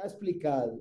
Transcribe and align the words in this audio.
Está 0.00 0.06
explicado. 0.06 0.80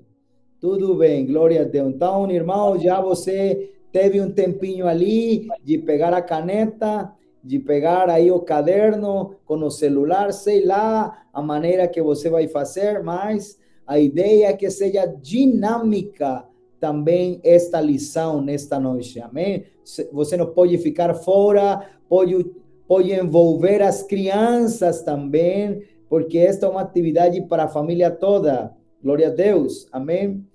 Tudo 0.61 0.95
bem, 0.95 1.25
glória 1.25 1.63
a 1.63 1.65
Deus. 1.65 1.93
Então, 1.93 2.31
irmão, 2.31 2.79
já 2.79 3.01
você 3.01 3.69
teve 3.91 4.21
um 4.21 4.31
tempinho 4.31 4.87
ali 4.87 5.45
de 5.61 5.77
pegar 5.77 6.13
a 6.13 6.21
caneta, 6.21 7.11
de 7.43 7.59
pegar 7.59 8.09
aí 8.09 8.31
o 8.31 8.39
caderno 8.39 9.35
com 9.43 9.55
o 9.55 9.69
celular, 9.69 10.31
sei 10.31 10.65
lá 10.65 11.25
a 11.33 11.41
maneira 11.41 11.85
que 11.85 12.01
você 12.01 12.29
vai 12.29 12.47
fazer, 12.47 13.03
mas 13.03 13.59
a 13.85 13.99
ideia 13.99 14.47
é 14.47 14.53
que 14.53 14.69
seja 14.69 15.05
dinâmica 15.05 16.45
também 16.79 17.41
esta 17.43 17.81
lição 17.81 18.41
nesta 18.41 18.79
noite, 18.79 19.19
amém? 19.19 19.65
Você 20.13 20.37
não 20.37 20.45
pode 20.45 20.77
ficar 20.77 21.13
fora, 21.13 21.89
pode, 22.07 22.49
pode 22.87 23.11
envolver 23.11 23.81
as 23.81 24.01
crianças 24.01 25.03
também, 25.03 25.83
porque 26.07 26.37
esta 26.37 26.67
é 26.67 26.69
uma 26.69 26.83
atividade 26.83 27.41
para 27.41 27.65
a 27.65 27.67
família 27.67 28.09
toda. 28.09 28.78
Glória 29.01 29.27
a 29.27 29.31
Deus. 29.31 29.87
Amém. 29.93 30.45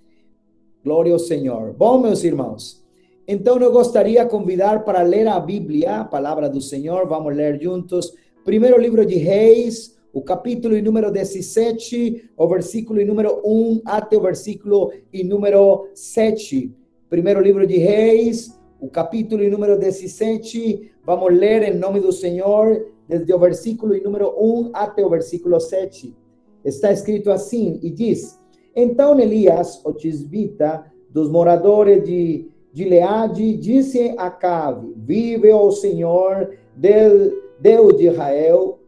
Glória 0.83 1.11
ao 1.11 1.17
Senhor. 1.17 1.73
Bom, 1.73 1.99
meus 1.99 2.23
irmãos, 2.23 2.85
então 3.27 3.57
eu 3.57 3.71
gostaria 3.71 4.23
de 4.23 4.29
convidar 4.29 4.85
para 4.85 5.01
ler 5.01 5.27
a 5.27 5.39
Bíblia, 5.39 6.01
a 6.01 6.05
palavra 6.05 6.47
do 6.47 6.61
Senhor. 6.61 7.07
Vamos 7.07 7.35
ler 7.35 7.59
juntos. 7.59 8.13
Primeiro 8.43 8.79
livro 8.79 9.03
de 9.03 9.15
Reis, 9.15 9.97
o 10.13 10.21
capítulo 10.21 10.79
número 10.79 11.11
17, 11.11 12.29
o 12.37 12.47
versículo 12.47 13.03
número 13.03 13.41
1 13.43 13.81
até 13.83 14.15
o 14.15 14.21
versículo 14.21 14.91
número 15.23 15.89
7. 15.95 16.71
Primeiro 17.09 17.41
livro 17.41 17.65
de 17.65 17.77
Reis, 17.77 18.55
o 18.79 18.87
capítulo 18.87 19.43
número 19.49 19.75
17. 19.75 20.91
Vamos 21.03 21.33
ler 21.33 21.63
em 21.63 21.73
nome 21.73 21.99
do 21.99 22.11
Senhor, 22.11 22.93
desde 23.07 23.33
o 23.33 23.39
versículo 23.39 23.99
número 24.03 24.35
1 24.37 24.69
até 24.71 25.03
o 25.03 25.09
versículo 25.09 25.59
7 25.59 26.24
está 26.65 26.91
escrito 26.91 27.31
assim, 27.31 27.79
e 27.81 27.89
diz: 27.89 28.37
Então 28.75 29.17
Elias, 29.19 29.79
o 29.85 29.93
tisbita, 29.93 30.91
dos 31.09 31.29
moradores 31.29 32.03
de 32.03 32.49
Gileade, 32.73 33.55
disse 33.55 34.13
a 34.17 34.29
Cabe: 34.29 34.93
Vive 34.97 35.53
o 35.53 35.71
Senhor, 35.71 36.49
Deus 36.75 37.97
de 37.97 38.07
Israel, 38.07 38.79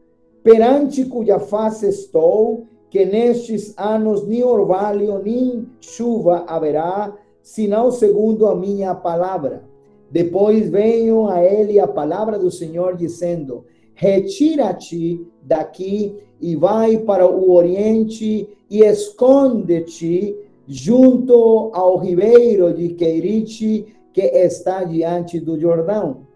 perante 0.43 1.05
cuja 1.05 1.39
face 1.39 1.87
estou, 1.87 2.65
que 2.89 3.05
nestes 3.05 3.73
anos 3.77 4.27
nem 4.27 4.43
orvalho 4.43 5.21
nem 5.23 5.67
chuva 5.79 6.45
haverá, 6.47 7.15
senão 7.41 7.91
segundo 7.91 8.47
a 8.47 8.55
minha 8.55 8.93
palavra. 8.93 9.63
Depois 10.09 10.69
venho 10.69 11.27
a 11.27 11.43
ele 11.43 11.79
a 11.79 11.87
palavra 11.87 12.39
do 12.39 12.49
Senhor, 12.49 12.95
dizendo: 12.95 13.65
Retira-te 13.93 15.25
daqui 15.41 16.17
e 16.39 16.55
vai 16.55 16.97
para 16.97 17.27
o 17.27 17.51
oriente 17.51 18.47
e 18.69 18.83
esconde-te 18.83 20.35
junto 20.67 21.71
ao 21.73 21.97
ribeiro 21.97 22.73
de 22.73 22.89
Queirite 22.89 23.85
que 24.13 24.21
está 24.21 24.83
diante 24.83 25.39
do 25.39 25.59
Jordão. 25.59 26.27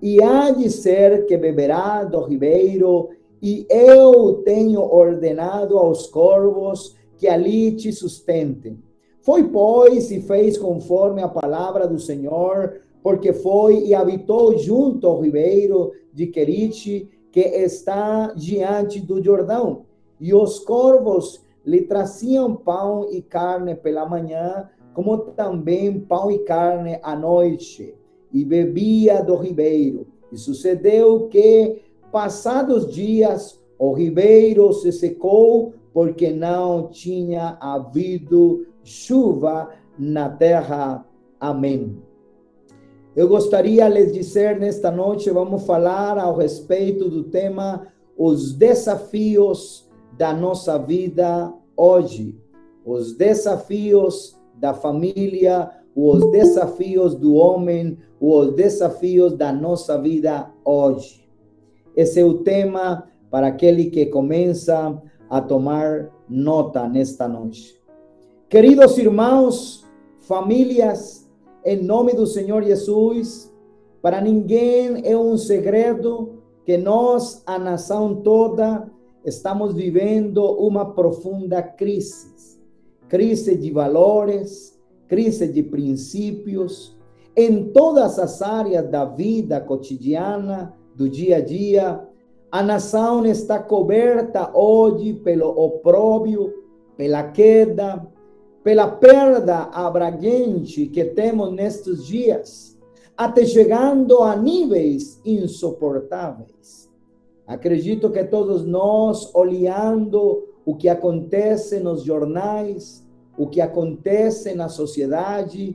E 0.00 0.22
há 0.22 0.50
de 0.50 0.70
ser 0.70 1.26
que 1.26 1.36
beberá 1.36 2.04
do 2.04 2.20
ribeiro, 2.22 3.10
e 3.42 3.66
eu 3.68 4.42
tenho 4.44 4.80
ordenado 4.80 5.78
aos 5.78 6.06
corvos 6.06 6.96
que 7.16 7.26
ali 7.26 7.72
te 7.72 7.92
sustentem. 7.92 8.78
Foi, 9.20 9.44
pois, 9.44 10.10
e 10.10 10.20
fez 10.20 10.56
conforme 10.56 11.22
a 11.22 11.28
palavra 11.28 11.86
do 11.86 11.98
Senhor, 11.98 12.80
porque 13.02 13.32
foi 13.32 13.86
e 13.86 13.94
habitou 13.94 14.56
junto 14.58 15.06
ao 15.06 15.20
ribeiro 15.20 15.92
de 16.12 16.26
Querite, 16.26 17.08
que 17.30 17.40
está 17.40 18.32
diante 18.34 19.00
do 19.00 19.22
Jordão. 19.22 19.84
E 20.20 20.34
os 20.34 20.58
corvos 20.60 21.44
lhe 21.64 21.82
traziam 21.82 22.56
pão 22.56 23.08
e 23.10 23.20
carne 23.20 23.74
pela 23.74 24.08
manhã, 24.08 24.68
como 24.94 25.18
também 25.18 26.00
pão 26.00 26.30
e 26.30 26.38
carne 26.40 26.98
à 27.02 27.14
noite, 27.14 27.94
e 28.32 28.44
bebia 28.44 29.22
do 29.22 29.36
ribeiro. 29.36 30.06
E 30.32 30.36
sucedeu 30.36 31.28
que, 31.28 31.82
passados 32.10 32.92
dias, 32.92 33.60
o 33.78 33.92
ribeiro 33.92 34.72
se 34.72 34.90
secou, 34.90 35.74
porque 35.92 36.30
não 36.30 36.88
tinha 36.88 37.56
havido 37.60 38.66
chuva 38.82 39.70
na 39.98 40.28
terra. 40.28 41.06
Amém. 41.40 42.07
Eu 43.18 43.26
gostaria 43.26 43.90
de 43.90 43.94
lhes 43.94 44.12
dizer 44.12 44.60
nesta 44.60 44.92
noite, 44.92 45.28
vamos 45.28 45.66
falar 45.66 46.16
ao 46.16 46.36
respeito 46.36 47.08
do 47.08 47.24
tema 47.24 47.88
os 48.16 48.52
desafios 48.52 49.90
da 50.16 50.32
nossa 50.32 50.78
vida 50.78 51.52
hoje, 51.76 52.40
os 52.86 53.16
desafios 53.16 54.38
da 54.54 54.72
família, 54.72 55.68
os 55.96 56.30
desafios 56.30 57.16
do 57.16 57.34
homem, 57.34 57.98
os 58.20 58.54
desafios 58.54 59.32
da 59.32 59.52
nossa 59.52 60.00
vida 60.00 60.52
hoje. 60.64 61.28
Esse 61.96 62.20
é 62.20 62.24
o 62.24 62.34
tema 62.34 63.08
para 63.32 63.48
aquele 63.48 63.86
que 63.86 64.06
começa 64.06 64.96
a 65.28 65.40
tomar 65.40 66.08
nota 66.28 66.88
nesta 66.88 67.26
noite. 67.26 67.82
Queridos 68.48 68.96
irmãos, 68.96 69.84
famílias, 70.20 71.27
em 71.64 71.82
nome 71.82 72.14
do 72.14 72.26
Senhor 72.26 72.62
Jesus. 72.62 73.52
Para 74.00 74.20
ninguém 74.20 75.02
é 75.04 75.16
um 75.16 75.36
segredo 75.36 76.42
que 76.64 76.76
nós, 76.76 77.42
a 77.46 77.58
nação 77.58 78.16
toda, 78.16 78.90
estamos 79.24 79.74
vivendo 79.74 80.44
uma 80.44 80.94
profunda 80.94 81.62
crise. 81.62 82.58
Crise 83.08 83.56
de 83.56 83.70
valores, 83.70 84.78
crise 85.08 85.48
de 85.48 85.62
princípios, 85.62 86.96
em 87.36 87.70
todas 87.72 88.18
as 88.18 88.42
áreas 88.42 88.88
da 88.90 89.04
vida 89.04 89.60
cotidiana, 89.60 90.74
do 90.94 91.08
dia 91.08 91.36
a 91.36 91.40
dia. 91.40 92.04
A 92.50 92.62
nação 92.62 93.24
está 93.24 93.58
coberta 93.58 94.50
hoje 94.56 95.14
pelo 95.14 95.48
opróbio, 95.48 96.52
pela 96.96 97.22
queda, 97.22 98.06
pela 98.68 98.86
perda 98.86 99.70
abrangente 99.72 100.88
que 100.88 101.02
temos 101.02 101.50
nestes 101.50 102.04
dias, 102.04 102.78
até 103.16 103.42
chegando 103.46 104.22
a 104.22 104.36
níveis 104.36 105.18
insuportáveis. 105.24 106.92
Acredito 107.46 108.10
que 108.10 108.22
todos 108.24 108.66
nós, 108.66 109.34
olhando 109.34 110.46
o 110.66 110.76
que 110.76 110.86
acontece 110.86 111.80
nos 111.80 112.02
jornais, 112.02 113.02
o 113.38 113.46
que 113.46 113.62
acontece 113.62 114.54
na 114.54 114.68
sociedade, 114.68 115.74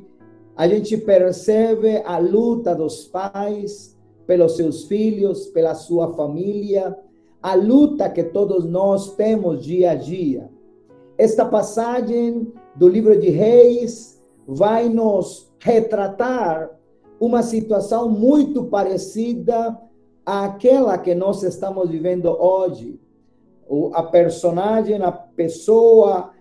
a 0.55 0.67
gente 0.67 0.95
percebe 0.95 1.99
a 2.05 2.19
luta 2.19 2.75
dos 2.75 3.07
pais 3.07 3.97
pelos 4.27 4.55
seus 4.55 4.83
filhos, 4.83 5.47
pela 5.47 5.73
sua 5.73 6.13
família, 6.13 6.95
a 7.41 7.55
luta 7.55 8.07
que 8.07 8.25
todos 8.25 8.65
nós 8.65 9.15
temos 9.15 9.65
dia 9.65 9.93
a 9.93 9.95
dia. 9.95 10.47
Esta 11.17 11.43
passagem 11.43 12.53
do 12.75 12.87
livro 12.87 13.19
de 13.19 13.29
Reis 13.29 14.21
vai 14.47 14.89
nos 14.89 15.51
retratar 15.59 16.69
uma 17.19 17.43
situação 17.43 18.09
muito 18.09 18.65
parecida 18.65 19.79
àquela 20.25 20.97
que 20.97 21.15
nós 21.15 21.43
estamos 21.43 21.89
vivendo 21.89 22.25
hoje. 22.27 22.99
A 23.93 24.03
personagem, 24.03 25.01
a 25.01 25.11
pessoa 25.11 26.31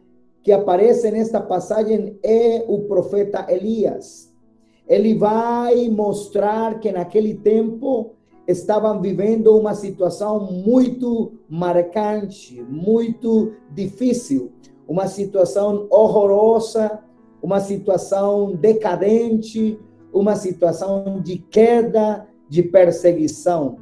que 0.42 0.50
aparece 0.50 1.10
nesta 1.10 1.40
passagem 1.40 2.18
é 2.22 2.64
o 2.66 2.80
profeta 2.80 3.46
Elias. 3.48 4.32
Ele 4.88 5.14
vai 5.14 5.88
mostrar 5.88 6.80
que 6.80 6.90
naquele 6.90 7.34
tempo 7.34 8.14
estavam 8.46 9.00
vivendo 9.00 9.56
uma 9.56 9.74
situação 9.74 10.50
muito 10.50 11.34
marcante, 11.48 12.60
muito 12.68 13.52
difícil 13.70 14.50
uma 14.92 15.08
situação 15.08 15.86
horrorosa, 15.88 16.98
uma 17.42 17.60
situação 17.60 18.54
decadente, 18.54 19.80
uma 20.12 20.36
situação 20.36 21.18
de 21.18 21.38
queda, 21.38 22.28
de 22.46 22.62
perseguição. 22.62 23.78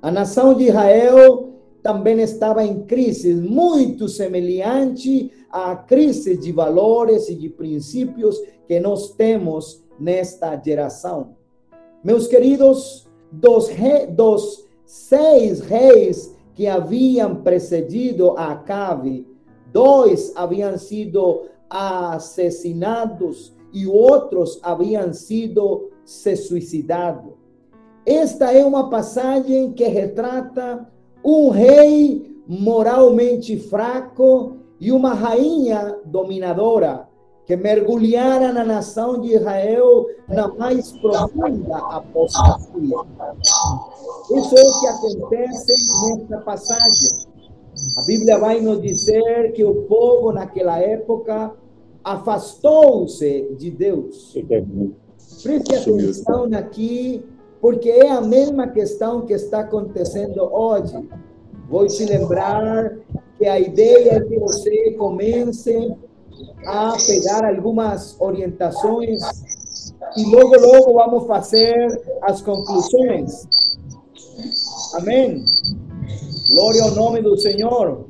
A 0.00 0.10
nação 0.10 0.54
de 0.54 0.68
Israel 0.68 1.50
também 1.82 2.18
estava 2.22 2.64
em 2.64 2.80
crise 2.86 3.34
muito 3.34 4.08
semelhante 4.08 5.30
à 5.50 5.76
crise 5.76 6.34
de 6.34 6.50
valores 6.50 7.28
e 7.28 7.34
de 7.34 7.50
princípios 7.50 8.40
que 8.66 8.80
nós 8.80 9.10
temos 9.10 9.84
nesta 10.00 10.56
geração. 10.56 11.36
Meus 12.02 12.26
queridos, 12.26 13.06
dos, 13.30 13.68
dos 14.16 14.66
seis 14.86 15.60
reis 15.60 16.34
que 16.54 16.66
haviam 16.66 17.42
precedido 17.42 18.30
Acabe, 18.30 19.33
dois 19.74 20.32
haviam 20.36 20.78
sido 20.78 21.42
assassinados 21.68 23.52
e 23.72 23.86
outros 23.86 24.60
haviam 24.62 25.12
sido 25.12 25.90
se 26.04 26.36
suicidado. 26.36 27.36
Esta 28.06 28.52
é 28.52 28.64
uma 28.64 28.88
passagem 28.88 29.72
que 29.72 29.84
retrata 29.88 30.88
um 31.24 31.50
rei 31.50 32.40
moralmente 32.46 33.58
fraco 33.58 34.58
e 34.78 34.92
uma 34.92 35.12
rainha 35.12 35.98
dominadora 36.04 37.08
que 37.46 37.56
mergulhara 37.56 38.52
na 38.52 38.64
nação 38.64 39.20
de 39.20 39.34
Israel 39.34 40.06
na 40.28 40.48
mais 40.48 40.92
profunda 40.92 41.76
apostasia. 41.76 42.96
Isso 44.36 44.56
é 44.56 44.62
o 44.62 44.80
que 44.80 44.86
acontece 44.86 45.74
nesta 46.16 46.38
passagem. 46.38 47.33
A 47.96 48.02
Bíblia 48.02 48.38
vai 48.38 48.60
nos 48.60 48.82
dizer 48.82 49.52
que 49.52 49.64
o 49.64 49.82
povo 49.82 50.32
naquela 50.32 50.78
época 50.78 51.52
afastou-se 52.02 53.54
de 53.56 53.70
Deus. 53.70 54.34
Preste 55.42 55.74
atenção 55.74 56.48
aqui, 56.54 57.24
porque 57.60 57.90
é 57.90 58.10
a 58.10 58.20
mesma 58.20 58.68
questão 58.68 59.22
que 59.22 59.32
está 59.32 59.60
acontecendo 59.60 60.42
hoje. 60.42 61.08
Vou 61.68 61.86
te 61.86 62.04
lembrar 62.04 62.96
que 63.38 63.46
a 63.46 63.60
ideia 63.60 64.14
é 64.14 64.20
que 64.20 64.38
você 64.38 64.92
comece 64.92 65.94
a 66.66 66.96
pegar 67.06 67.44
algumas 67.44 68.20
orientações 68.20 69.20
e 70.16 70.24
logo, 70.24 70.56
logo 70.58 70.94
vamos 70.94 71.26
fazer 71.26 72.02
as 72.22 72.42
conclusões. 72.42 73.46
Amém. 74.94 75.43
Glória 76.74 76.90
ao 76.90 76.96
nome 76.96 77.22
do 77.22 77.36
Senhor. 77.38 78.04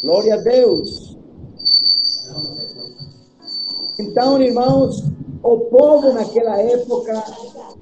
Glória 0.00 0.34
a 0.34 0.36
Deus. 0.36 1.18
Então, 3.98 4.40
irmãos, 4.40 5.02
o 5.42 5.58
povo 5.62 6.12
naquela 6.12 6.56
época 6.60 7.20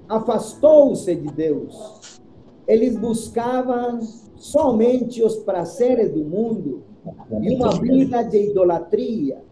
afastou-se 0.09 1.15
de 1.15 1.29
Deus. 1.31 2.25
Eles 2.67 2.97
buscavam 2.97 4.01
somente 4.37 5.23
os 5.23 5.37
prazeres 5.37 6.11
do 6.11 6.25
mundo 6.25 6.85
e 7.43 7.55
uma 7.55 7.79
vida 7.79 8.23
de 8.23 8.51
idolatria. 8.51 9.43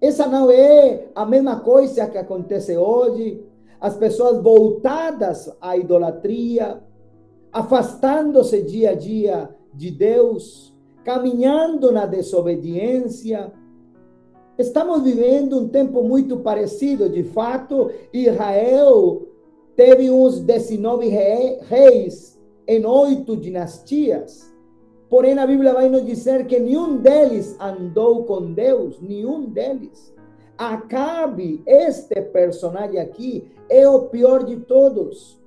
Essa 0.00 0.26
não 0.26 0.50
é 0.50 1.08
a 1.14 1.26
mesma 1.26 1.60
coisa 1.60 2.08
que 2.08 2.16
acontece 2.16 2.74
hoje. 2.78 3.44
As 3.78 3.94
pessoas 3.98 4.42
voltadas 4.42 5.52
à 5.60 5.76
idolatria, 5.76 6.80
afastando-se 7.52 8.62
dia 8.62 8.90
a 8.90 8.94
dia 8.94 9.50
de 9.74 9.90
Deus, 9.90 10.74
caminhando 11.04 11.90
na 11.92 12.06
desobediência. 12.06 13.52
Estamos 14.58 15.02
vivendo 15.02 15.58
um 15.58 15.68
tempo 15.68 16.02
muito 16.02 16.38
parecido. 16.38 17.08
De 17.08 17.22
fato, 17.24 17.90
Israel 18.12 19.26
teve 19.74 20.10
uns 20.10 20.40
19 20.40 21.08
reis 21.08 22.38
em 22.66 22.84
oito 22.84 23.36
dinastias. 23.36 24.50
Porém, 25.08 25.36
a 25.38 25.46
Bíblia 25.46 25.72
vai 25.72 25.88
nos 25.88 26.06
dizer 26.06 26.46
que 26.46 26.60
nenhum 26.60 26.98
deles 26.98 27.56
andou 27.60 28.24
com 28.24 28.52
Deus, 28.52 29.00
nenhum 29.00 29.44
deles. 29.46 30.14
Acabe, 30.56 31.62
este 31.66 32.20
personagem 32.20 33.00
aqui, 33.00 33.50
é 33.68 33.88
o 33.88 34.02
pior 34.02 34.44
de 34.44 34.56
todos. 34.56 35.40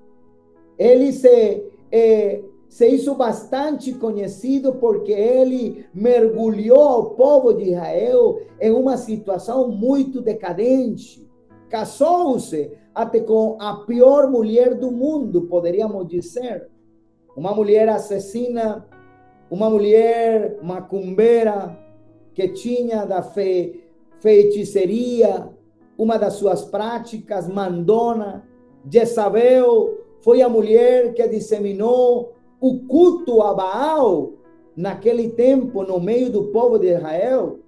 Ele 0.78 1.14
se, 1.14 1.64
eh, 1.94 2.44
se 2.68 2.88
hizo 2.88 3.14
bastante 3.14 3.94
conhecido 3.94 4.74
porque 4.74 5.12
ele 5.12 5.86
mergulhou 5.94 7.00
o 7.00 7.10
povo 7.12 7.54
de 7.54 7.70
Israel 7.70 8.40
em 8.60 8.72
uma 8.72 8.98
situação 8.98 9.70
muito 9.70 10.20
decadente. 10.20 11.30
Casou-se 11.70 12.72
até 12.96 13.20
com 13.20 13.58
a 13.62 13.86
pior 13.86 14.30
mulher 14.30 14.74
do 14.74 14.92
mundo, 14.92 15.44
poderíamos 15.44 16.08
dizer. 16.08 16.68
Uma 17.38 17.54
mulher 17.54 17.88
assassina 17.90 18.88
uma 19.54 19.70
mulher 19.70 20.58
macumbeira 20.64 21.78
que 22.34 22.48
tinha 22.48 23.06
da 23.06 23.22
fe, 23.22 23.84
feitiçaria, 24.20 25.48
uma 25.96 26.18
das 26.18 26.34
suas 26.34 26.66
práticas, 26.66 27.48
mandona. 27.48 28.48
Jezabel 28.90 30.03
foi 30.24 30.42
a 30.42 30.48
mulher 30.48 31.14
que 31.14 31.28
disseminou 31.28 32.34
o 32.60 32.80
culto 32.88 33.42
a 33.42 33.54
Baal 33.54 34.32
naquele 34.76 35.30
tempo 35.30 35.84
no 35.84 36.00
meio 36.00 36.32
do 36.32 36.46
povo 36.46 36.80
de 36.80 36.88
Israel. 36.96 37.60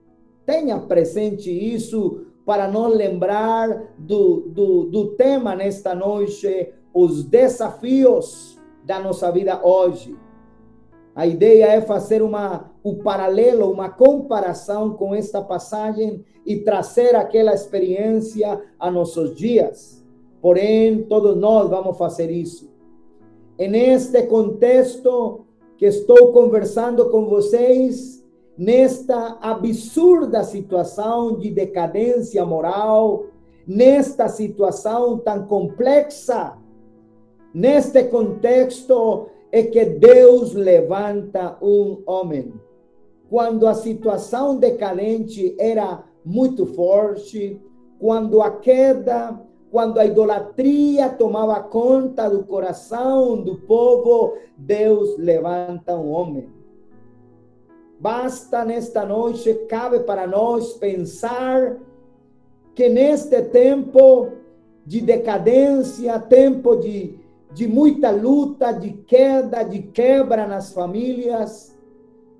Tenha 0.45 0.79
presente 0.79 1.51
isso 1.51 2.25
para 2.45 2.67
nos 2.69 2.95
lembrar 2.95 3.93
do, 3.97 4.47
do, 4.47 4.85
do 4.85 5.07
tema 5.15 5.53
nesta 5.53 5.93
noite, 5.93 6.71
os 6.93 7.25
desafios 7.25 8.57
da 8.85 8.99
nossa 8.99 9.29
vida 9.31 9.59
hoje. 9.61 10.15
A 11.13 11.27
ideia 11.27 11.65
é 11.65 11.81
fazer 11.81 12.21
uma, 12.21 12.71
o 12.81 12.95
paralelo, 12.97 13.69
uma 13.69 13.89
comparação 13.89 14.93
com 14.93 15.13
esta 15.13 15.41
passagem 15.41 16.23
e 16.45 16.57
trazer 16.57 17.15
aquela 17.15 17.53
experiência 17.53 18.61
a 18.79 18.89
nossos 18.89 19.35
dias. 19.35 20.04
Porém, 20.45 21.01
todos 21.05 21.35
nós 21.35 21.71
vamos 21.71 21.97
fazer 21.97 22.29
isso. 22.29 22.71
E 23.57 23.67
neste 23.67 24.21
contexto 24.27 25.43
que 25.75 25.87
estou 25.87 26.31
conversando 26.31 27.09
com 27.09 27.25
vocês, 27.25 28.23
nesta 28.55 29.39
absurda 29.41 30.43
situação 30.43 31.35
de 31.35 31.49
decadência 31.49 32.45
moral, 32.45 33.25
nesta 33.65 34.27
situação 34.27 35.17
tão 35.17 35.47
complexa, 35.47 36.55
neste 37.51 38.03
contexto 38.03 39.25
é 39.51 39.63
que 39.63 39.83
Deus 39.83 40.53
levanta 40.53 41.57
um 41.59 42.03
homem. 42.05 42.53
Quando 43.31 43.65
a 43.65 43.73
situação 43.73 44.57
decadente 44.57 45.55
era 45.57 46.03
muito 46.23 46.67
forte, 46.67 47.59
quando 47.97 48.43
a 48.43 48.51
queda, 48.51 49.43
quando 49.75 49.99
a 49.99 50.05
idolatria 50.05 51.09
tomava 51.09 51.59
conta 51.59 52.29
do 52.29 52.45
coração 52.45 53.41
do 53.41 53.57
povo, 53.57 54.37
Deus 54.55 55.17
levanta 55.17 55.97
um 55.97 56.11
homem. 56.11 56.47
Basta 57.99 58.63
nesta 58.63 59.05
noite, 59.05 59.53
cabe 59.67 59.99
para 59.99 60.25
nós 60.25 60.75
pensar 60.75 61.75
que 62.73 62.87
neste 62.87 63.41
tempo 63.41 64.29
de 64.85 65.01
decadência, 65.01 66.17
tempo 66.21 66.77
de 66.77 67.19
de 67.53 67.67
muita 67.67 68.11
luta, 68.11 68.71
de 68.71 68.91
queda, 68.91 69.61
de 69.61 69.81
quebra 69.81 70.47
nas 70.47 70.71
famílias, 70.71 71.77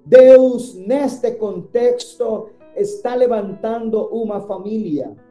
Deus, 0.06 0.74
neste 0.76 1.32
contexto, 1.32 2.50
está 2.78 3.14
levantando 3.14 4.08
uma 4.08 4.40
família. 4.40 5.25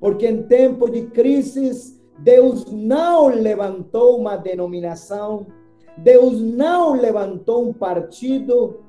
Porque 0.00 0.26
em 0.26 0.42
tempo 0.44 0.90
de 0.90 1.02
crise, 1.06 2.00
Deus 2.18 2.64
não 2.70 3.28
levantou 3.28 4.18
uma 4.18 4.36
denominação, 4.36 5.46
Deus 5.98 6.40
não 6.40 6.94
levantou 6.94 7.68
um 7.68 7.72
partido. 7.72 8.80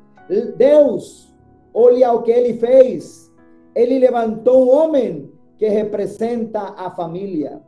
Deus, 0.56 1.34
olha 1.74 2.14
o 2.14 2.22
que 2.22 2.32
ele 2.32 2.58
fez. 2.58 3.32
Ele 3.76 4.00
levantou 4.00 4.66
um 4.66 4.70
homem 4.70 5.32
que 5.58 5.68
representa 5.68 6.74
a 6.78 6.90
família. 6.92 7.62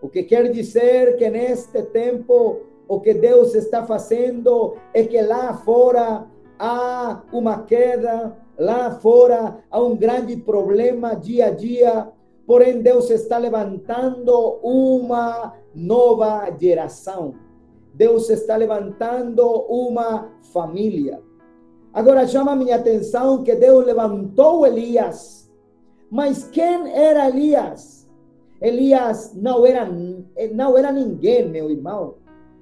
O 0.00 0.08
que 0.08 0.22
quer 0.22 0.50
dizer 0.52 1.16
que 1.16 1.28
neste 1.30 1.82
tempo 1.84 2.60
o 2.86 3.00
que 3.00 3.14
Deus 3.14 3.54
está 3.54 3.84
fazendo 3.84 4.76
é 4.94 5.02
que 5.02 5.20
lá 5.20 5.54
fora 5.54 6.26
há 6.58 7.22
uma 7.32 7.62
queda, 7.62 8.36
lá 8.58 8.90
fora 9.00 9.58
há 9.70 9.80
um 9.80 9.96
grande 9.96 10.36
problema 10.36 11.14
dia 11.14 11.46
a 11.46 11.50
dia, 11.50 12.08
porém 12.46 12.80
Deus 12.80 13.10
está 13.10 13.38
levantando 13.38 14.58
uma 14.62 15.54
nova 15.74 16.50
geração. 16.58 17.34
Deus 17.92 18.28
está 18.30 18.56
levantando 18.56 19.44
uma 19.68 20.30
família. 20.52 21.22
Agora 21.92 22.26
chama 22.26 22.54
minha 22.54 22.76
atenção 22.76 23.42
que 23.42 23.54
Deus 23.54 23.84
levantou 23.84 24.66
Elias. 24.66 25.50
Mas 26.10 26.44
quem 26.44 26.92
era 26.94 27.28
Elias? 27.28 28.06
Elias 28.60 29.34
não 29.34 29.66
era, 29.66 29.88
não 30.52 30.76
era 30.76 30.92
ninguém, 30.92 31.48
meu 31.48 31.70
irmão. 31.70 32.16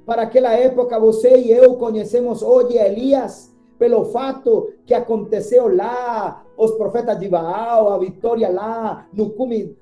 Para 0.07 0.23
aquela 0.23 0.53
época, 0.53 1.01
você 1.01 1.37
e 1.37 1.51
eu 1.51 1.77
conhecemos 1.77 2.43
hoje 2.43 2.77
Elias 2.77 3.53
pelo 3.79 4.05
fato 4.07 4.73
que 4.87 4.95
aconteceu 4.95 5.75
lá, 5.75 6.44
os 6.57 6.73
profetas 6.73 7.19
de 7.19 7.29
Baal, 7.29 7.93
a 7.93 7.99
vitória 7.99 8.49
lá, 8.51 9.07
no 9.13 9.31
cume 9.31 9.77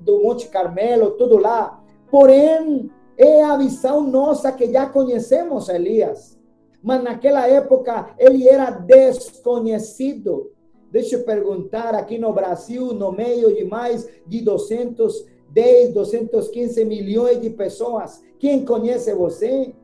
do 0.00 0.22
Monte 0.22 0.48
Carmelo, 0.48 1.12
tudo 1.12 1.38
lá. 1.38 1.82
Porém, 2.10 2.90
é 3.16 3.42
a 3.42 3.56
visão 3.56 4.02
nossa 4.02 4.52
que 4.52 4.70
já 4.72 4.86
conhecemos 4.86 5.68
Elias. 5.68 6.38
Mas 6.82 7.02
naquela 7.02 7.46
época 7.46 8.10
ele 8.18 8.48
era 8.48 8.70
desconhecido. 8.70 10.52
Deixa 10.90 11.16
eu 11.16 11.24
perguntar 11.24 11.94
aqui 11.94 12.18
no 12.18 12.32
Brasil, 12.32 12.94
no 12.94 13.12
meio 13.12 13.54
de 13.54 13.64
mais 13.64 14.08
de 14.26 14.40
200 14.40 15.38
10, 15.50 15.94
215 15.94 16.84
milhões 16.84 17.40
de 17.40 17.50
pessoas. 17.50 18.22
Quem 18.38 18.64
conhece 18.64 19.12
você? 19.14 19.74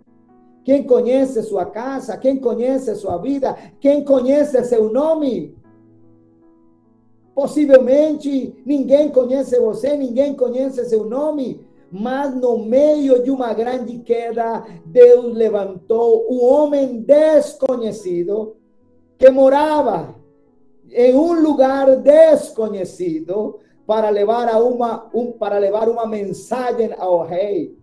Quem 0.64 0.82
conhece 0.84 1.42
sua 1.42 1.66
casa? 1.66 2.16
Quem 2.16 2.38
conhece 2.38 2.94
sua 2.94 3.18
vida? 3.18 3.56
Quem 3.80 4.04
conhece 4.04 4.62
seu 4.64 4.92
nome? 4.92 5.54
Possivelmente 7.34 8.62
ninguém 8.64 9.10
conhece 9.10 9.58
você, 9.58 9.96
ninguém 9.96 10.34
conhece 10.34 10.84
seu 10.84 11.04
nome, 11.04 11.66
mas 11.90 12.34
no 12.34 12.58
meio 12.58 13.22
de 13.22 13.30
uma 13.30 13.52
grande 13.52 13.98
queda, 13.98 14.64
Deus 14.86 15.34
levantou 15.34 16.26
um 16.30 16.44
homem 16.44 17.00
desconhecido 17.00 18.56
que 19.18 19.30
morava 19.30 20.14
em 20.90 21.14
um 21.14 21.40
lugar 21.40 21.96
desconhecido 21.96 23.58
para 23.86 24.10
levar 24.10 24.48
a 24.48 24.58
uma 24.62 25.10
um, 25.12 25.32
para 25.32 25.58
levar 25.58 25.88
uma 25.88 26.06
mensagem 26.06 26.94
ao 26.96 27.22
rei. 27.24 27.76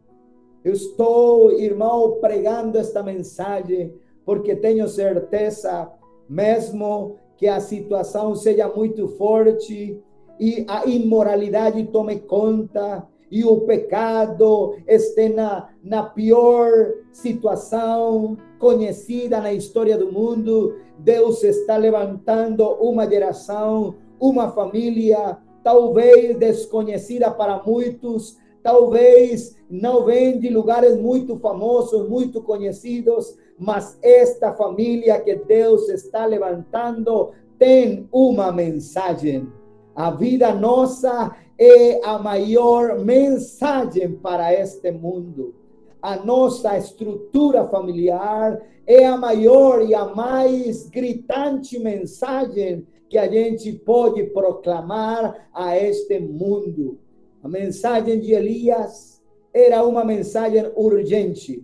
Eu 0.63 0.73
estou, 0.73 1.51
irmão, 1.51 2.19
pregando 2.21 2.77
esta 2.77 3.03
mensagem 3.03 3.93
porque 4.25 4.55
tenho 4.55 4.87
certeza, 4.87 5.91
mesmo 6.29 7.17
que 7.41 7.47
a 7.47 7.59
situação 7.59 8.35
seja 8.35 8.67
muito 8.69 9.07
forte 9.17 9.99
e 10.39 10.63
a 10.69 10.85
imoralidade 10.85 11.83
tome 11.87 12.19
conta 12.19 13.03
e 13.31 13.43
o 13.43 13.61
pecado 13.61 14.75
esteja 14.87 15.33
na, 15.33 15.69
na 15.83 16.03
pior 16.03 16.69
situação 17.11 18.37
conhecida 18.59 19.41
na 19.41 19.51
história 19.51 19.97
do 19.97 20.11
mundo, 20.11 20.75
Deus 20.99 21.43
está 21.43 21.77
levantando 21.77 22.63
uma 22.73 23.09
geração, 23.09 23.95
uma 24.19 24.51
família, 24.51 25.39
talvez 25.63 26.37
desconhecida 26.37 27.31
para 27.31 27.63
muitos, 27.65 28.37
talvez 28.63 29.55
não 29.69 30.05
vem 30.05 30.39
de 30.39 30.49
lugares 30.49 30.97
muito 30.97 31.37
famosos, 31.39 32.07
muito 32.09 32.41
conhecidos, 32.41 33.37
mas 33.57 33.97
esta 34.01 34.53
família 34.53 35.19
que 35.21 35.35
Deus 35.35 35.87
está 35.89 36.25
levantando 36.25 37.31
tem 37.57 38.07
uma 38.11 38.51
mensagem. 38.51 39.47
A 39.95 40.11
vida 40.11 40.53
nossa 40.53 41.35
é 41.57 42.03
a 42.03 42.17
maior 42.17 42.99
mensagem 42.99 44.13
para 44.13 44.53
este 44.53 44.91
mundo. 44.91 45.53
A 46.01 46.15
nossa 46.15 46.75
estrutura 46.77 47.67
familiar 47.67 48.59
é 48.87 49.05
a 49.05 49.15
maior 49.15 49.83
e 49.83 49.93
a 49.93 50.05
mais 50.05 50.89
gritante 50.89 51.77
mensagem 51.77 52.87
que 53.07 53.17
a 53.17 53.29
gente 53.29 53.73
pode 53.73 54.23
proclamar 54.23 55.49
a 55.53 55.77
este 55.77 56.19
mundo. 56.19 56.97
A 57.43 57.47
mensagem 57.47 58.19
de 58.19 58.33
Elias 58.33 59.21
era 59.53 59.83
uma 59.83 60.05
mensagem 60.05 60.71
urgente. 60.75 61.63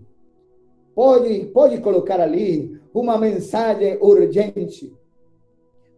Pode, 0.96 1.46
pode 1.48 1.80
colocar 1.80 2.20
ali 2.20 2.80
uma 2.94 3.18
mensagem 3.18 3.98
urgente, 4.02 4.92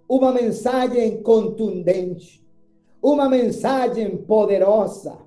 uma 0.08 0.34
mensagem 0.34 1.24
contundente, 1.24 2.46
uma 3.02 3.30
mensagem 3.30 4.18
poderosa. 4.18 5.18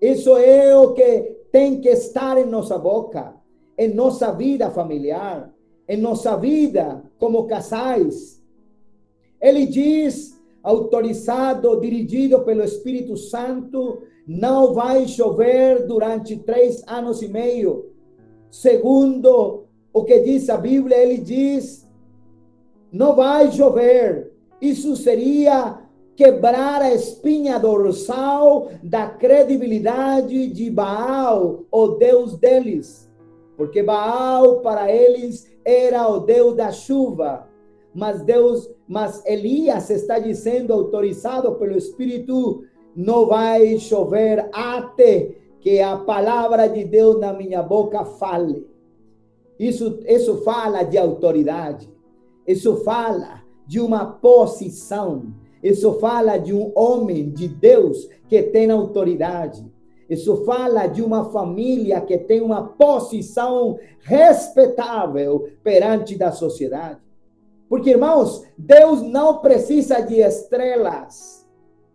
Isso 0.00 0.36
é 0.36 0.76
o 0.76 0.92
que 0.92 1.36
tem 1.52 1.80
que 1.80 1.88
estar 1.88 2.36
em 2.38 2.46
nossa 2.46 2.76
boca, 2.76 3.34
em 3.76 3.94
nossa 3.94 4.32
vida 4.32 4.70
familiar, 4.70 5.54
em 5.88 5.96
nossa 5.96 6.36
vida 6.36 7.04
como 7.18 7.46
casais. 7.46 8.42
Ele 9.40 9.66
diz 9.66 10.37
autorizado, 10.68 11.80
dirigido 11.80 12.40
pelo 12.40 12.62
Espírito 12.62 13.16
Santo, 13.16 14.02
não 14.26 14.74
vai 14.74 15.08
chover 15.08 15.86
durante 15.86 16.36
três 16.36 16.82
anos 16.86 17.22
e 17.22 17.28
meio. 17.28 17.86
Segundo 18.50 19.64
o 19.90 20.04
que 20.04 20.18
diz 20.18 20.50
a 20.50 20.58
Bíblia, 20.58 20.98
ele 20.98 21.16
diz: 21.16 21.88
não 22.92 23.16
vai 23.16 23.50
chover. 23.50 24.30
Isso 24.60 24.94
seria 24.94 25.78
quebrar 26.14 26.82
a 26.82 26.92
espinha 26.92 27.58
dorsal 27.58 28.68
da 28.82 29.06
credibilidade 29.08 30.48
de 30.48 30.70
Baal, 30.70 31.64
o 31.70 31.88
Deus 31.88 32.36
deles. 32.36 33.10
Porque 33.56 33.82
Baal, 33.82 34.60
para 34.60 34.92
eles, 34.92 35.50
era 35.64 36.06
o 36.08 36.20
Deus 36.20 36.54
da 36.54 36.70
chuva 36.70 37.47
mas 37.98 38.22
Deus, 38.22 38.70
mas 38.86 39.26
Elias 39.26 39.90
está 39.90 40.20
dizendo, 40.20 40.72
autorizado 40.72 41.52
pelo 41.56 41.76
Espírito, 41.76 42.62
não 42.94 43.26
vai 43.26 43.76
chover 43.80 44.48
até 44.52 45.34
que 45.58 45.80
a 45.80 45.96
palavra 45.96 46.68
de 46.68 46.84
Deus 46.84 47.18
na 47.18 47.32
minha 47.32 47.60
boca 47.60 48.04
fale. 48.04 48.64
Isso, 49.58 49.98
isso 50.06 50.36
fala 50.44 50.84
de 50.84 50.96
autoridade. 50.96 51.90
Isso 52.46 52.76
fala 52.84 53.42
de 53.66 53.80
uma 53.80 54.06
posição. 54.06 55.34
Isso 55.60 55.94
fala 55.94 56.38
de 56.38 56.54
um 56.54 56.70
homem 56.76 57.28
de 57.30 57.48
Deus 57.48 58.08
que 58.28 58.44
tem 58.44 58.70
autoridade. 58.70 59.66
Isso 60.08 60.44
fala 60.44 60.86
de 60.86 61.02
uma 61.02 61.32
família 61.32 62.00
que 62.00 62.16
tem 62.16 62.40
uma 62.40 62.62
posição 62.62 63.76
respeitável 63.98 65.48
perante 65.64 66.14
da 66.14 66.30
sociedade. 66.30 67.07
Porque, 67.68 67.90
irmãos, 67.90 68.44
Deus 68.56 69.02
não 69.02 69.38
precisa 69.38 70.00
de 70.00 70.20
estrelas. 70.20 71.46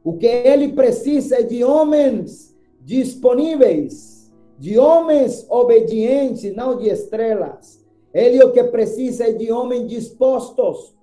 O 0.03 0.17
que 0.17 0.27
ele 0.27 0.73
precisa 0.73 1.37
é 1.37 1.43
de 1.43 1.63
homens 1.63 2.55
disponíveis, 2.81 4.31
de 4.59 4.77
homens 4.77 5.45
obedientes, 5.49 6.55
não 6.55 6.77
de 6.77 6.89
estrelas. 6.89 7.83
Ele 8.13 8.43
o 8.43 8.51
que 8.51 8.63
precisa 8.65 9.29
é 9.29 9.31
de 9.31 9.51
homens 9.51 9.87
dispostos. 9.87 10.95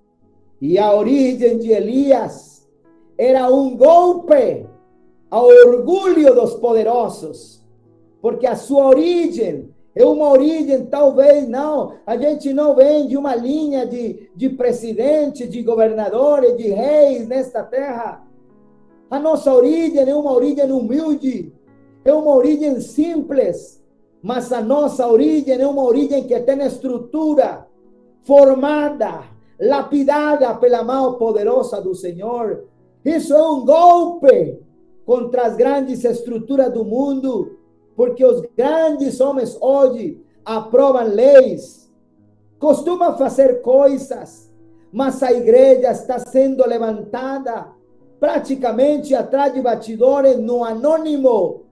E 0.61 0.79
a 0.79 0.95
origem 0.95 1.59
de 1.59 1.73
Elias 1.73 2.69
era 3.19 3.51
um 3.53 3.77
golpe 3.77 4.67
ao 5.31 5.47
orgulho 5.47 6.35
dos 6.35 6.55
poderosos, 6.55 7.65
porque 8.21 8.47
a 8.47 8.57
sua 8.57 8.87
origem 8.89 9.71
é 9.95 10.05
uma 10.05 10.31
origem, 10.31 10.87
talvez 10.87 11.49
não. 11.49 11.95
A 12.07 12.17
gente 12.17 12.55
não 12.55 12.75
vem 12.75 13.09
de 13.09 13.17
uma 13.17 13.35
linha 13.35 13.85
de, 13.85 14.31
de 14.35 14.49
presidente, 14.51 15.49
de 15.49 15.63
governadores, 15.63 16.57
de 16.57 16.69
reis 16.69 17.27
nesta 17.27 17.63
terra. 17.63 18.25
A 19.11 19.19
nossa 19.19 19.53
origem 19.53 20.09
é 20.09 20.15
uma 20.15 20.33
origem 20.33 20.71
humilde, 20.71 21.53
é 22.05 22.13
uma 22.13 22.35
origem 22.35 22.81
simples, 22.81 23.83
mas 24.23 24.53
a 24.53 24.61
nossa 24.61 25.09
origem 25.09 25.61
é 25.61 25.67
uma 25.67 25.83
origem 25.83 26.23
que 26.25 26.39
tem 26.39 26.63
estrutura 26.63 27.67
formada, 28.23 29.25
lapidada 29.61 30.55
pela 30.55 30.85
mão 30.85 31.15
poderosa 31.15 31.81
do 31.81 31.95
Senhor. 31.97 32.65
Isso 33.05 33.35
é 33.35 33.45
um 33.45 33.65
golpe 33.65 34.61
contra 35.05 35.43
as 35.43 35.57
grandes 35.57 36.05
estruturas 36.05 36.73
do 36.73 36.85
mundo 36.85 37.59
porque 38.01 38.25
os 38.25 38.41
grandes 38.57 39.21
homens 39.21 39.59
hoje 39.61 40.19
aprovam 40.43 41.05
leis, 41.07 41.93
costumam 42.59 43.15
fazer 43.19 43.61
coisas, 43.61 44.51
mas 44.91 45.23
a 45.23 45.31
igreja 45.31 45.91
está 45.91 46.19
sendo 46.19 46.67
levantada 46.67 47.67
praticamente 48.19 49.15
atrás 49.15 49.53
de 49.53 49.61
batidores 49.61 50.39
no 50.39 50.65
anônimo. 50.65 51.65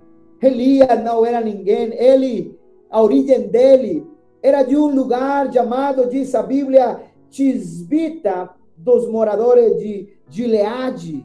Elias 0.42 1.02
não 1.02 1.24
era 1.24 1.40
ninguém, 1.40 1.94
ele, 1.94 2.60
a 2.90 3.02
origem 3.02 3.48
dele 3.48 4.06
era 4.42 4.62
de 4.62 4.76
um 4.76 4.94
lugar 4.94 5.50
chamado, 5.50 6.10
diz 6.10 6.34
a 6.34 6.42
Bíblia, 6.42 7.00
Tisbita, 7.30 8.50
dos 8.76 9.08
moradores 9.08 9.78
de 9.78 10.12
Gileade, 10.28 11.24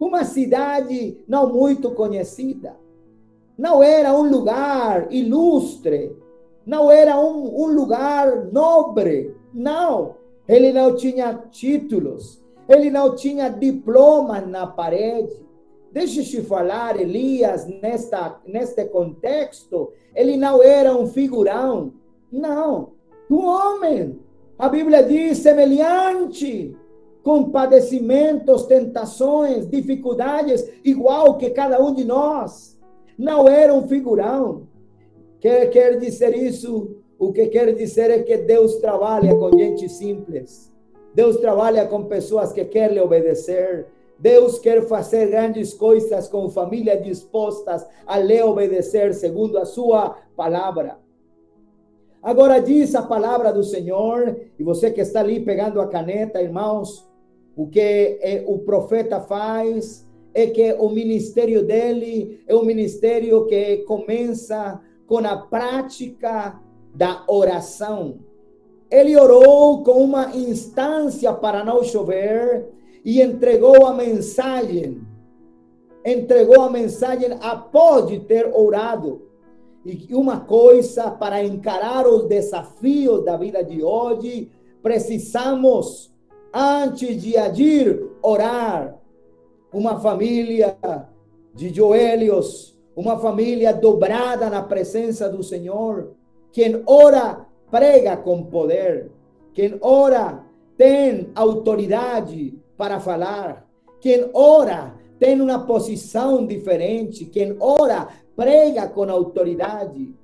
uma 0.00 0.24
cidade 0.24 1.22
não 1.28 1.52
muito 1.52 1.90
conhecida. 1.90 2.83
Não 3.56 3.82
era 3.82 4.12
um 4.12 4.28
lugar 4.28 5.12
ilustre, 5.12 6.16
não 6.66 6.90
era 6.90 7.18
um, 7.18 7.62
um 7.62 7.66
lugar 7.66 8.46
nobre, 8.52 9.34
não. 9.52 10.16
Ele 10.48 10.72
não 10.72 10.96
tinha 10.96 11.34
títulos, 11.50 12.42
ele 12.68 12.90
não 12.90 13.14
tinha 13.14 13.48
diploma 13.48 14.40
na 14.40 14.66
parede. 14.66 15.44
Deixa 15.92 16.20
eu 16.20 16.24
te 16.24 16.42
falar, 16.42 17.00
Elias, 17.00 17.66
nesta, 17.80 18.40
neste 18.44 18.84
contexto, 18.86 19.92
ele 20.14 20.36
não 20.36 20.60
era 20.62 20.94
um 20.94 21.06
figurão, 21.06 21.92
não. 22.32 22.94
Um 23.30 23.46
homem, 23.46 24.18
a 24.58 24.68
Bíblia 24.68 25.04
diz, 25.04 25.38
semelhante, 25.38 26.76
com 27.22 27.50
padecimentos, 27.50 28.66
tentações, 28.66 29.68
dificuldades, 29.68 30.68
igual 30.84 31.38
que 31.38 31.50
cada 31.50 31.80
um 31.82 31.94
de 31.94 32.04
nós. 32.04 32.73
Não 33.18 33.48
era 33.48 33.72
um 33.72 33.86
figurão. 33.86 34.66
Quer, 35.40 35.68
quer 35.70 35.98
dizer 35.98 36.36
isso? 36.36 36.96
O 37.18 37.32
que 37.32 37.46
quer 37.46 37.74
dizer 37.74 38.10
é 38.10 38.22
que 38.22 38.36
Deus 38.38 38.76
trabalha 38.76 39.34
com 39.34 39.56
gente 39.56 39.88
simples. 39.88 40.72
Deus 41.14 41.36
trabalha 41.36 41.86
com 41.86 42.04
pessoas 42.04 42.52
que 42.52 42.64
querem 42.64 43.00
obedecer. 43.00 43.86
Deus 44.18 44.58
quer 44.58 44.86
fazer 44.86 45.28
grandes 45.28 45.72
coisas 45.74 46.28
com 46.28 46.48
famílias 46.48 47.02
dispostas 47.02 47.86
a 48.06 48.18
lhe 48.18 48.42
obedecer 48.42 49.14
segundo 49.14 49.58
a 49.58 49.64
sua 49.64 50.16
palavra. 50.36 50.98
Agora 52.22 52.58
diz 52.58 52.94
a 52.94 53.02
palavra 53.02 53.52
do 53.52 53.62
Senhor, 53.62 54.34
e 54.58 54.64
você 54.64 54.90
que 54.90 55.00
está 55.00 55.20
ali 55.20 55.40
pegando 55.40 55.80
a 55.80 55.86
caneta, 55.86 56.42
irmãos, 56.42 57.06
o 57.54 57.66
que 57.66 58.18
é, 58.22 58.42
o 58.46 58.58
profeta 58.60 59.20
faz 59.20 60.06
é 60.34 60.48
que 60.48 60.72
o 60.74 60.88
ministério 60.88 61.64
dele 61.64 62.42
é 62.46 62.54
um 62.54 62.64
ministério 62.64 63.46
que 63.46 63.78
começa 63.78 64.80
com 65.06 65.18
a 65.18 65.36
prática 65.36 66.60
da 66.92 67.22
oração. 67.28 68.18
Ele 68.90 69.16
orou 69.16 69.82
com 69.84 70.04
uma 70.04 70.36
instância 70.36 71.32
para 71.32 71.64
não 71.64 71.84
chover 71.84 72.66
e 73.04 73.22
entregou 73.22 73.86
a 73.86 73.94
mensagem. 73.94 75.02
Entregou 76.04 76.62
a 76.62 76.70
mensagem 76.70 77.28
após 77.40 78.08
de 78.08 78.20
ter 78.20 78.50
orado. 78.52 79.22
E 79.84 80.14
uma 80.14 80.40
coisa 80.40 81.10
para 81.10 81.44
encarar 81.44 82.06
os 82.06 82.24
desafios 82.26 83.24
da 83.24 83.36
vida 83.36 83.62
de 83.62 83.82
hoje, 83.82 84.50
precisamos, 84.82 86.12
antes 86.52 87.20
de 87.22 87.36
agir, 87.36 88.10
orar. 88.22 88.98
Uma 89.74 89.98
família 89.98 90.76
de 91.52 91.74
joelhos, 91.74 92.78
uma 92.94 93.18
família 93.18 93.74
dobrada 93.74 94.48
na 94.48 94.62
presença 94.62 95.28
do 95.28 95.42
Senhor. 95.42 96.12
Quem 96.52 96.80
ora, 96.86 97.44
prega 97.72 98.16
com 98.16 98.44
poder. 98.44 99.10
Quem 99.52 99.76
ora, 99.80 100.44
tem 100.76 101.28
autoridade 101.34 102.56
para 102.76 103.00
falar. 103.00 103.68
Quem 104.00 104.30
ora, 104.32 104.94
tem 105.18 105.40
uma 105.40 105.66
posição 105.66 106.46
diferente. 106.46 107.24
Quem 107.24 107.56
ora, 107.58 108.06
prega 108.36 108.86
com 108.86 109.10
autoridade. 109.10 110.14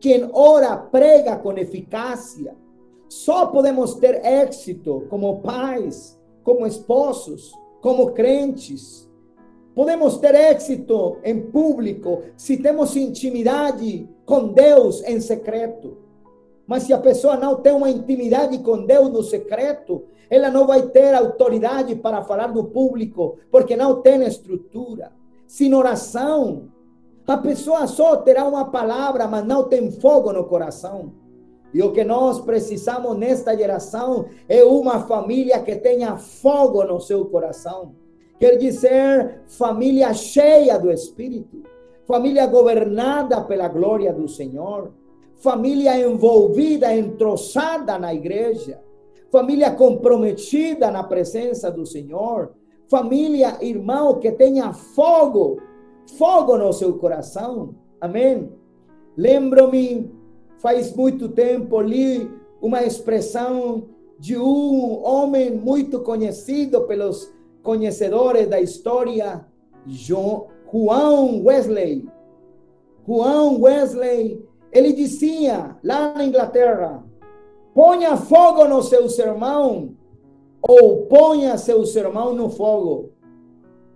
Quem 0.00 0.30
ora, 0.32 0.78
prega 0.78 1.36
com 1.36 1.52
eficácia. 1.58 2.56
Só 3.06 3.44
podemos 3.48 3.96
ter 3.96 4.24
êxito 4.24 5.04
como 5.10 5.42
pais, 5.42 6.18
como 6.42 6.66
esposos, 6.66 7.52
como 7.84 8.12
crentes. 8.12 9.06
Podemos 9.74 10.16
ter 10.16 10.34
êxito 10.34 11.18
em 11.22 11.38
público 11.38 12.22
se 12.34 12.56
temos 12.56 12.96
intimidade 12.96 14.08
com 14.24 14.48
Deus 14.48 15.02
em 15.02 15.20
secreto. 15.20 15.98
Mas 16.66 16.84
se 16.84 16.94
a 16.94 16.98
pessoa 16.98 17.36
não 17.36 17.56
tem 17.56 17.74
uma 17.74 17.90
intimidade 17.90 18.56
com 18.60 18.86
Deus 18.86 19.10
no 19.10 19.22
secreto, 19.22 20.06
ela 20.30 20.50
não 20.50 20.66
vai 20.66 20.80
ter 20.88 21.12
autoridade 21.12 21.94
para 21.94 22.22
falar 22.22 22.54
no 22.54 22.64
público, 22.64 23.36
porque 23.50 23.76
não 23.76 24.00
tem 24.00 24.22
estrutura. 24.22 25.12
Sem 25.46 25.74
oração, 25.74 26.70
a 27.26 27.36
pessoa 27.36 27.86
só 27.86 28.16
terá 28.16 28.48
uma 28.48 28.70
palavra, 28.70 29.28
mas 29.28 29.44
não 29.44 29.64
tem 29.64 29.90
fogo 29.90 30.32
no 30.32 30.44
coração. 30.44 31.12
E 31.74 31.82
o 31.82 31.92
que 31.92 32.04
nós 32.04 32.40
precisamos 32.40 33.16
nesta 33.18 33.56
geração 33.56 34.26
é 34.48 34.62
uma 34.62 35.00
família 35.00 35.60
que 35.60 35.74
tenha 35.74 36.16
fogo 36.16 36.84
no 36.84 37.00
seu 37.00 37.24
coração. 37.24 37.96
Quer 38.38 38.56
dizer, 38.56 39.42
família 39.46 40.14
cheia 40.14 40.78
do 40.78 40.90
Espírito, 40.90 41.62
família 42.06 42.46
governada 42.46 43.40
pela 43.42 43.68
glória 43.68 44.12
do 44.12 44.28
Senhor, 44.28 44.92
família 45.36 45.98
envolvida, 45.98 46.94
entroçada 46.96 47.98
na 47.98 48.14
igreja, 48.14 48.80
família 49.32 49.72
comprometida 49.72 50.90
na 50.92 51.02
presença 51.02 51.70
do 51.70 51.84
Senhor, 51.84 52.52
família, 52.88 53.58
irmão, 53.60 54.20
que 54.20 54.30
tenha 54.30 54.72
fogo 54.72 55.60
fogo 56.16 56.56
no 56.56 56.72
seu 56.72 56.94
coração. 56.98 57.74
Amém? 58.00 58.52
Lembro-me, 59.16 60.10
faz 60.64 60.96
muito 60.96 61.28
tempo, 61.28 61.78
li 61.82 62.30
uma 62.58 62.82
expressão 62.82 63.90
de 64.18 64.34
um 64.34 65.04
homem 65.04 65.50
muito 65.50 66.00
conhecido 66.00 66.86
pelos 66.86 67.30
conhecedores 67.62 68.48
da 68.48 68.58
história, 68.62 69.44
João 69.86 70.46
Wesley. 71.44 72.08
Juan 73.06 73.58
Wesley, 73.58 74.42
ele 74.72 74.94
dizia 74.94 75.76
lá 75.84 76.14
na 76.14 76.24
Inglaterra: 76.24 77.04
ponha 77.74 78.16
fogo 78.16 78.64
no 78.64 78.82
seu 78.82 79.06
sermão, 79.10 79.90
ou 80.62 81.02
ponha 81.02 81.58
seu 81.58 81.84
sermão 81.84 82.32
no 82.32 82.48
fogo. 82.48 83.10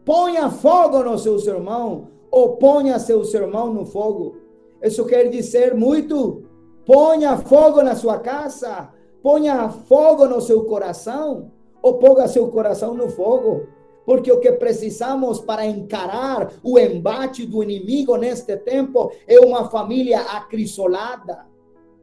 Ponha 0.04 0.50
fogo 0.50 1.02
no 1.02 1.18
seu 1.18 1.38
sermão, 1.38 2.08
ou 2.30 2.56
ponha 2.56 2.98
seu 2.98 3.24
sermão 3.24 3.72
no 3.72 3.86
fogo. 3.86 4.36
Isso 4.82 5.06
quer 5.06 5.30
dizer 5.30 5.74
muito. 5.74 6.46
Ponha 6.88 7.36
fogo 7.36 7.82
na 7.82 7.94
sua 7.94 8.18
casa, 8.18 8.88
ponha 9.22 9.68
fogo 9.68 10.26
no 10.26 10.40
seu 10.40 10.64
coração, 10.64 11.52
ou 11.82 11.98
ponha 11.98 12.26
seu 12.26 12.48
coração 12.48 12.94
no 12.94 13.10
fogo. 13.10 13.66
Porque 14.06 14.32
o 14.32 14.40
que 14.40 14.52
precisamos 14.52 15.38
para 15.38 15.66
encarar 15.66 16.50
o 16.62 16.78
embate 16.78 17.44
do 17.44 17.62
inimigo 17.62 18.16
neste 18.16 18.56
tempo 18.56 19.12
é 19.26 19.38
uma 19.38 19.68
família 19.68 20.18
acrisolada, 20.18 21.44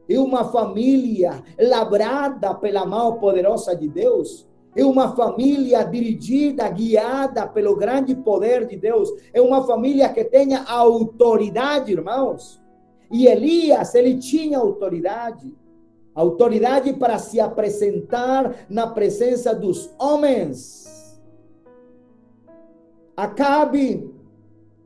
é 0.08 0.20
uma 0.20 0.44
família 0.52 1.42
labrada 1.58 2.54
pela 2.54 2.86
mão 2.86 3.18
poderosa 3.18 3.74
de 3.74 3.88
Deus 3.88 4.46
é 4.76 4.84
uma 4.84 5.16
família 5.16 5.82
dirigida, 5.84 6.68
guiada 6.68 7.46
pelo 7.46 7.74
grande 7.74 8.14
poder 8.14 8.66
de 8.66 8.76
Deus. 8.76 9.10
É 9.32 9.40
uma 9.40 9.64
família 9.64 10.06
que 10.10 10.22
tenha 10.22 10.64
autoridade, 10.64 11.92
irmãos. 11.92 12.60
E 13.10 13.26
Elias, 13.26 13.94
ele 13.94 14.18
tinha 14.18 14.58
autoridade. 14.58 15.54
Autoridade 16.14 16.92
para 16.94 17.18
se 17.18 17.38
apresentar 17.38 18.66
na 18.68 18.86
presença 18.86 19.54
dos 19.54 19.90
homens. 19.98 21.20
Acabe 23.16 24.10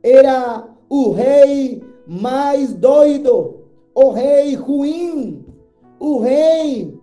era 0.03 0.67
o 0.89 1.11
rei 1.11 1.83
mais 2.05 2.73
doido, 2.73 3.61
o 3.93 4.09
rei 4.09 4.55
ruim, 4.55 5.45
o 5.99 6.19
rei 6.19 6.99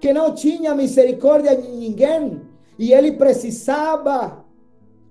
que 0.00 0.12
não 0.12 0.34
tinha 0.34 0.74
misericórdia 0.74 1.54
de 1.54 1.68
ninguém 1.68 2.40
e 2.78 2.92
ele 2.92 3.12
precisava 3.12 4.44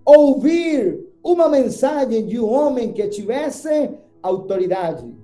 ouvir 0.05 1.07
uma 1.23 1.47
mensagem 1.47 2.25
de 2.25 2.39
um 2.39 2.51
homem 2.51 2.91
que 2.91 3.07
tivesse 3.07 3.91
autoridade. 4.21 5.20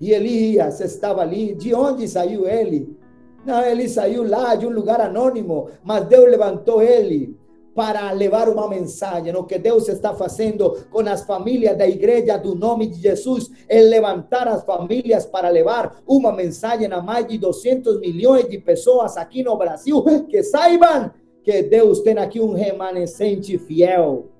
E 0.00 0.12
Elias 0.12 0.80
estava 0.80 1.22
ali. 1.22 1.54
De 1.54 1.74
onde 1.74 2.06
saiu 2.08 2.46
ele? 2.46 2.96
Não, 3.44 3.62
ele 3.64 3.88
saiu 3.88 4.28
lá 4.28 4.54
de 4.54 4.66
um 4.66 4.70
lugar 4.70 5.00
anônimo, 5.00 5.68
mas 5.84 6.04
Deus 6.06 6.28
levantou 6.28 6.82
ele 6.82 7.36
para 7.76 8.10
levar 8.10 8.48
uma 8.48 8.68
mensagem. 8.68 9.36
O 9.36 9.44
que 9.44 9.58
Deus 9.58 9.86
está 9.86 10.14
fazendo 10.14 10.84
com 10.90 11.00
as 11.00 11.22
famílias 11.22 11.76
da 11.76 11.86
igreja 11.86 12.38
do 12.38 12.54
nome 12.54 12.86
de 12.86 13.00
Jesus 13.00 13.50
é 13.68 13.80
levantar 13.80 14.48
as 14.48 14.64
famílias 14.64 15.26
para 15.26 15.50
levar 15.50 16.02
uma 16.06 16.32
mensagem 16.32 16.90
a 16.90 17.02
mais 17.02 17.28
de 17.28 17.36
200 17.36 18.00
milhões 18.00 18.48
de 18.48 18.58
pessoas 18.58 19.16
aqui 19.18 19.44
no 19.44 19.56
Brasil 19.56 20.02
que 20.26 20.42
saibam 20.42 21.10
que 21.44 21.62
Deus 21.62 22.00
tem 22.00 22.18
aqui 22.18 22.40
um 22.40 22.54
remanescente 22.54 23.56
fiel. 23.58 24.30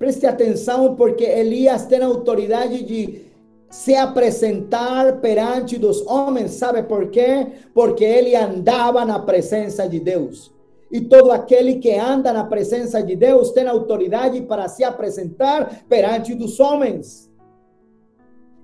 Preste 0.00 0.24
atenção, 0.26 0.96
porque 0.96 1.24
Elias 1.24 1.84
tem 1.84 2.02
autoridade 2.02 2.82
de 2.82 3.20
se 3.68 3.94
apresentar 3.94 5.20
perante 5.20 5.76
dos 5.76 6.00
homens. 6.06 6.52
Sabe 6.52 6.82
por 6.84 7.10
quê? 7.10 7.46
Porque 7.74 8.02
ele 8.02 8.34
andava 8.34 9.04
na 9.04 9.18
presença 9.18 9.86
de 9.86 10.00
Deus. 10.00 10.50
E 10.90 11.02
todo 11.02 11.30
aquele 11.30 11.74
que 11.74 11.94
anda 11.94 12.32
na 12.32 12.44
presença 12.44 13.02
de 13.02 13.14
Deus 13.14 13.50
tem 13.50 13.68
autoridade 13.68 14.40
para 14.40 14.68
se 14.68 14.82
apresentar 14.82 15.84
perante 15.86 16.34
dos 16.34 16.58
homens. 16.58 17.30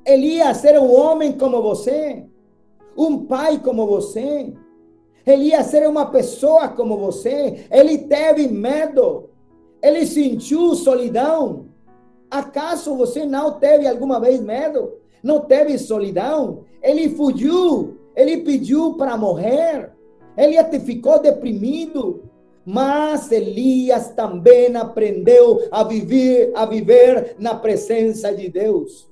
Elias 0.06 0.64
era 0.64 0.80
um 0.80 0.90
homem 0.98 1.32
como 1.32 1.60
você, 1.60 2.24
um 2.96 3.26
pai 3.26 3.58
como 3.58 3.86
você. 3.86 4.54
Elias 5.26 5.74
era 5.74 5.86
uma 5.86 6.06
pessoa 6.06 6.66
como 6.68 6.96
você. 6.96 7.66
Ele 7.70 7.98
teve 7.98 8.48
medo. 8.48 9.35
Ele 9.82 10.06
sentiu 10.06 10.74
solidão. 10.74 11.66
Acaso 12.30 12.96
você 12.96 13.24
não 13.24 13.52
teve 13.52 13.86
alguma 13.86 14.20
vez 14.20 14.40
medo? 14.40 14.94
Não 15.22 15.40
teve 15.40 15.78
solidão? 15.78 16.64
Ele 16.82 17.08
fugiu, 17.10 17.98
ele 18.14 18.38
pediu 18.38 18.94
para 18.94 19.16
morrer, 19.16 19.90
ele 20.36 20.58
até 20.58 20.78
ficou 20.78 21.20
deprimido. 21.20 22.22
Mas 22.64 23.30
Elias 23.30 24.10
também 24.10 24.74
aprendeu 24.74 25.68
a 25.70 25.84
viver, 25.84 26.50
a 26.56 26.66
viver 26.66 27.36
na 27.38 27.54
presença 27.54 28.34
de 28.34 28.48
Deus. 28.48 29.08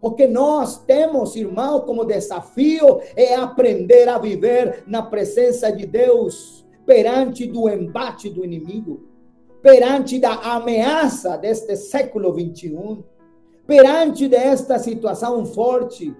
O 0.00 0.10
que 0.10 0.26
nós 0.26 0.78
temos, 0.84 1.36
irmão, 1.36 1.80
como 1.80 2.04
desafio 2.04 3.00
é 3.14 3.36
aprender 3.36 4.08
a 4.08 4.18
viver 4.18 4.82
na 4.88 5.02
presença 5.02 5.70
de 5.70 5.86
Deus 5.86 6.66
perante 6.84 7.46
do 7.46 7.68
embate 7.68 8.28
do 8.28 8.44
inimigo 8.44 9.05
perante 9.62 10.18
da 10.18 10.34
ameaça 10.34 11.36
deste 11.36 11.76
século 11.76 12.32
21, 12.32 13.02
perante 13.66 14.28
desta 14.28 14.78
situação 14.78 15.44
forte, 15.44 16.14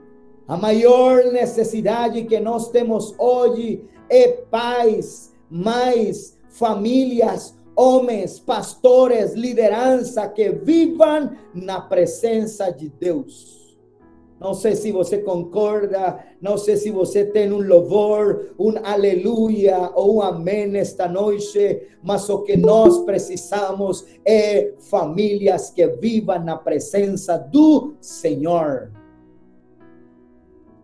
a 0.49 0.57
maior 0.57 1.25
necessidade 1.33 2.25
que 2.25 2.39
nós 2.41 2.71
temos 2.71 3.15
hoje 3.19 3.85
é 4.09 4.29
paz, 4.29 5.35
mais 5.51 6.37
famílias, 6.49 7.57
homens, 7.75 8.39
pastores, 8.39 9.35
liderança 9.35 10.27
que 10.29 10.51
vivam 10.51 11.33
na 11.55 11.81
presença 11.81 12.71
de 12.71 12.89
Deus. 12.89 13.56
Não 14.39 14.53
sei 14.53 14.77
se 14.77 14.93
você 14.93 15.19
concorda, 15.19 16.23
não 16.43 16.59
sei 16.59 16.77
se 16.77 16.91
você 16.91 17.25
tem 17.25 17.51
um 17.51 17.61
louvor, 17.61 18.55
um 18.59 18.75
aleluia 18.85 19.91
ou 19.95 20.17
um 20.17 20.23
amém 20.23 20.67
nesta 20.67 21.09
noite, 21.09 21.89
mas 22.03 22.29
o 22.29 22.43
que 22.43 22.55
nós 22.55 22.99
precisamos 22.99 24.05
é 24.27 24.75
famílias 24.79 25.71
que 25.71 25.87
vivam 25.87 26.45
na 26.45 26.55
presença 26.55 27.39
do 27.39 27.95
Senhor. 27.99 28.93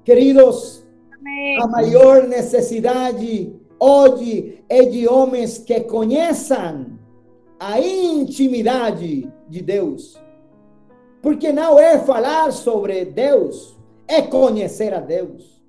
Queridos, 0.03 0.87
amém. 1.12 1.62
a 1.62 1.67
maior 1.67 2.27
necessidade 2.27 3.55
hoje 3.79 4.65
é 4.67 4.87
de 4.87 5.07
homens 5.07 5.59
que 5.59 5.79
conheçam 5.81 6.99
a 7.61 7.79
intimidade 7.79 9.31
de 9.47 9.62
Deus 9.62 10.23
porque 11.23 11.53
não 11.53 11.79
é 11.79 11.99
falar 12.01 12.53
sobre 12.53 13.05
Deus, 13.05 13.79
é 14.07 14.21
conhecer 14.21 14.93
a 14.93 15.01
Deus. 15.01 15.63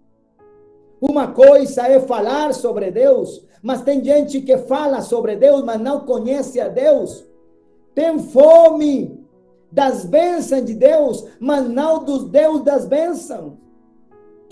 Uma 0.99 1.27
coisa 1.27 1.87
é 1.87 1.99
falar 1.99 2.53
sobre 2.53 2.89
Deus, 2.89 3.45
mas 3.61 3.83
tem 3.83 4.03
gente 4.03 4.41
que 4.41 4.57
fala 4.57 5.01
sobre 5.01 5.35
Deus, 5.35 5.63
mas 5.63 5.79
não 5.79 6.01
conhece 6.01 6.59
a 6.59 6.67
Deus. 6.67 7.23
Tem 7.93 8.17
fome 8.19 9.23
das 9.71 10.03
bênçãos 10.03 10.65
de 10.65 10.73
Deus, 10.73 11.25
mas 11.39 11.69
não 11.69 12.03
dos 12.03 12.25
Deus 12.25 12.61
das 12.63 12.85
bênçãos 12.85 13.62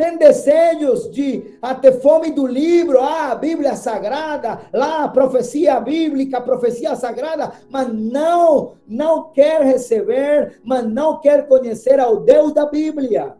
tem 0.01 0.17
desejos 0.17 1.11
de 1.11 1.59
até 1.61 1.91
fome 1.91 2.31
do 2.31 2.47
livro, 2.47 2.99
ah, 2.99 3.33
a 3.33 3.35
Bíblia 3.35 3.75
Sagrada, 3.75 4.61
lá 4.73 5.03
a 5.03 5.07
profecia 5.07 5.79
bíblica, 5.79 6.39
a 6.39 6.41
profecia 6.41 6.95
sagrada, 6.95 7.51
mas 7.69 7.93
não, 7.93 8.73
não 8.87 9.29
quer 9.29 9.61
receber, 9.61 10.59
mas 10.63 10.83
não 10.89 11.19
quer 11.19 11.47
conhecer 11.47 11.99
ao 11.99 12.19
Deus 12.19 12.51
da 12.51 12.65
Bíblia. 12.65 13.35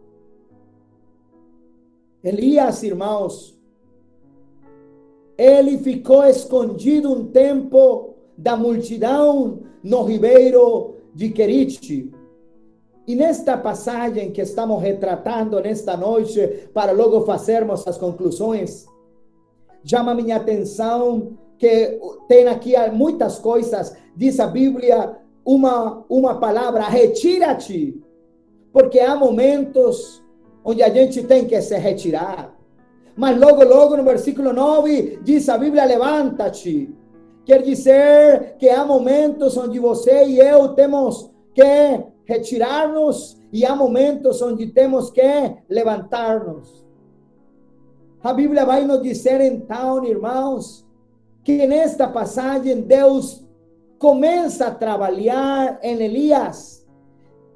Elias, 2.23 2.83
irmãos, 2.83 3.59
ele 5.35 5.79
ficou 5.79 6.23
escondido 6.25 7.11
um 7.11 7.25
tempo 7.25 8.13
da 8.37 8.55
multidão 8.55 9.61
no 9.83 10.03
ribeiro 10.03 10.97
de 11.15 11.29
Querite. 11.29 12.11
E 13.11 13.15
nesta 13.15 13.57
passagem 13.57 14.31
que 14.31 14.39
estamos 14.39 14.81
retratando 14.81 15.59
nesta 15.59 15.97
noite, 15.97 16.69
para 16.73 16.93
logo 16.93 17.25
fazermos 17.25 17.85
as 17.85 17.97
conclusões, 17.97 18.85
chama 19.83 20.15
minha 20.15 20.37
atenção 20.37 21.33
que 21.57 21.99
tem 22.29 22.47
aqui 22.47 22.73
muitas 22.93 23.37
coisas, 23.37 23.97
diz 24.15 24.39
a 24.39 24.47
Bíblia, 24.47 25.17
uma, 25.43 26.05
uma 26.07 26.39
palavra, 26.39 26.83
retira-te, 26.83 28.01
porque 28.71 29.01
há 29.01 29.13
momentos 29.13 30.23
onde 30.63 30.81
a 30.81 30.87
gente 30.87 31.21
tem 31.23 31.43
que 31.43 31.61
se 31.61 31.77
retirar. 31.77 32.57
Mas 33.13 33.37
logo, 33.37 33.61
logo 33.65 33.97
no 33.97 34.05
versículo 34.05 34.53
9, 34.53 35.19
diz 35.21 35.49
a 35.49 35.57
Bíblia, 35.57 35.83
levanta-te. 35.83 36.95
Quer 37.43 37.61
dizer 37.61 38.55
que 38.57 38.69
há 38.69 38.85
momentos 38.85 39.57
onde 39.57 39.79
você 39.79 40.23
e 40.23 40.39
eu 40.39 40.69
temos 40.69 41.29
que 41.53 42.10
retirar-nos 42.25 43.41
e 43.51 43.65
há 43.65 43.75
momentos 43.75 44.41
onde 44.41 44.67
temos 44.67 45.09
que 45.09 45.21
levantar-nos. 45.69 46.85
A 48.23 48.33
Bíblia 48.33 48.65
vai 48.65 48.85
nos 48.85 49.01
dizer 49.01 49.41
então, 49.41 50.05
irmãos, 50.05 50.85
que 51.43 51.65
nesta 51.65 52.07
passagem 52.07 52.81
Deus 52.81 53.43
começa 53.97 54.67
a 54.67 54.71
trabalhar 54.71 55.79
em 55.81 55.99
Elias 56.01 56.87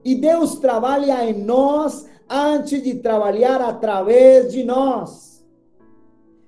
e 0.04 0.16
Deus 0.16 0.56
trabalha 0.56 1.24
em 1.30 1.34
nós 1.34 2.08
antes 2.30 2.82
de 2.82 2.96
trabalhar 2.96 3.62
através 3.62 4.52
de 4.52 4.64
nós. 4.64 5.46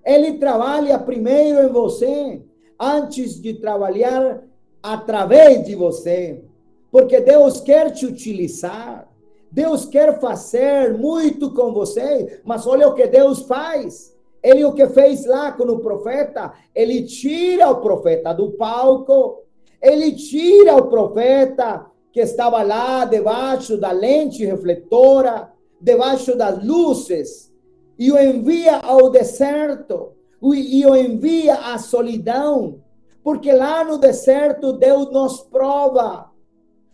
Ele 0.03 0.33
trabalha 0.33 0.97
primeiro 0.97 1.67
em 1.67 1.71
você 1.71 2.41
antes 2.79 3.41
de 3.41 3.55
trabalhar 3.55 4.43
através 4.81 5.65
de 5.65 5.75
você 5.75 6.43
porque 6.91 7.19
Deus 7.21 7.59
quer 7.59 7.91
te 7.91 8.05
utilizar. 8.05 9.07
Deus 9.51 9.85
quer 9.85 10.19
fazer 10.19 10.97
muito 10.97 11.53
com 11.53 11.73
você, 11.73 12.41
mas 12.43 12.67
olha 12.67 12.87
o 12.87 12.93
que 12.93 13.07
Deus 13.07 13.41
faz. 13.43 14.15
Ele 14.43 14.63
o 14.65 14.73
que 14.73 14.87
fez 14.87 15.25
lá 15.25 15.51
com 15.51 15.63
o 15.63 15.79
profeta, 15.79 16.53
ele 16.75 17.03
tira 17.03 17.69
o 17.69 17.81
profeta 17.81 18.33
do 18.33 18.51
palco, 18.51 19.43
ele 19.81 20.11
tira 20.13 20.75
o 20.75 20.87
profeta 20.87 21.85
que 22.11 22.19
estava 22.19 22.61
lá 22.63 23.05
debaixo 23.05 23.77
da 23.77 23.91
lente 23.91 24.45
refletora, 24.45 25.51
debaixo 25.79 26.37
das 26.37 26.63
luzes, 26.63 27.53
e 27.97 28.11
o 28.11 28.17
envia 28.17 28.77
ao 28.77 29.09
deserto, 29.09 30.13
e 30.41 30.85
o 30.85 30.95
envia 30.95 31.55
à 31.55 31.77
solidão, 31.77 32.79
porque 33.23 33.51
lá 33.51 33.83
no 33.83 33.97
deserto 33.97 34.73
Deus 34.73 35.11
nos 35.11 35.41
prova 35.41 36.31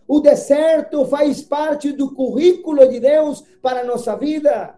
o 0.06 0.20
deserto 0.20 1.04
faz 1.06 1.42
parte 1.42 1.92
do 1.92 2.14
currículo 2.14 2.88
de 2.88 3.00
Deus 3.00 3.42
para 3.62 3.80
a 3.80 3.84
nossa 3.84 4.16
vida. 4.16 4.74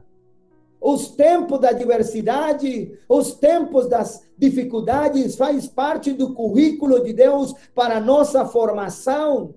Os 0.80 1.08
tempos 1.08 1.60
da 1.60 1.72
diversidade, 1.72 2.96
os 3.08 3.34
tempos 3.34 3.88
das 3.88 4.22
dificuldades 4.38 5.34
faz 5.34 5.66
parte 5.66 6.12
do 6.12 6.32
currículo 6.32 7.02
de 7.02 7.12
Deus 7.12 7.54
para 7.74 7.96
a 7.96 8.00
nossa 8.00 8.44
formação. 8.46 9.54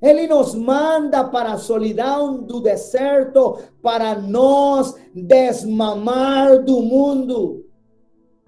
Ele 0.00 0.26
nos 0.26 0.54
manda 0.54 1.24
para 1.24 1.52
a 1.52 1.58
solidão 1.58 2.38
do 2.38 2.60
deserto 2.60 3.58
para 3.82 4.14
nós 4.14 4.94
desmamar 5.14 6.62
do 6.62 6.80
mundo 6.80 7.69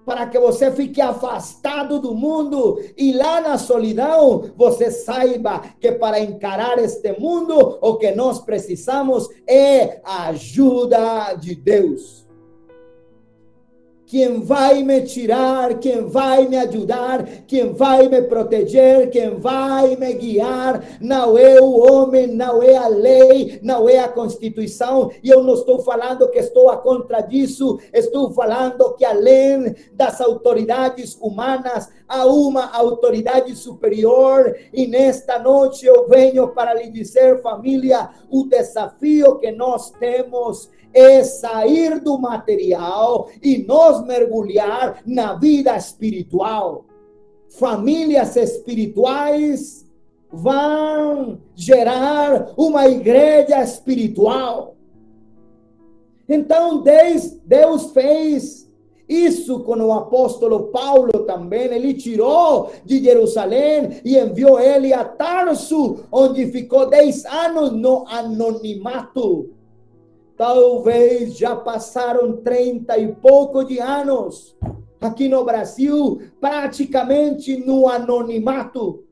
para 0.05 0.27
que 0.27 0.39
você 0.39 0.71
fique 0.71 1.01
afastado 1.01 1.99
do 1.99 2.13
mundo 2.13 2.79
e 2.97 3.13
lá 3.13 3.41
na 3.41 3.57
solidão 3.57 4.51
você 4.55 4.91
saiba 4.91 5.61
que 5.79 5.91
para 5.91 6.19
encarar 6.19 6.77
este 6.77 7.17
mundo 7.19 7.77
o 7.81 7.95
que 7.95 8.11
nós 8.11 8.39
precisamos 8.39 9.29
é 9.47 10.01
a 10.03 10.27
ajuda 10.27 11.33
de 11.33 11.55
Deus. 11.55 12.22
Quem 14.13 14.41
vai 14.41 14.83
me 14.83 15.01
tirar, 15.01 15.79
quem 15.79 16.05
vai 16.05 16.47
me 16.47 16.55
ajudar, 16.55 17.25
quem 17.47 17.73
vai 17.73 18.07
me 18.07 18.21
proteger, 18.21 19.09
quem 19.09 19.39
vai 19.39 19.95
me 19.95 20.13
guiar, 20.13 20.99
não 21.01 21.35
é 21.35 21.59
o 21.59 21.79
homem, 21.79 22.27
não 22.27 22.61
é 22.61 22.77
a 22.77 22.87
lei, 22.87 23.59
não 23.63 23.89
é 23.89 23.97
a 23.97 24.07
Constituição. 24.07 25.09
E 25.23 25.31
eu 25.31 25.41
não 25.41 25.55
estou 25.55 25.79
falando 25.81 26.29
que 26.29 26.37
estou 26.37 26.69
a 26.69 26.77
contra 26.77 27.21
disso, 27.21 27.79
estou 27.91 28.31
falando 28.35 28.93
que 28.93 29.03
além 29.03 29.75
das 29.93 30.21
autoridades 30.21 31.17
humanas, 31.19 31.89
há 32.07 32.23
uma 32.27 32.71
autoridade 32.71 33.55
superior. 33.55 34.55
E 34.71 34.85
nesta 34.85 35.39
noite 35.39 35.87
eu 35.87 36.07
venho 36.07 36.49
para 36.49 36.75
lhe 36.75 36.91
dizer, 36.91 37.41
família, 37.41 38.11
o 38.29 38.43
desafio 38.43 39.39
que 39.39 39.51
nós 39.51 39.89
temos 39.89 40.69
é 40.93 41.23
sair 41.23 41.99
do 41.99 42.17
material 42.17 43.29
e 43.41 43.57
nos 43.59 44.05
mergulhar 44.05 45.01
na 45.05 45.33
vida 45.33 45.75
espiritual. 45.75 46.85
Famílias 47.49 48.35
espirituais 48.35 49.85
vão 50.31 51.39
gerar 51.55 52.53
uma 52.57 52.87
igreja 52.87 53.61
espiritual. 53.61 54.75
Então, 56.27 56.83
Deus, 57.45 57.91
fez 57.91 58.63
isso 59.07 59.59
com 59.59 59.75
o 59.75 59.93
apóstolo 59.93 60.71
Paulo 60.71 61.11
também. 61.25 61.65
Ele 61.65 61.93
tirou 61.93 62.71
de 62.83 63.03
Jerusalém 63.03 64.01
e 64.03 64.17
enviou 64.17 64.59
ele 64.59 64.93
a 64.93 65.03
Tarso, 65.03 66.05
onde 66.11 66.47
ficou 66.47 66.89
dez 66.89 67.25
anos 67.25 67.71
no 67.71 68.05
anonimato. 68.07 69.49
Talvez 70.45 71.37
já 71.37 71.55
passaram 71.55 72.35
trinta 72.41 72.97
e 72.97 73.15
pouco 73.15 73.63
de 73.63 73.79
anos 73.79 74.57
aqui 74.99 75.29
no 75.29 75.45
Brasil, 75.45 76.19
praticamente 76.41 77.65
no 77.65 77.87
anonimato. 77.87 79.05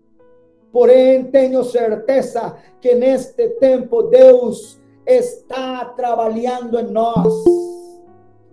Porém, 0.74 1.32
tenho 1.32 1.64
certeza 1.64 2.58
que 2.82 2.96
neste 2.96 3.48
tempo 3.62 4.04
Deus 4.04 4.78
está 5.08 5.86
trabalhando 5.86 6.78
em 6.78 6.92
nós, 6.92 7.34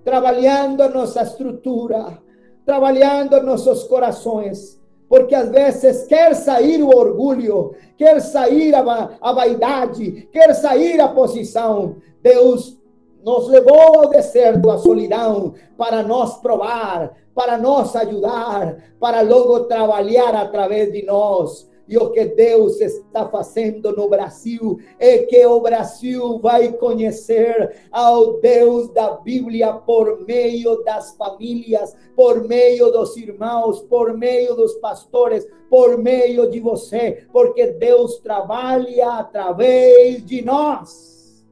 trabalhando 0.05 0.81
a 0.81 0.89
nossa 0.89 1.23
estrutura, 1.23 2.17
trabalhando 2.65 3.43
nossos 3.43 3.83
corações, 3.89 4.81
porque 5.09 5.35
às 5.35 5.49
vezes 5.49 6.07
quer 6.07 6.35
sair 6.35 6.83
o 6.83 6.89
orgulho, 6.89 7.75
quer 7.97 8.21
sair 8.21 8.75
a, 8.75 9.17
a 9.21 9.33
vaidade, 9.33 10.29
quer 10.33 10.55
sair 10.55 11.01
a 11.01 11.09
posição. 11.09 11.97
Deus 12.23 12.79
nos 13.25 13.49
levou 13.49 14.01
ao 14.01 14.11
deserto, 14.11 14.71
à 14.71 14.79
solidão, 14.79 15.55
para 15.77 16.03
nós 16.03 16.37
provar, 16.41 17.15
para 17.35 17.57
nos 17.57 17.95
ajudar, 17.97 18.77
para 19.01 19.23
logo 19.23 19.61
trabalhar 19.61 20.35
através 20.35 20.93
de 20.93 21.05
nós. 21.05 21.69
E 21.89 21.97
o 21.97 22.11
que 22.11 22.25
Deus 22.27 22.81
está 22.81 23.27
fazendo 23.29 23.97
no 23.97 24.09
Brasil 24.09 24.79
é 24.99 25.19
que 25.19 25.45
o 25.47 25.61
Brasil 25.61 26.39
vai 26.39 26.73
conhecer 26.73 27.77
ao 27.91 28.35
Deus 28.41 28.89
da 28.91 29.13
Bíblia 29.13 29.73
por 29.73 30.27
meio 30.27 30.83
das 30.85 31.17
famílias, 31.17 31.97
por 32.15 32.47
meio 32.47 32.93
dos 32.93 33.17
irmãos, 33.17 33.81
por 33.81 34.17
meio 34.17 34.55
dos 34.55 34.75
pastores, 34.75 35.49
por 35.71 35.97
meio 35.97 36.51
de 36.51 36.61
você, 36.61 37.27
porque 37.33 37.69
Deus 37.69 38.19
trabalha 38.19 39.13
através 39.13 40.25
de 40.25 40.43
nós. 40.43 41.47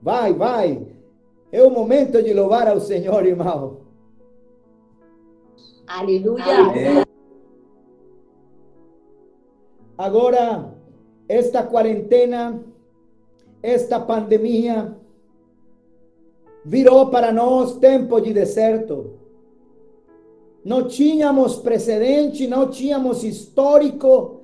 Vai, 0.00 0.32
vai. 0.32 0.86
É 1.52 1.62
o 1.62 1.70
momento 1.70 2.22
de 2.22 2.32
louvar 2.32 2.68
ao 2.68 2.80
Senhor, 2.80 3.24
irmão. 3.26 3.83
Aleluia. 5.86 7.04
Agora, 9.96 10.74
esta 11.28 11.62
quarentena, 11.62 12.62
esta 13.62 14.00
pandemia, 14.00 14.96
virou 16.64 17.10
para 17.10 17.32
nós 17.32 17.78
tempo 17.78 18.20
de 18.20 18.32
deserto. 18.32 19.18
Não 20.64 20.88
tínhamos 20.88 21.56
precedente, 21.56 22.46
não 22.46 22.70
tínhamos 22.70 23.22
histórico, 23.22 24.40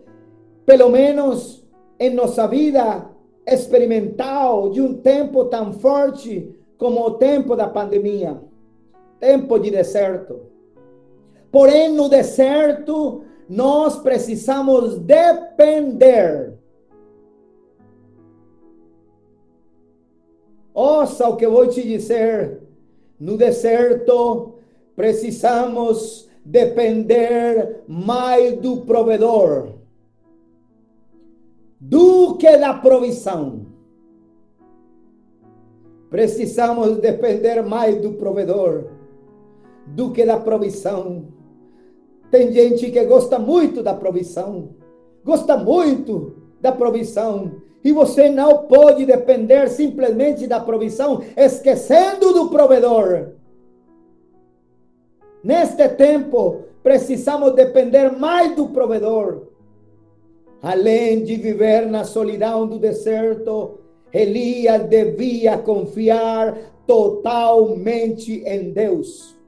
pelo 0.66 0.90
menos 0.90 1.66
em 1.98 2.10
nossa 2.10 2.46
vida 2.46 3.10
experimental, 3.46 4.70
de 4.70 4.80
um 4.80 4.94
tempo 4.94 5.46
tão 5.46 5.72
forte 5.72 6.54
como 6.76 7.00
o 7.04 7.12
tempo 7.12 7.56
da 7.56 7.66
pandemia 7.66 8.40
tempo 9.20 9.58
de 9.58 9.70
deserto. 9.70 10.49
Porém, 11.50 11.92
no 11.92 12.08
deserto, 12.08 13.24
nós 13.48 13.98
precisamos 13.98 14.98
depender. 14.98 16.54
Ouça 20.72 21.28
o 21.28 21.36
que 21.36 21.46
vou 21.46 21.66
te 21.68 21.82
dizer. 21.82 22.62
No 23.18 23.36
deserto, 23.36 24.54
precisamos 24.94 26.28
depender 26.44 27.82
mais 27.86 28.58
do 28.58 28.82
provedor 28.82 29.80
do 31.80 32.36
que 32.36 32.58
da 32.58 32.74
provisão. 32.74 33.66
Precisamos 36.10 36.98
depender 36.98 37.62
mais 37.62 38.00
do 38.02 38.12
provedor 38.14 38.90
do 39.86 40.12
que 40.12 40.26
da 40.26 40.38
provisão. 40.38 41.39
Tem 42.30 42.52
gente 42.52 42.90
que 42.90 43.04
gosta 43.04 43.38
muito 43.38 43.82
da 43.82 43.92
provisão, 43.92 44.70
gosta 45.24 45.56
muito 45.56 46.34
da 46.60 46.70
provisão, 46.70 47.60
e 47.82 47.92
você 47.92 48.28
não 48.28 48.66
pode 48.66 49.04
depender 49.06 49.68
simplesmente 49.68 50.46
da 50.46 50.60
provisão, 50.60 51.22
esquecendo 51.36 52.32
do 52.32 52.48
provedor. 52.50 53.30
Neste 55.42 55.88
tempo, 55.88 56.64
precisamos 56.82 57.54
depender 57.54 58.10
mais 58.10 58.54
do 58.54 58.68
provedor. 58.68 59.48
Além 60.62 61.24
de 61.24 61.36
viver 61.36 61.86
na 61.86 62.04
solidão 62.04 62.66
do 62.66 62.78
deserto, 62.78 63.78
Elias 64.12 64.84
devia 64.84 65.56
confiar 65.56 66.54
totalmente 66.86 68.42
em 68.44 68.70
Deus. 68.70 69.39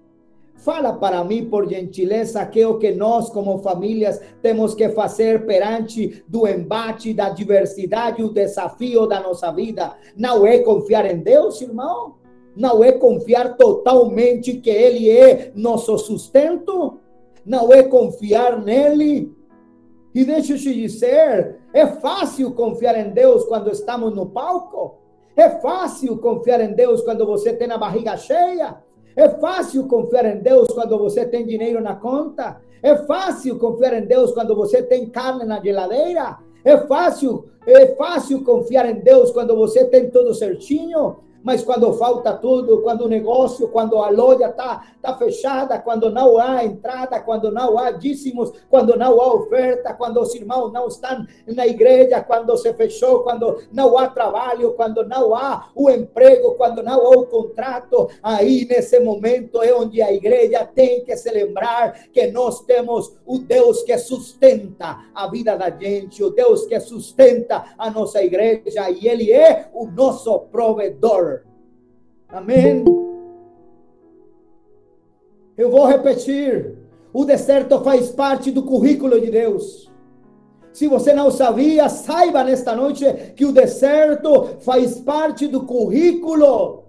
Fala 0.63 0.93
para 0.93 1.25
mim, 1.25 1.47
por 1.47 1.69
gentileza, 1.69 2.47
que 2.47 2.65
o 2.65 2.79
que 2.79 2.93
nós, 2.93 3.29
como 3.29 3.59
famílias, 3.59 4.21
temos 4.41 4.77
que 4.77 4.89
fazer 4.91 5.45
perante 5.45 6.23
do 6.29 6.47
embate, 6.47 7.13
da 7.13 7.31
diversidade, 7.31 8.23
o 8.23 8.33
desafio 8.33 9.05
da 9.09 9.19
nossa 9.19 9.51
vida. 9.51 9.93
Não 10.17 10.47
é 10.47 10.61
confiar 10.61 11.05
em 11.05 11.19
Deus, 11.19 11.61
irmão? 11.61 12.15
Não 12.55 12.85
é 12.85 12.93
confiar 12.93 13.57
totalmente 13.57 14.55
que 14.55 14.71
Ele 14.71 15.11
é 15.11 15.51
nosso 15.57 15.99
sustento? 15.99 17.01
Não 17.45 17.73
é 17.73 17.83
confiar 17.83 18.63
nele? 18.63 19.37
E 20.15 20.25
deixa 20.25 20.53
eu 20.53 20.59
te 20.59 20.73
dizer, 20.73 21.59
é 21.75 21.87
fácil 21.89 22.53
confiar 22.53 22.97
em 23.01 23.11
Deus 23.11 23.45
quando 23.47 23.69
estamos 23.69 24.15
no 24.15 24.27
palco. 24.27 24.99
É 25.35 25.51
fácil 25.51 26.19
confiar 26.19 26.61
em 26.61 26.73
Deus 26.73 27.03
quando 27.03 27.27
você 27.27 27.53
tem 27.53 27.69
a 27.69 27.79
barriga 27.79 28.17
cheia. 28.17 28.77
É 29.17 29.29
fácil 29.29 29.87
confiar 29.87 30.25
em 30.27 30.39
Deus 30.41 30.69
quando 30.69 30.99
você 30.99 31.25
tem 31.27 31.47
dinheiro 31.47 31.81
na 31.81 31.95
conta. 31.95 32.61
É 32.83 32.97
fácil 32.97 33.59
confiar 33.59 33.95
em 33.95 34.07
Deus 34.07 34.33
quando 34.33 34.55
você 34.55 34.83
tem 34.83 35.09
carne 35.09 35.45
na 35.45 35.61
geladeira. 35.61 36.39
É 36.65 36.79
fácil, 36.79 37.47
é 37.67 37.89
fácil 37.95 38.43
confiar 38.45 38.89
em 38.89 39.01
Deus 39.01 39.31
quando 39.31 39.55
você 39.57 39.85
tem 39.85 40.11
tudo 40.11 40.35
certinho 40.35 41.17
mas 41.43 41.63
quando 41.63 41.93
falta 41.95 42.33
tudo, 42.35 42.83
quando 42.83 43.03
o 43.03 43.09
negócio, 43.09 43.69
quando 43.69 43.97
a 43.99 44.11
loja 44.11 44.47
está 44.49 44.85
tá 45.01 45.17
fechada, 45.17 45.79
quando 45.79 46.11
não 46.11 46.39
há 46.39 46.65
entrada, 46.65 47.21
quando 47.21 47.51
não 47.51 47.79
há 47.79 47.91
dízimos, 47.91 48.53
quando 48.69 48.97
não 48.97 49.21
há 49.21 49.35
oferta, 49.35 49.95
quando 49.95 50.21
os 50.21 50.35
irmãos 50.35 50.73
não 50.73 50.89
estão 50.89 51.27
na 51.47 51.67
igreja, 51.67 52.23
quando 52.23 52.57
se 52.57 52.73
fechou, 52.75 53.21
quando 53.21 53.63
não 53.73 53.99
há 53.99 54.09
trabalho, 54.09 54.73
quando 54.75 55.07
não 55.07 55.35
há 55.35 55.71
o 55.75 55.91
emprego, 55.91 56.55
quando 56.55 56.83
não 56.83 57.01
há 57.01 57.19
o 57.19 57.27
contrato, 57.27 58.09
aí 58.23 58.67
nesse 58.69 58.99
momento 59.01 59.63
é 59.63 59.75
onde 59.75 60.01
a 60.01 60.13
igreja 60.13 60.65
tem 60.65 61.05
que 61.05 61.17
se 61.17 61.31
lembrar 61.31 61.93
que 62.13 62.29
nós 62.29 62.61
temos 62.61 63.17
o 63.27 63.39
Deus 63.39 63.83
que 63.83 63.97
sustenta 63.99 64.99
a 65.15 65.27
vida 65.27 65.57
da 65.57 65.71
gente, 65.71 66.23
o 66.23 66.31
Deus 66.31 66.67
que 66.67 66.79
sustenta 66.81 67.65
a 67.77 67.91
nossa 67.91 68.23
igreja, 68.23 68.91
e 68.91 69.09
Ele 69.09 69.33
é 69.33 69.69
o 69.73 69.87
nosso 69.87 70.39
provedor. 70.51 71.32
Amém. 72.33 72.83
Eu 75.57 75.71
vou 75.71 75.87
repetir. 75.87 76.79
O 77.13 77.27
deserto 77.27 77.79
faz 77.83 78.11
parte 78.11 78.51
do 78.51 78.63
currículo 78.63 79.21
de 79.21 79.31
Deus. 79.31 79.93
Se 80.73 80.89
você 80.89 81.13
não 81.13 81.31
sabia, 81.31 81.91
saiba 81.91 82.43
nesta 82.43 82.75
noite 82.75 83.05
que 83.37 83.45
o 83.45 83.53
deserto 83.53 84.57
faz 84.61 84.99
parte 84.99 85.47
do 85.47 85.65
currículo 85.67 86.85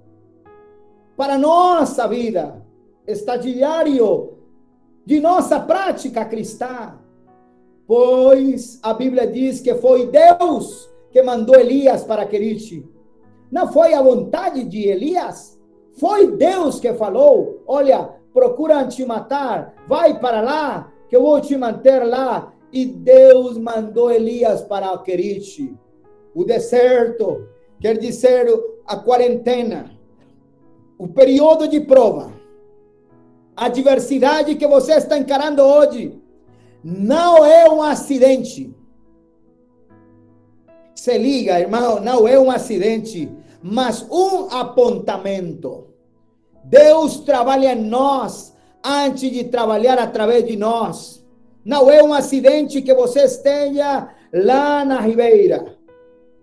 para 1.18 1.38
nossa 1.38 2.08
vida, 2.08 2.64
estadiário 3.06 4.38
de 5.06 5.20
nossa 5.20 5.60
prática 5.60 6.24
cristã. 6.24 6.98
Pois 7.86 8.80
a 8.82 8.94
Bíblia 8.94 9.28
diz 9.28 9.60
que 9.60 9.76
foi 9.76 10.08
Deus 10.08 10.90
que 11.12 11.22
mandou 11.22 11.58
Elias 11.58 12.06
para 12.06 12.26
Querite 12.26 12.93
não 13.54 13.72
foi 13.72 13.94
a 13.94 14.02
vontade 14.02 14.64
de 14.64 14.88
Elias? 14.88 15.60
Foi 16.00 16.36
Deus 16.36 16.80
que 16.80 16.92
falou: 16.96 17.62
olha, 17.68 18.10
procura 18.34 18.84
te 18.88 19.06
matar, 19.06 19.76
vai 19.88 20.20
para 20.20 20.42
lá, 20.42 20.92
que 21.08 21.16
eu 21.16 21.22
vou 21.22 21.40
te 21.40 21.56
manter 21.56 22.04
lá. 22.04 22.52
E 22.72 22.84
Deus 22.84 23.56
mandou 23.60 24.12
Elias 24.12 24.64
para 24.64 24.98
Querite. 24.98 25.78
O 26.34 26.44
deserto 26.44 27.48
quer 27.80 27.96
dizer 28.00 28.48
a 28.88 28.98
quarentena, 28.98 29.92
o 30.98 31.08
período 31.08 31.68
de 31.68 31.80
prova, 31.80 32.34
a 33.56 33.70
diversidade 33.70 34.56
que 34.56 34.66
você 34.66 34.94
está 34.94 35.16
encarando 35.16 35.62
hoje, 35.62 36.20
não 36.84 37.46
é 37.46 37.70
um 37.70 37.84
acidente. 37.84 38.76
Se 40.96 41.16
liga, 41.20 41.60
irmão, 41.60 42.00
não 42.00 42.28
é 42.28 42.40
um 42.40 42.50
acidente 42.50 43.32
mas 43.64 44.06
um 44.12 44.50
apontamento. 44.52 45.88
Deus 46.66 47.20
trabalha 47.20 47.74
em 47.74 47.82
nós 47.82 48.54
antes 48.84 49.32
de 49.32 49.46
trabalhar 49.46 49.98
através 49.98 50.46
de 50.46 50.58
nós. 50.58 51.26
Não 51.64 51.90
é 51.90 52.04
um 52.04 52.14
acidente 52.14 52.82
que 52.82 52.94
você 52.94 53.22
esteja 53.22 54.10
lá 54.34 54.84
na 54.84 55.00
ribeira. 55.00 55.73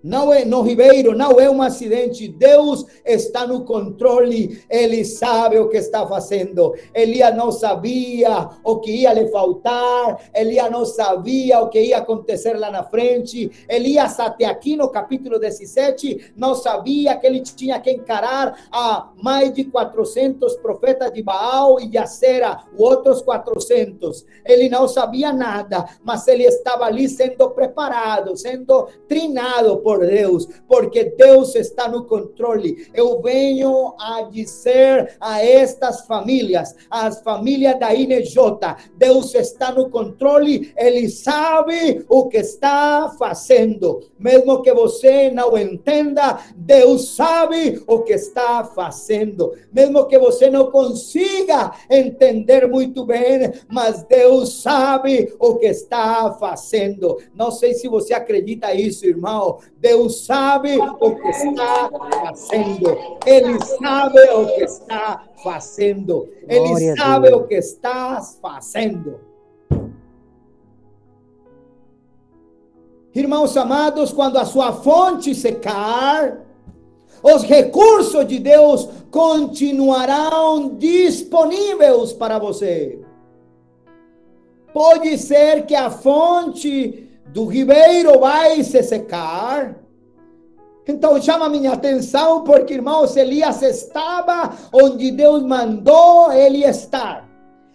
Não 0.02 0.32
é 0.32 0.46
no 0.46 0.62
Ribeiro, 0.62 1.14
não 1.14 1.38
é 1.38 1.50
um 1.50 1.60
acidente. 1.60 2.26
Deus 2.26 2.86
está 3.04 3.46
no 3.46 3.64
controle. 3.64 4.62
Ele 4.70 5.04
sabe 5.04 5.58
o 5.58 5.68
que 5.68 5.76
está 5.76 6.06
fazendo. 6.06 6.74
Elias 6.94 7.36
não 7.36 7.52
sabia 7.52 8.48
o 8.64 8.78
que 8.78 8.90
ia 8.90 9.12
lhe 9.12 9.28
faltar. 9.28 10.30
Elias 10.34 10.70
não 10.70 10.86
sabia 10.86 11.60
o 11.60 11.68
que 11.68 11.80
ia 11.80 11.98
acontecer 11.98 12.54
lá 12.54 12.70
na 12.70 12.82
frente. 12.82 13.50
Elias, 13.68 14.18
até 14.18 14.46
aqui 14.46 14.74
no 14.74 14.88
capítulo 14.88 15.38
17, 15.38 16.32
não 16.34 16.54
sabia 16.54 17.16
que 17.16 17.26
ele 17.26 17.40
tinha 17.40 17.78
que 17.78 17.90
encarar 17.90 18.68
a 18.72 19.10
mais 19.22 19.52
de 19.52 19.64
400 19.64 20.56
profetas 20.56 21.12
de 21.12 21.22
Baal 21.22 21.78
e 21.78 21.86
de 21.86 21.98
Acera, 21.98 22.64
outros 22.78 23.20
400. 23.20 24.24
Ele 24.46 24.70
não 24.70 24.88
sabia 24.88 25.30
nada, 25.32 25.84
mas 26.02 26.26
ele 26.26 26.44
estava 26.44 26.84
ali 26.84 27.06
sendo 27.08 27.50
preparado, 27.50 28.34
sendo 28.36 28.88
treinado 29.06 29.78
por 29.90 30.06
Deus, 30.06 30.48
porque 30.68 31.02
Deus 31.18 31.56
está 31.56 31.88
no 31.88 32.04
controle. 32.04 32.86
Eu 32.94 33.20
venho 33.20 33.92
a 33.98 34.22
dizer 34.22 35.16
a 35.18 35.44
estas 35.44 36.06
famílias, 36.06 36.76
as 36.88 37.20
famílias 37.22 37.76
da 37.80 37.92
INJ, 37.92 38.36
Deus 38.96 39.34
está 39.34 39.72
no 39.72 39.90
controle, 39.90 40.72
Ele 40.76 41.08
sabe 41.08 42.04
o 42.08 42.28
que 42.28 42.36
está 42.36 43.12
fazendo. 43.18 44.00
Mesmo 44.16 44.62
que 44.62 44.72
você 44.72 45.28
não 45.28 45.58
entenda, 45.58 46.38
Deus 46.54 47.16
sabe 47.16 47.82
o 47.84 48.02
que 48.02 48.12
está 48.12 48.62
fazendo. 48.62 49.54
Mesmo 49.72 50.06
que 50.06 50.20
você 50.20 50.48
não 50.48 50.70
consiga 50.70 51.72
entender 51.90 52.68
muito 52.68 53.04
bem, 53.04 53.50
mas 53.68 54.04
Deus 54.04 54.62
sabe 54.62 55.34
o 55.40 55.56
que 55.56 55.66
está 55.66 56.32
fazendo. 56.34 57.18
Não 57.34 57.50
sei 57.50 57.74
se 57.74 57.88
você 57.88 58.14
acredita 58.14 58.72
isso, 58.72 59.04
irmão. 59.04 59.58
Deus 59.80 60.26
sabe 60.26 60.76
o 60.78 61.16
que 61.16 61.28
está 61.28 61.90
fazendo. 61.90 63.18
Ele 63.24 63.58
sabe 63.64 64.20
o 64.30 64.46
que 64.46 64.64
está 64.64 65.24
fazendo. 65.42 66.28
Ele 66.46 66.94
sabe 66.96 67.32
o 67.32 67.44
que 67.46 67.54
está 67.54 68.20
fazendo. 68.42 69.20
Irmãos 73.14 73.56
amados, 73.56 74.12
quando 74.12 74.36
a 74.36 74.44
sua 74.44 74.74
fonte 74.74 75.34
secar, 75.34 76.42
os 77.22 77.42
recursos 77.42 78.26
de 78.26 78.38
Deus 78.38 78.86
continuarão 79.10 80.76
disponíveis 80.76 82.12
para 82.12 82.38
você. 82.38 83.00
Pode 84.74 85.16
ser 85.16 85.64
que 85.64 85.74
a 85.74 85.90
fonte 85.90 87.09
do 87.32 87.46
ribeiro 87.46 88.18
vai 88.18 88.62
se 88.62 88.82
secar. 88.82 89.76
Então 90.86 91.20
chama 91.22 91.48
minha 91.48 91.72
atenção, 91.72 92.42
porque 92.42 92.74
irmãos, 92.74 93.16
Elias 93.16 93.62
estava 93.62 94.52
onde 94.72 95.10
Deus 95.12 95.42
mandou 95.42 96.32
ele 96.32 96.64
estar. 96.64 97.28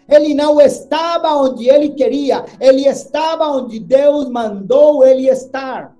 Ele 0.07 0.33
não 0.33 0.59
estava 0.61 1.33
onde 1.35 1.67
ele 1.69 1.89
queria, 1.89 2.45
ele 2.59 2.87
estava 2.87 3.47
onde 3.47 3.79
Deus 3.79 4.29
mandou 4.29 5.05
ele 5.05 5.29
estar. 5.29 5.95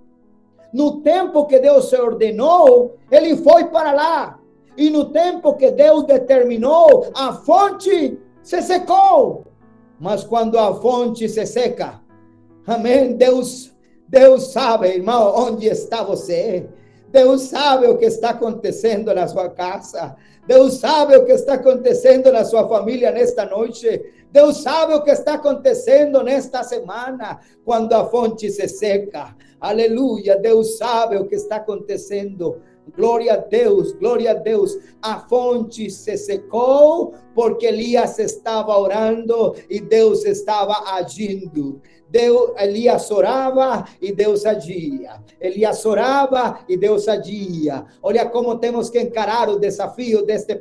No 0.74 1.02
tempo 1.02 1.46
que 1.46 1.58
Deus 1.58 1.90
se 1.90 1.96
ordenou, 1.96 2.98
ele 3.10 3.38
foi 3.38 3.66
para 3.66 3.94
lá. 3.94 4.40
E 4.78 4.90
no 4.90 5.06
tempo 5.06 5.54
que 5.54 5.72
Deus 5.72 6.04
determinou, 6.04 7.08
a 7.16 7.32
fonte 7.32 8.20
se 8.44 8.62
secou. 8.62 9.46
Mas 10.00 10.24
quando 10.24 10.60
a 10.60 10.74
fonte 10.76 11.30
se 11.30 11.46
seca, 11.46 12.02
Amém. 12.68 13.14
Deus, 13.14 13.72
Deus 14.08 14.52
sabe, 14.52 14.88
irmão, 14.88 15.34
onde 15.36 15.68
está 15.68 16.04
você. 16.04 16.68
Deus 17.10 17.44
sabe 17.44 17.88
o 17.88 17.98
que 17.98 18.06
está 18.06 18.32
acontecendo 18.32 19.14
na 19.14 19.28
sua 19.28 19.50
casa. 19.50 20.16
Deus 20.48 20.76
sabe 20.76 21.16
o 21.16 21.26
que 21.26 21.32
está 21.32 21.54
acontecendo 21.54 22.32
na 22.32 22.44
sua 22.44 22.68
família 22.68 23.12
nesta 23.12 23.46
noite. 23.46 24.14
Deus 24.32 24.58
sabe 24.58 24.94
o 24.94 25.02
que 25.02 25.12
está 25.12 25.36
acontecendo 25.36 26.22
nesta 26.22 26.62
semana, 26.64 27.40
quando 27.64 27.94
a 27.94 28.06
fonte 28.06 28.50
se 28.52 28.68
seca. 28.68 29.36
Aleluia. 29.60 30.38
Deus 30.38 30.78
sabe 30.78 31.18
o 31.18 31.26
que 31.26 31.36
está 31.36 31.56
acontecendo. 31.56 32.62
Glória 32.96 33.34
a 33.34 33.38
Deus, 33.38 33.94
glória 33.94 34.32
a 34.32 34.34
Deus. 34.36 34.78
A 35.02 35.20
fonte 35.22 35.90
se 35.90 36.18
secou 36.18 37.16
porque 37.34 37.66
Elias 37.66 38.20
estava 38.20 38.78
orando 38.78 39.56
e 39.70 39.80
Deus 39.80 40.24
estava 40.26 40.92
agindo. 40.94 41.82
Deus, 42.10 42.52
Elias 42.58 43.10
orava 43.12 43.86
e 44.02 44.12
Deus 44.12 44.46
agia. 44.46 45.22
Elias 45.40 45.86
orava 45.86 46.60
e 46.68 46.78
Deus 46.78 47.08
agia. 47.08 47.86
Olha 48.02 48.26
como 48.26 48.58
temos 48.58 48.90
que 48.90 49.00
encarar 49.00 49.50
o 49.50 49.60
desafio 49.60 50.26
deste, 50.26 50.56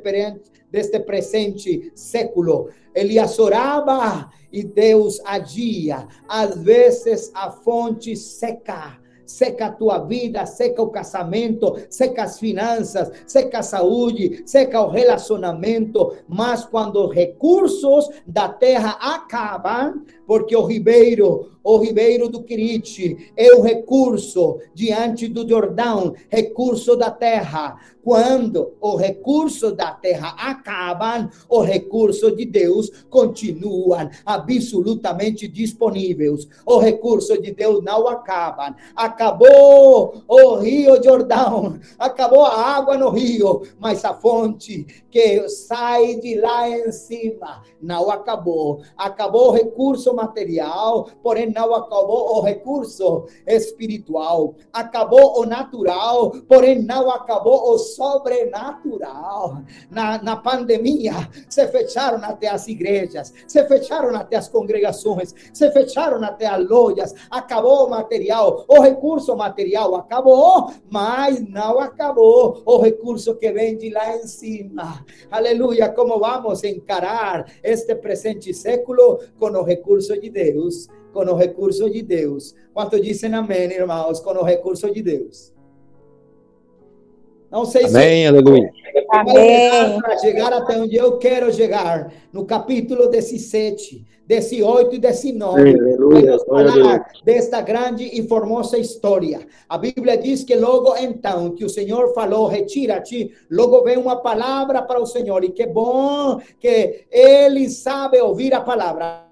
deste 0.71 0.99
presente 0.99 1.91
século. 1.95 2.69
Elias 2.93 3.37
orava 3.39 4.29
e 4.51 4.63
Deus 4.63 5.21
agia. 5.25 6.07
Às 6.27 6.57
vezes 6.57 7.31
a 7.33 7.51
fonte 7.51 8.15
seca 8.15 8.99
seca 9.25 9.67
a 9.67 9.71
tua 9.71 9.99
vida, 9.99 10.45
seca 10.45 10.81
o 10.81 10.89
casamento, 10.89 11.75
seca 11.89 12.23
as 12.23 12.39
finanças, 12.39 13.11
seca 13.25 13.59
a 13.59 13.63
saúde, 13.63 14.43
seca 14.45 14.81
o 14.81 14.89
relacionamento, 14.89 16.15
mas 16.27 16.65
quando 16.65 17.03
os 17.03 17.13
recursos 17.13 18.09
da 18.25 18.47
terra 18.47 18.97
acabam, 19.01 20.05
porque 20.25 20.55
o 20.55 20.65
ribeiro, 20.65 21.51
o 21.63 21.77
ribeiro 21.77 22.29
do 22.29 22.43
Quirite 22.43 23.31
é 23.35 23.53
o 23.53 23.61
recurso 23.61 24.59
diante 24.73 25.27
do 25.27 25.47
Jordão, 25.47 26.13
recurso 26.29 26.95
da 26.95 27.09
terra. 27.09 27.77
Quando 28.03 28.73
o 28.79 28.95
recurso 28.95 29.71
da 29.71 29.89
terra 29.91 30.35
acabam, 30.37 31.27
o 31.49 31.61
recurso 31.61 32.35
de 32.35 32.45
Deus 32.45 32.91
continuam 33.09 34.11
absolutamente 34.23 35.47
disponíveis. 35.47 36.47
O 36.63 36.77
recurso 36.77 37.41
de 37.41 37.51
Deus 37.51 37.83
não 37.83 38.07
acabam. 38.07 38.75
Acabou 38.95 40.21
o 40.27 40.55
rio 40.57 41.01
Jordão, 41.03 41.79
acabou 41.97 42.45
a 42.45 42.75
água 42.77 42.95
no 42.95 43.09
rio, 43.09 43.63
mas 43.79 44.05
a 44.05 44.13
fonte 44.13 44.85
que 45.09 45.49
sai 45.49 46.15
de 46.15 46.35
lá 46.35 46.69
em 46.69 46.91
cima 46.91 47.63
não 47.81 48.11
acabou. 48.11 48.81
Acabou 48.95 49.49
o 49.49 49.53
recurso 49.53 50.13
material, 50.15 51.07
porém 51.21 51.51
não 51.51 51.73
acabou 51.75 52.37
o 52.37 52.41
recurso 52.41 53.25
espiritual. 53.45 54.55
Acabou 54.71 55.39
o 55.39 55.45
natural, 55.45 56.31
porém 56.47 56.81
não 56.81 57.09
acabou 57.11 57.73
o 57.73 57.77
sobrenatural. 57.77 59.61
Na, 59.89 60.21
na 60.21 60.35
pandemia, 60.37 61.13
se 61.49 61.67
fecharam 61.67 62.23
até 62.23 62.47
as 62.47 62.67
igrejas, 62.67 63.33
se 63.47 63.63
fecharam 63.65 64.15
até 64.15 64.37
as 64.37 64.47
congregações, 64.47 65.33
se 65.53 65.71
fecharam 65.71 66.23
até 66.23 66.45
as 66.45 66.67
lojas. 66.67 67.13
Acabou 67.29 67.87
o 67.87 67.89
material, 67.89 68.65
o 68.67 68.81
recurso 68.81 69.35
material 69.35 69.95
acabou, 69.95 70.71
mas 70.89 71.41
não 71.47 71.79
acabou 71.79 72.61
o 72.65 72.77
recurso 72.77 73.35
que 73.35 73.51
vem 73.51 73.77
de 73.77 73.89
lá 73.89 74.15
em 74.15 74.27
cima. 74.27 75.05
Aleluia, 75.29 75.89
como 75.89 76.19
vamos 76.19 76.63
encarar 76.63 77.45
este 77.63 77.95
presente 77.95 78.53
século 78.53 79.19
com 79.39 79.47
o 79.47 79.63
recurso 80.05 80.21
de 80.21 80.29
Deus, 80.29 80.87
com 81.11 81.19
o 81.21 81.35
recurso 81.35 81.89
de 81.89 82.01
Deus. 82.01 82.53
Quanto 82.73 82.99
dizem 82.99 83.33
amém, 83.33 83.71
irmãos, 83.71 84.19
com 84.19 84.31
o 84.31 84.43
recurso 84.43 84.91
de 84.91 85.01
Deus. 85.01 85.53
Não 87.51 87.65
sei 87.65 87.85
amém, 87.85 88.23
se 88.23 88.27
aleluia. 88.27 88.69
Amém. 89.11 90.01
Para 90.01 90.17
chegar 90.17 90.51
até 90.51 90.77
onde 90.77 90.95
eu 90.95 91.17
quero 91.17 91.53
chegar, 91.53 92.11
no 92.33 92.45
capítulo 92.45 93.07
17, 93.07 94.05
18 94.27 94.95
e 94.95 94.99
19, 94.99 95.73
vamos 95.97 96.43
falar 96.43 97.05
desta 97.23 97.61
grande 97.61 98.09
e 98.11 98.27
formosa 98.27 98.77
história. 98.77 99.47
A 99.69 99.77
Bíblia 99.77 100.17
diz 100.17 100.43
que 100.43 100.55
logo 100.55 100.97
então 100.97 101.51
que 101.51 101.63
o 101.63 101.69
Senhor 101.69 102.13
falou, 102.13 102.47
retira-te, 102.47 103.31
logo 103.49 103.83
vem 103.83 103.97
uma 103.97 104.17
palavra 104.17 104.81
para 104.81 104.99
o 104.99 105.05
Senhor, 105.05 105.43
e 105.43 105.51
que 105.51 105.67
bom 105.67 106.39
que 106.59 107.05
ele 107.09 107.69
sabe 107.69 108.19
ouvir 108.19 108.53
a 108.53 108.61
palavra. 108.61 109.24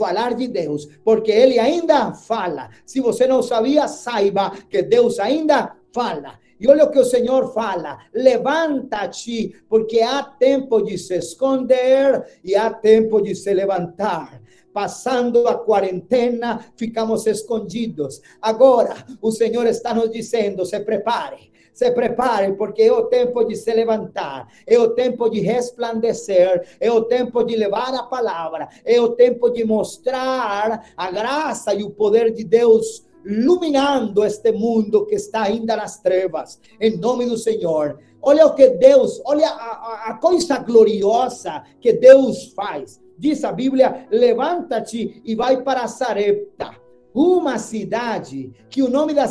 Falar 0.00 0.34
de 0.34 0.48
Deus, 0.48 0.88
porque 1.04 1.30
ele 1.30 1.58
ainda 1.58 2.14
fala. 2.14 2.70
Se 2.86 3.00
você 3.00 3.26
não 3.26 3.42
sabia, 3.42 3.86
saiba 3.86 4.50
que 4.70 4.82
Deus 4.82 5.20
ainda 5.20 5.76
fala. 5.92 6.40
E 6.58 6.66
olha 6.66 6.84
o 6.84 6.90
que 6.90 6.98
o 6.98 7.04
Senhor 7.04 7.52
fala: 7.52 7.98
levanta-te, 8.14 9.54
porque 9.68 10.00
há 10.00 10.22
tempo 10.22 10.80
de 10.80 10.96
se 10.96 11.16
esconder 11.16 12.40
e 12.42 12.56
há 12.56 12.72
tempo 12.72 13.20
de 13.20 13.34
se 13.34 13.52
levantar. 13.52 14.40
Passando 14.72 15.48
a 15.48 15.58
quarentena, 15.58 16.64
ficamos 16.76 17.26
escondidos. 17.26 18.22
Agora, 18.40 18.94
o 19.20 19.30
Senhor 19.30 19.66
está 19.66 19.92
nos 19.92 20.10
dizendo: 20.10 20.64
se 20.64 20.80
prepare 20.80 21.49
se 21.80 21.90
prepare, 21.92 22.52
porque 22.52 22.82
é 22.82 22.92
o 22.92 23.06
tempo 23.06 23.42
de 23.42 23.56
se 23.56 23.72
levantar, 23.72 24.46
é 24.66 24.78
o 24.78 24.90
tempo 24.90 25.30
de 25.30 25.40
resplandecer, 25.40 26.76
é 26.78 26.92
o 26.92 27.04
tempo 27.04 27.42
de 27.42 27.56
levar 27.56 27.94
a 27.94 28.02
palavra, 28.02 28.68
é 28.84 29.00
o 29.00 29.12
tempo 29.12 29.48
de 29.48 29.64
mostrar 29.64 30.92
a 30.94 31.10
graça 31.10 31.72
e 31.72 31.82
o 31.82 31.88
poder 31.88 32.34
de 32.34 32.44
Deus 32.44 33.06
iluminando 33.24 34.22
este 34.22 34.52
mundo 34.52 35.06
que 35.06 35.14
está 35.14 35.44
ainda 35.44 35.74
nas 35.74 35.98
trevas, 36.00 36.60
em 36.78 36.98
nome 36.98 37.24
do 37.24 37.38
Senhor. 37.38 37.98
Olha 38.20 38.44
o 38.46 38.54
que 38.54 38.68
Deus, 38.68 39.18
olha 39.24 39.48
a, 39.48 40.10
a, 40.10 40.14
coisa 40.18 40.58
gloriosa 40.58 41.62
que 41.80 41.94
Deus 41.94 42.52
faz. 42.52 43.00
Diz 43.16 43.42
a 43.42 43.52
Bíblia: 43.52 44.06
levanta-te 44.10 45.22
e 45.24 45.34
vai 45.34 45.62
para 45.62 45.88
Sarepta, 45.88 46.72
uma 47.14 47.58
cidade 47.58 48.52
que 48.68 48.82
o 48.82 48.90
nome 48.90 49.14
da, 49.14 49.26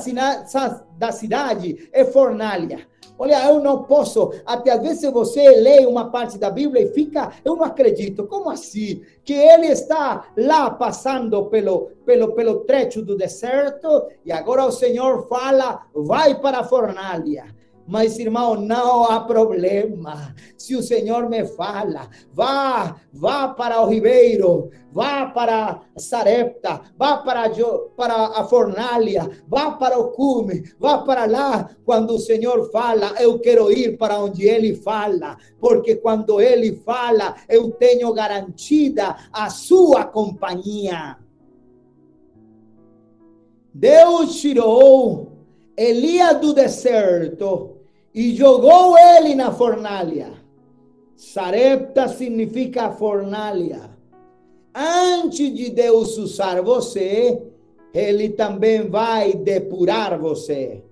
da 0.97 1.11
cidade 1.11 1.89
é 1.91 2.03
Fornalha. 2.05 2.87
Olha, 3.17 3.45
eu 3.49 3.59
não 3.59 3.83
posso. 3.83 4.31
Até 4.45 4.71
às 4.71 4.81
vezes 4.81 5.11
você 5.11 5.49
lê 5.49 5.85
uma 5.85 6.09
parte 6.09 6.37
da 6.37 6.49
Bíblia 6.49 6.83
e 6.83 6.93
fica, 6.93 7.33
eu 7.43 7.57
não 7.57 7.65
acredito. 7.65 8.25
Como 8.25 8.49
assim? 8.49 9.01
Que 9.25 9.33
ele 9.33 9.67
está 9.67 10.31
lá 10.37 10.69
passando 10.69 11.45
pelo, 11.47 11.91
pelo, 12.05 12.33
pelo 12.33 12.61
trecho 12.61 13.01
do 13.01 13.17
deserto 13.17 14.07
e 14.23 14.31
agora 14.31 14.65
o 14.65 14.71
Senhor 14.71 15.27
fala, 15.27 15.85
vai 15.93 16.39
para 16.39 16.59
a 16.59 16.63
fornalha. 16.63 17.58
Mas, 17.89 18.19
irmão, 18.19 18.53
não 18.53 19.03
há 19.05 19.19
problema. 19.21 20.35
Se 20.55 20.75
o 20.75 20.83
Senhor 20.83 21.27
me 21.27 21.43
fala, 21.43 22.07
vá, 22.31 22.97
vá 23.11 23.47
para 23.47 23.81
o 23.81 23.89
Ribeiro, 23.89 24.69
vá 24.91 25.25
para 25.25 25.81
Sarepta, 25.97 26.81
vá 26.95 27.17
para, 27.17 27.49
para 27.97 28.27
a 28.27 28.43
fornalha, 28.43 29.27
vá 29.47 29.71
para 29.71 29.97
o 29.97 30.11
cume, 30.11 30.71
vá 30.77 30.99
para 30.99 31.25
lá. 31.25 31.67
Quando 31.83 32.11
o 32.11 32.19
Senhor 32.19 32.69
fala, 32.71 33.15
eu 33.19 33.39
quero 33.39 33.71
ir 33.71 33.97
para 33.97 34.19
onde 34.19 34.47
Ele 34.47 34.75
fala, 34.75 35.35
porque 35.59 35.95
quando 35.95 36.39
Ele 36.39 36.75
fala, 36.85 37.37
eu 37.49 37.71
tenho 37.71 38.13
garantida 38.13 39.15
a 39.33 39.49
sua 39.49 40.05
companhia. 40.05 41.17
Deus 43.73 44.39
tirou 44.39 45.31
Elias 45.75 46.39
do 46.39 46.53
deserto 46.53 47.78
e 48.13 48.35
jogou 48.35 48.97
ele 48.97 49.35
na 49.35 49.51
fornalha. 49.51 50.33
Sarepta 51.15 52.07
significa 52.07 52.91
fornalha. 52.91 53.89
Antes 54.73 55.53
de 55.53 55.69
Deus 55.69 56.17
usar 56.17 56.61
você, 56.61 57.41
ele 57.93 58.29
também 58.29 58.87
vai 58.87 59.33
depurar 59.33 60.19
você. 60.19 60.83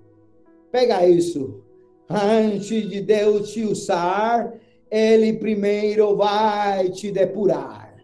Pega 0.71 1.07
isso. 1.07 1.63
Antes 2.09 2.89
de 2.89 3.01
Deus 3.01 3.51
te 3.51 3.63
usar, 3.63 4.53
ele 4.89 5.33
primeiro 5.33 6.15
vai 6.15 6.89
te 6.89 7.11
depurar. 7.11 7.95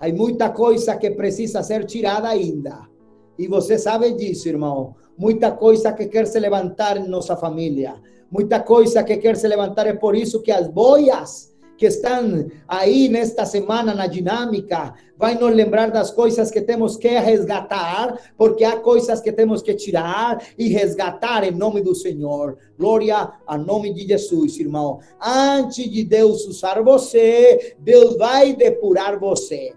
Há 0.00 0.08
muita 0.08 0.50
coisa 0.50 0.96
que 0.96 1.10
precisa 1.10 1.62
ser 1.62 1.84
tirada 1.84 2.28
ainda. 2.28 2.88
E 3.38 3.46
você 3.46 3.78
sabe 3.78 4.12
disso, 4.12 4.48
irmão. 4.48 4.94
Muita 5.16 5.52
coisa 5.52 5.92
que 5.92 6.06
quer 6.06 6.26
se 6.26 6.38
levantar 6.40 6.96
em 6.96 7.08
nossa 7.08 7.36
família 7.36 8.00
muita 8.32 8.58
coisa 8.58 9.04
que 9.04 9.18
quer 9.18 9.36
se 9.36 9.46
levantar. 9.46 9.86
É 9.86 9.92
por 9.92 10.16
isso 10.16 10.40
que 10.40 10.50
as 10.50 10.66
boias 10.66 11.52
que 11.76 11.86
estão 11.86 12.46
aí 12.66 13.08
nesta 13.08 13.44
semana 13.44 13.92
na 13.92 14.06
dinâmica 14.06 14.94
vai 15.18 15.34
nos 15.34 15.52
lembrar 15.52 15.90
das 15.90 16.10
coisas 16.10 16.50
que 16.50 16.60
temos 16.60 16.96
que 16.96 17.08
resgatar, 17.08 18.18
porque 18.36 18.64
há 18.64 18.76
coisas 18.76 19.20
que 19.20 19.32
temos 19.32 19.62
que 19.62 19.74
tirar 19.74 20.42
e 20.56 20.68
resgatar 20.68 21.44
em 21.44 21.50
nome 21.50 21.82
do 21.82 21.94
Senhor. 21.94 22.56
Glória 22.78 23.32
a 23.46 23.58
nome 23.58 23.92
de 23.92 24.06
Jesus, 24.06 24.58
irmão. 24.58 25.00
Antes 25.20 25.90
de 25.90 26.04
Deus 26.04 26.46
usar 26.46 26.80
você, 26.82 27.74
Deus 27.80 28.16
vai 28.16 28.54
depurar 28.54 29.18
você. 29.18 29.74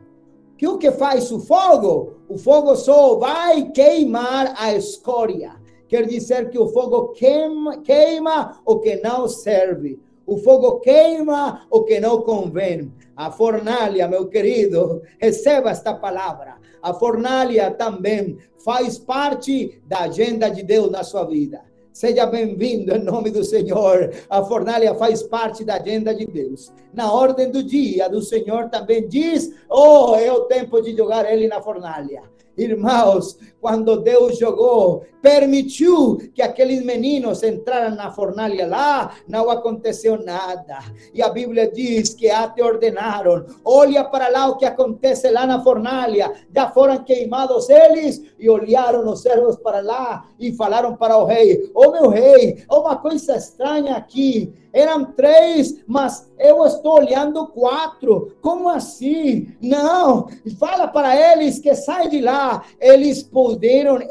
Que 0.57 0.67
o 0.67 0.77
que 0.77 0.91
faz 0.91 1.31
o 1.31 1.39
fogo? 1.39 2.17
O 2.29 2.37
fogo 2.37 2.75
só 2.75 3.15
vai 3.15 3.71
queimar 3.71 4.53
a 4.57 4.73
escória 4.73 5.64
quer 5.87 6.05
dizer 6.05 6.49
que 6.49 6.57
o 6.57 6.67
fogo 6.67 7.09
queima, 7.09 7.77
queima 7.81 8.61
o 8.65 8.79
que 8.79 8.95
não 8.97 9.27
serve. 9.27 9.99
O 10.25 10.37
fogo 10.37 10.79
queima 10.79 11.67
o 11.69 11.83
que 11.83 11.99
não 11.99 12.21
convém. 12.21 12.91
A 13.15 13.29
fornalha, 13.31 14.07
meu 14.07 14.27
querido, 14.27 15.01
receba 15.19 15.69
esta 15.69 15.93
palavra. 15.93 16.55
A 16.81 16.93
fornalha 16.93 17.71
também 17.71 18.37
faz 18.63 18.97
parte 18.97 19.81
da 19.85 20.01
agenda 20.01 20.49
de 20.49 20.63
Deus 20.63 20.89
na 20.89 21.03
sua 21.03 21.23
vida. 21.25 21.61
Seja 21.95 22.25
bem-vindo 22.25 22.93
em 22.93 23.03
nome 23.03 23.31
do 23.31 23.43
Senhor. 23.43 24.11
A 24.29 24.43
fornalha 24.43 24.93
faz 24.95 25.23
parte 25.23 25.63
da 25.63 25.75
agenda 25.75 26.13
de 26.13 26.25
Deus. 26.25 26.73
Na 26.93 27.09
ordem 27.09 27.49
do 27.49 27.63
dia 27.63 28.09
do 28.09 28.21
Senhor 28.21 28.69
também 28.69 29.07
diz: 29.07 29.49
Oh, 29.69 30.13
é 30.15 30.29
o 30.29 30.41
tempo 30.41 30.81
de 30.81 30.93
jogar 30.93 31.31
ele 31.31 31.47
na 31.47 31.61
fornalha. 31.61 32.23
Irmãos, 32.57 33.37
quando 33.65 33.97
Deus 33.99 34.37
jogou, 34.37 35.01
permitiu 35.23 36.17
que 36.35 36.43
aqueles 36.43 36.85
meninos 36.85 37.41
entraram 37.41 37.95
na 37.95 38.11
fornalha 38.11 38.67
lá, 38.67 39.15
não 39.27 39.49
aconteceu 39.49 40.23
nada. 40.23 40.77
E 41.11 41.19
a 41.19 41.29
Bíblia 41.29 41.71
diz 41.71 42.13
que 42.13 42.29
até 42.29 42.63
ordenaram: 42.63 43.43
olha 43.65 44.03
para 44.03 44.27
lá 44.27 44.49
o 44.49 44.57
que 44.57 44.65
acontece 44.65 45.31
lá 45.31 45.47
na 45.47 45.63
fornalha. 45.63 46.31
Já 46.55 46.69
foram 46.69 47.03
queimados 47.03 47.67
eles 47.67 48.21
e 48.37 48.47
olharam 48.47 49.11
os 49.11 49.23
servos 49.23 49.55
para 49.55 49.79
lá 49.81 50.27
e 50.39 50.53
falaram 50.53 50.95
para 50.95 51.17
o 51.17 51.25
rei: 51.25 51.71
Ô 51.73 51.87
oh, 51.87 51.91
meu 51.91 52.09
rei, 52.09 52.63
uma 52.69 52.97
coisa 52.97 53.35
estranha 53.35 53.95
aqui. 53.95 54.53
Eram 54.71 55.05
três, 55.05 55.81
mas 55.87 56.29
eu 56.37 56.65
estou 56.65 56.95
olhando 56.95 57.47
quatro. 57.47 58.35
Como 58.41 58.67
assim? 58.67 59.55
Não, 59.61 60.27
fala 60.59 60.85
para 60.85 61.15
eles 61.15 61.59
que 61.59 61.73
saem 61.73 62.09
de 62.09 62.19
lá. 62.19 62.61
Eles 62.77 63.23
puderam 63.23 63.54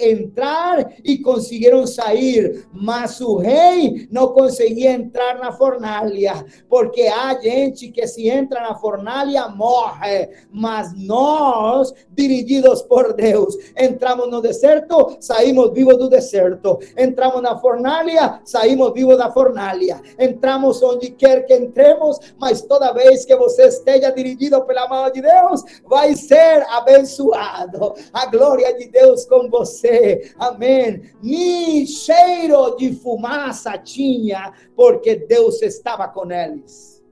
entrar 0.00 0.92
e 1.04 1.18
conseguiram 1.18 1.86
sair, 1.86 2.66
mas 2.72 3.20
o 3.20 3.36
rei 3.36 4.08
não 4.10 4.28
conseguia 4.28 4.92
entrar 4.92 5.38
na 5.38 5.52
fornalha, 5.52 6.44
porque 6.68 7.02
há 7.02 7.38
gente 7.40 7.88
que 7.90 8.06
se 8.06 8.28
entra 8.28 8.60
na 8.60 8.74
fornalha 8.74 9.48
morre, 9.48 10.30
mas 10.50 10.92
nós, 10.96 11.92
dirigidos 12.10 12.82
por 12.82 13.12
Deus, 13.12 13.56
entramos 13.76 14.30
no 14.30 14.40
deserto, 14.40 15.16
saímos 15.20 15.72
vivos 15.72 15.96
do 15.98 16.08
deserto. 16.08 16.78
Entramos 16.96 17.42
na 17.42 17.58
fornalha, 17.58 18.40
saímos 18.44 18.92
vivos 18.92 19.16
da 19.16 19.30
fornalha. 19.30 20.00
Entramos 20.18 20.82
onde 20.82 21.10
quer 21.10 21.44
que 21.46 21.54
entremos, 21.54 22.18
mas 22.38 22.62
toda 22.62 22.92
vez 22.92 23.24
que 23.24 23.36
você 23.36 23.66
esteja 23.66 24.10
dirigido 24.10 24.62
pela 24.62 24.88
mão 24.88 25.10
de 25.10 25.20
Deus, 25.20 25.62
vai 25.84 26.14
ser 26.14 26.64
abençoado. 26.70 27.94
A 28.12 28.26
glória 28.26 28.74
de 28.76 28.88
Deus 28.88 29.24
com 29.34 29.50
você. 29.50 30.32
Amém. 30.38 31.02
Nem 31.22 31.86
cheiro 31.86 32.76
de 32.76 32.94
fumaça 32.94 33.76
tinha, 33.78 34.52
porque 34.76 35.16
Deus 35.16 35.60
estava 35.62 36.06
com 36.08 36.30
eles. 36.30 37.02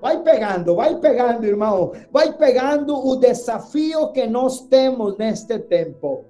Vai 0.00 0.22
pegando, 0.22 0.74
vai 0.74 0.98
pegando, 0.98 1.44
irmão. 1.44 1.92
Vai 2.10 2.32
pegando 2.32 2.96
o 2.96 3.16
desafio 3.16 4.12
que 4.12 4.26
nós 4.26 4.62
temos 4.62 5.18
neste 5.18 5.58
tempo. 5.58 6.24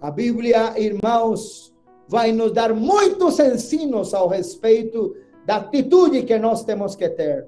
A 0.00 0.10
Bíblia, 0.10 0.78
irmãos, 0.78 1.74
vai 2.06 2.30
nos 2.30 2.52
dar 2.52 2.72
muitos 2.72 3.40
ensinos 3.40 4.14
ao 4.14 4.28
respeito 4.28 5.16
da 5.44 5.56
atitude 5.56 6.22
que 6.22 6.38
nós 6.38 6.62
temos 6.62 6.94
que 6.94 7.08
ter. 7.08 7.46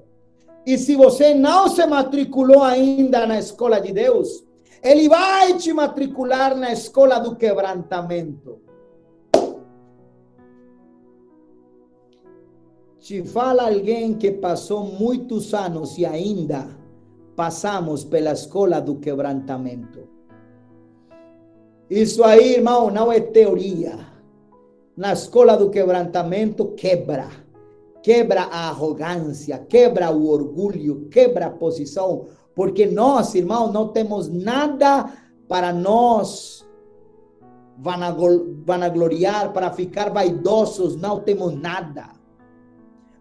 E 0.65 0.77
se 0.77 0.95
você 0.95 1.33
não 1.33 1.69
se 1.69 1.85
matriculou 1.85 2.61
ainda 2.61 3.25
na 3.25 3.39
escola 3.39 3.79
de 3.79 3.93
Deus, 3.93 4.43
ele 4.83 5.07
vai 5.07 5.57
te 5.57 5.71
matricular 5.71 6.55
na 6.55 6.71
escola 6.71 7.19
do 7.19 7.35
quebrantamento. 7.35 8.59
Te 12.99 13.23
fala 13.23 13.67
alguém 13.67 14.13
que 14.13 14.31
passou 14.31 14.83
muitos 14.83 15.53
anos 15.53 15.97
e 15.97 16.05
ainda 16.05 16.67
passamos 17.35 18.03
pela 18.03 18.31
escola 18.31 18.79
do 18.79 18.95
quebrantamento. 18.95 20.07
Isso 21.89 22.23
aí, 22.23 22.55
irmão, 22.55 22.89
não 22.89 23.11
é 23.11 23.19
teoria. 23.19 23.99
Na 24.95 25.13
escola 25.13 25.57
do 25.57 25.69
quebrantamento, 25.69 26.73
quebra. 26.73 27.27
Quebra 28.01 28.43
a 28.43 28.69
arrogância, 28.69 29.59
quebra 29.59 30.09
o 30.09 30.27
orgulho, 30.27 31.07
quebra 31.09 31.47
a 31.47 31.51
posição 31.51 32.25
porque 32.55 32.85
nós, 32.85 33.33
irmãos, 33.35 33.71
não 33.71 33.87
temos 33.89 34.29
nada 34.29 35.11
para 35.47 35.73
nós 35.73 36.65
vanagloriar, 37.77 39.51
para 39.53 39.71
ficar 39.71 40.09
vaidosos, 40.09 40.95
não 40.95 41.19
temos 41.19 41.53
nada. 41.59 42.09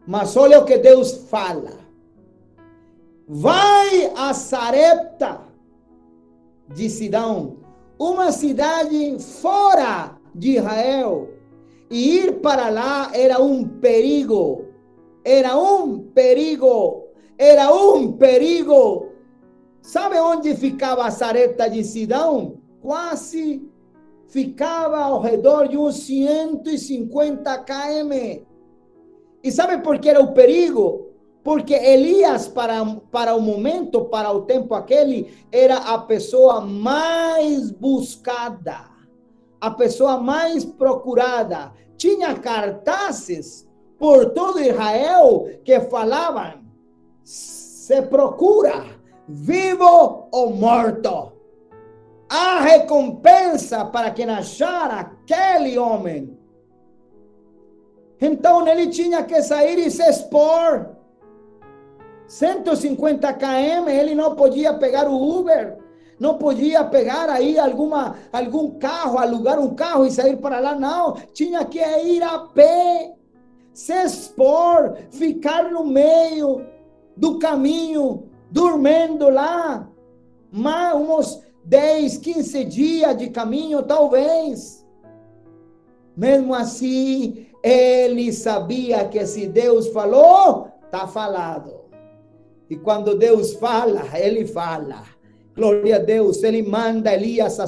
Mas 0.07 0.37
olha 0.37 0.61
o 0.61 0.64
que 0.64 0.76
Deus 0.76 1.12
fala. 1.31 1.78
Vai 3.26 4.12
a 4.16 4.35
Sarepta 4.35 5.41
de 6.68 6.91
Sidão, 6.91 7.59
uma 7.99 8.33
cidade 8.33 9.18
fora 9.18 10.16
de 10.35 10.57
Israel, 10.57 11.28
E 11.91 12.18
ir 12.18 12.41
para 12.41 12.68
lá 12.68 13.11
era 13.12 13.43
um 13.43 13.66
perigo. 13.66 14.66
Era 15.24 15.59
um 15.59 15.99
perigo. 15.99 17.09
Era 17.37 17.74
um 17.74 18.12
perigo. 18.12 19.10
Sabe 19.83 20.18
onde 20.18 20.55
ficava 20.55 21.07
a 21.07 21.11
Sareta 21.11 21.68
de 21.68 21.83
Sidão? 21.83 22.59
Quase 22.81 23.66
ficava 24.28 24.99
ao 24.99 25.20
redor 25.20 25.68
de 25.68 25.76
uns 25.76 25.97
150 26.07 27.59
km. 27.59 28.45
E 29.43 29.51
sabe 29.51 29.78
por 29.83 29.99
que 29.99 30.09
era 30.09 30.20
o 30.20 30.33
perigo? 30.33 31.09
Porque 31.43 31.74
Elias, 31.74 32.47
para, 32.47 32.85
para 33.11 33.35
o 33.35 33.41
momento, 33.41 34.05
para 34.05 34.31
o 34.31 34.43
tempo 34.43 34.74
aquele, 34.74 35.33
era 35.51 35.76
a 35.78 35.99
pessoa 35.99 36.61
mais 36.61 37.70
buscada, 37.70 38.91
a 39.61 39.70
pessoa 39.70 40.18
mais 40.18 40.64
procurada. 40.64 41.72
Tinha 41.97 42.35
cartazes 42.35 43.66
por 43.99 44.31
todo 44.31 44.61
Israel 44.61 45.49
que 45.64 45.81
falavam: 45.81 46.61
se 47.24 48.03
procura, 48.03 48.99
vivo 49.31 50.28
ou 50.33 50.51
morto. 50.55 51.33
Há 52.28 52.61
recompensa 52.61 53.85
para 53.85 54.11
quem 54.11 54.28
achar 54.28 54.91
aquele 54.91 55.78
homem. 55.78 56.37
Então 58.20 58.66
ele 58.66 58.89
tinha 58.89 59.22
que 59.22 59.41
sair 59.43 59.78
e 59.78 59.91
se 59.91 60.03
expor. 60.03 60.97
150 62.26 63.33
km, 63.35 63.89
ele 63.89 64.14
não 64.14 64.37
podia 64.37 64.74
pegar 64.74 65.09
o 65.09 65.39
Uber, 65.39 65.78
não 66.18 66.39
podia 66.39 66.85
pegar 66.85 67.28
aí 67.28 67.59
alguma, 67.59 68.14
algum 68.33 68.78
carro, 68.78 69.18
alugar 69.18 69.59
um 69.59 69.74
carro 69.74 70.07
e 70.07 70.12
sair 70.12 70.37
para 70.37 70.61
lá, 70.61 70.76
não. 70.76 71.14
Tinha 71.33 71.64
que 71.64 71.81
ir 71.81 72.22
a 72.22 72.39
pé, 72.39 73.14
se 73.72 73.93
expor, 74.05 74.97
ficar 75.11 75.72
no 75.72 75.85
meio 75.85 76.64
do 77.16 77.41
caminho, 77.41 78.30
dormindo 78.51 79.28
lá, 79.28 79.88
mas 80.51 80.96
uns 80.96 81.42
10, 81.64 82.18
15 82.18 82.64
dias 82.64 83.16
de 83.16 83.30
caminho, 83.30 83.82
talvez. 83.82 84.86
Mesmo 86.16 86.55
assim, 86.55 87.46
ele 87.62 88.32
sabia 88.32 89.07
que 89.09 89.24
se 89.26 89.46
Deus 89.46 89.88
falou, 89.88 90.68
está 90.84 91.07
falado. 91.07 91.80
E 92.68 92.76
quando 92.76 93.16
Deus 93.16 93.55
fala, 93.55 94.03
ele 94.18 94.46
fala. 94.46 95.03
Glória 95.55 95.96
a 95.96 95.98
Deus, 95.98 96.42
ele 96.42 96.62
manda 96.62 97.12
Elias 97.12 97.59
a 97.61 97.66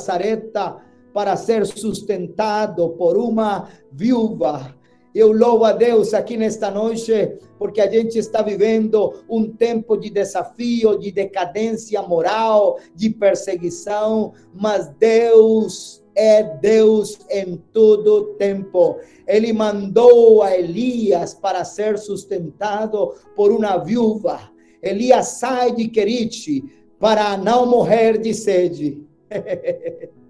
para 1.13 1.37
ser 1.37 1.67
sustentado 1.67 2.91
por 2.91 3.17
uma 3.17 3.69
viúva. 3.91 4.75
Eu 5.15 5.31
louvo 5.31 5.65
a 5.65 5.73
Deus 5.73 6.15
aqui 6.15 6.39
nesta 6.39 6.71
noite, 6.71 7.37
porque 7.59 7.83
a 7.83 7.91
gente 7.91 8.19
está 8.19 8.41
vivendo 8.41 9.23
um 9.29 9.53
tempo 9.53 9.95
de 9.97 10.09
desafio, 10.09 10.99
de 10.99 11.13
decadência 11.13 12.01
moral, 12.01 12.79
de 12.95 13.11
perseguição, 13.11 14.33
mas 14.55 14.89
Deus 14.99 16.03
é 16.15 16.43
Deus 16.43 17.19
em 17.31 17.57
todo 17.73 18.35
tempo. 18.39 18.99
Ele 19.27 19.53
mandou 19.53 20.43
a 20.43 20.57
Elias 20.57 21.35
para 21.35 21.63
ser 21.65 21.99
sustentado 21.99 23.15
por 23.37 23.53
uma 23.53 23.77
viúva. 23.77 24.51
Elias 24.83 25.27
sai 25.29 25.73
de 25.75 25.89
Querite 25.89 26.65
para 26.99 27.37
não 27.37 27.67
morrer 27.67 28.17
de 28.19 28.33
sede. 28.33 29.07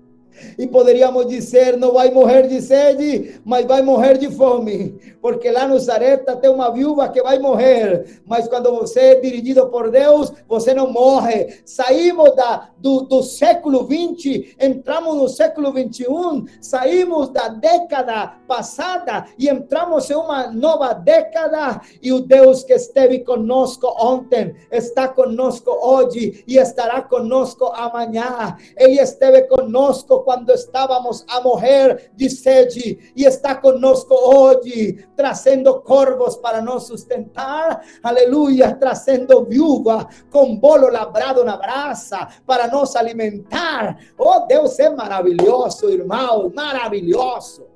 E 0.58 0.66
poderíamos 0.66 1.26
dizer, 1.26 1.76
não 1.76 1.92
vai 1.92 2.10
morrer 2.10 2.48
de 2.48 2.60
sede, 2.60 3.40
mas 3.44 3.66
vai 3.66 3.82
morrer 3.82 4.18
de 4.18 4.30
fome. 4.30 4.98
Porque 5.20 5.50
lá 5.50 5.66
no 5.66 5.78
Sareta 5.78 6.36
tem 6.36 6.50
uma 6.50 6.70
viúva 6.70 7.08
que 7.08 7.22
vai 7.22 7.38
morrer. 7.38 8.20
Mas 8.26 8.48
quando 8.48 8.72
você 8.72 9.00
é 9.00 9.20
dirigido 9.20 9.68
por 9.68 9.90
Deus, 9.90 10.32
você 10.48 10.74
não 10.74 10.90
morre. 10.90 11.60
Saímos 11.64 12.34
da, 12.34 12.70
do, 12.78 13.02
do 13.02 13.22
século 13.22 13.84
20, 13.84 14.56
entramos 14.60 15.16
no 15.16 15.28
século 15.28 15.72
21, 15.72 16.44
saímos 16.60 17.28
da 17.28 17.48
década 17.48 18.34
passada 18.48 19.26
e 19.38 19.48
entramos 19.48 20.10
em 20.10 20.14
uma 20.14 20.48
nova 20.48 20.92
década. 20.92 21.80
E 22.02 22.12
o 22.12 22.20
Deus 22.20 22.64
que 22.64 22.72
esteve 22.72 23.20
conosco 23.20 23.86
ontem, 23.98 24.54
está 24.70 25.08
conosco 25.08 25.70
hoje 25.70 26.44
e 26.46 26.58
estará 26.58 27.02
conosco 27.02 27.66
amanhã. 27.66 28.56
Ele 28.76 29.00
esteve 29.00 29.42
conosco 29.42 30.21
quando 30.22 30.50
estávamos 30.50 31.24
a 31.28 31.40
morrer 31.40 32.10
de 32.14 32.28
sede 32.28 33.12
e 33.14 33.24
está 33.24 33.54
conosco 33.54 34.14
hoje, 34.14 35.06
trazendo 35.16 35.80
corvos 35.82 36.36
para 36.36 36.60
nos 36.60 36.86
sustentar, 36.86 37.84
aleluia, 38.02 38.74
trazendo 38.74 39.44
viúva 39.44 40.08
com 40.30 40.56
bolo 40.56 40.88
labrado 40.88 41.44
na 41.44 41.56
brasa 41.56 42.28
para 42.46 42.68
nos 42.68 42.96
alimentar. 42.96 43.98
Oh, 44.18 44.40
Deus 44.46 44.78
é 44.78 44.90
maravilhoso, 44.90 45.90
irmão, 45.90 46.52
maravilhoso. 46.54 47.66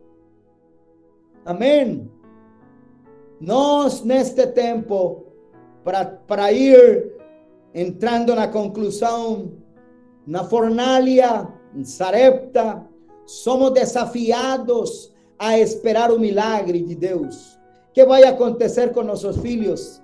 Amém. 1.44 2.11
Nós, 3.40 4.03
neste 4.03 4.47
tempo, 4.49 5.26
para, 5.84 6.05
para 6.05 6.51
ir 6.51 7.12
entrando 7.72 8.34
na 8.34 8.49
conclusão, 8.49 9.53
na 10.26 10.42
fornalha, 10.42 11.47
Sarepta, 11.84 12.84
somos 13.26 13.72
desafiados 13.72 15.12
a 15.38 15.58
esperar 15.58 16.10
o 16.10 16.18
milagre 16.18 16.80
de 16.80 16.94
Deus. 16.94 17.56
que 17.92 18.04
vai 18.04 18.24
acontecer 18.24 18.92
com 18.92 19.02
nossos 19.02 19.38
filhos? 19.38 20.02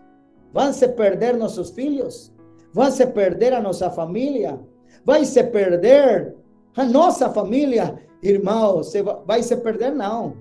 Vão 0.50 0.72
se 0.72 0.88
perder 0.88 1.36
nossos 1.36 1.70
filhos? 1.70 2.32
Vão 2.72 2.90
se 2.90 3.06
perder 3.06 3.52
a 3.52 3.60
nossa 3.60 3.90
família? 3.90 4.58
Vai 5.04 5.26
se 5.26 5.42
perder 5.44 6.34
a 6.74 6.84
nossa 6.84 7.28
família? 7.28 7.98
Irmão, 8.22 8.80
vai 9.26 9.42
se 9.42 9.56
perder? 9.56 9.92
Não. 9.92 10.36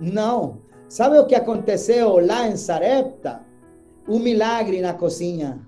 Não. 0.00 0.62
Sabe 0.88 1.18
o 1.18 1.26
que 1.26 1.34
aconteceu 1.34 2.18
lá 2.24 2.48
em 2.48 2.56
Sarepta? 2.56 3.44
Um 4.08 4.18
milagre 4.18 4.80
na 4.80 4.94
cozinha. 4.94 5.60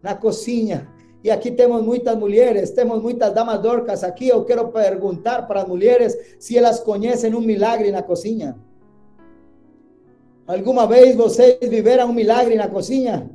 Na 0.00 0.14
cozinha. 0.14 0.88
E 1.26 1.30
aqui 1.32 1.50
temos 1.50 1.82
muitas 1.82 2.16
mulheres, 2.16 2.70
temos 2.70 3.02
muitas 3.02 3.34
damas 3.34 3.60
dorcas 3.60 4.04
aqui. 4.04 4.28
Eu 4.28 4.44
quero 4.44 4.68
perguntar 4.68 5.42
para 5.48 5.62
as 5.62 5.66
mulheres 5.66 6.16
se 6.38 6.56
elas 6.56 6.78
conhecem 6.78 7.34
um 7.34 7.40
milagre 7.40 7.90
na 7.90 8.00
cozinha. 8.00 8.56
Alguma 10.46 10.86
vez 10.86 11.16
vocês 11.16 11.58
viveram 11.62 12.10
um 12.10 12.12
milagre 12.12 12.54
na 12.54 12.68
cozinha? 12.68 13.28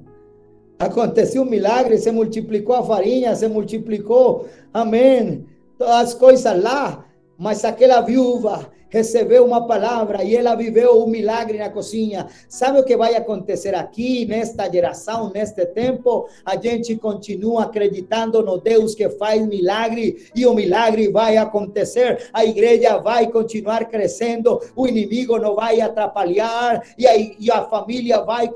Aconteceu 0.79 1.41
um 1.41 1.49
milagre, 1.49 1.97
se 1.97 2.09
multiplicou 2.11 2.75
a 2.75 2.81
farinha, 2.81 3.35
se 3.35 3.49
multiplicou, 3.49 4.47
amém, 4.73 5.45
todas 5.77 5.93
as 5.93 6.13
coisas 6.13 6.63
lá. 6.63 7.03
Mas 7.41 7.65
aquela 7.65 8.01
viúva, 8.01 8.71
recebeu 8.87 9.43
uma 9.43 9.65
palavra 9.65 10.23
e 10.23 10.35
ela 10.35 10.53
viveu 10.53 11.01
um 11.01 11.07
milagre 11.07 11.57
na 11.57 11.71
cozinha. 11.71 12.27
Sabe 12.47 12.79
o 12.79 12.83
que 12.83 12.95
vai 12.95 13.15
acontecer 13.15 13.73
aqui, 13.73 14.25
nesta 14.25 14.69
geração, 14.69 15.31
neste 15.33 15.65
tempo? 15.65 16.27
A 16.45 16.55
gente 16.55 16.95
continua 16.97 17.63
acreditando 17.63 18.43
no 18.43 18.59
Deus 18.59 18.93
que 18.93 19.09
faz 19.09 19.47
milagre 19.47 20.27
e 20.35 20.45
o 20.45 20.53
milagre 20.53 21.09
vai 21.09 21.37
acontecer. 21.37 22.29
A 22.31 22.45
igreja 22.45 22.99
vai 22.99 23.31
continuar 23.31 23.85
crescendo, 23.85 24.61
o 24.75 24.85
inimigo 24.85 25.39
não 25.39 25.55
vai 25.55 25.81
atrapalhar 25.81 26.83
e 26.95 27.07
a, 27.07 27.17
e 27.17 27.49
a 27.49 27.63
família 27.63 28.21
vai 28.21 28.51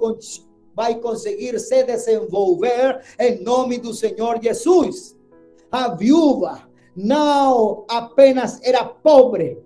vai 0.75 0.95
conseguir 0.95 1.57
se 1.57 1.83
desenvolver 1.85 3.01
em 3.17 3.41
nome 3.41 3.79
do 3.79 3.93
Senhor 3.93 4.39
Jesus. 4.43 5.15
A 5.71 5.95
viúva 5.95 6.64
não 6.95 7.85
apenas 7.89 8.59
era 8.63 8.85
pobre, 8.85 9.57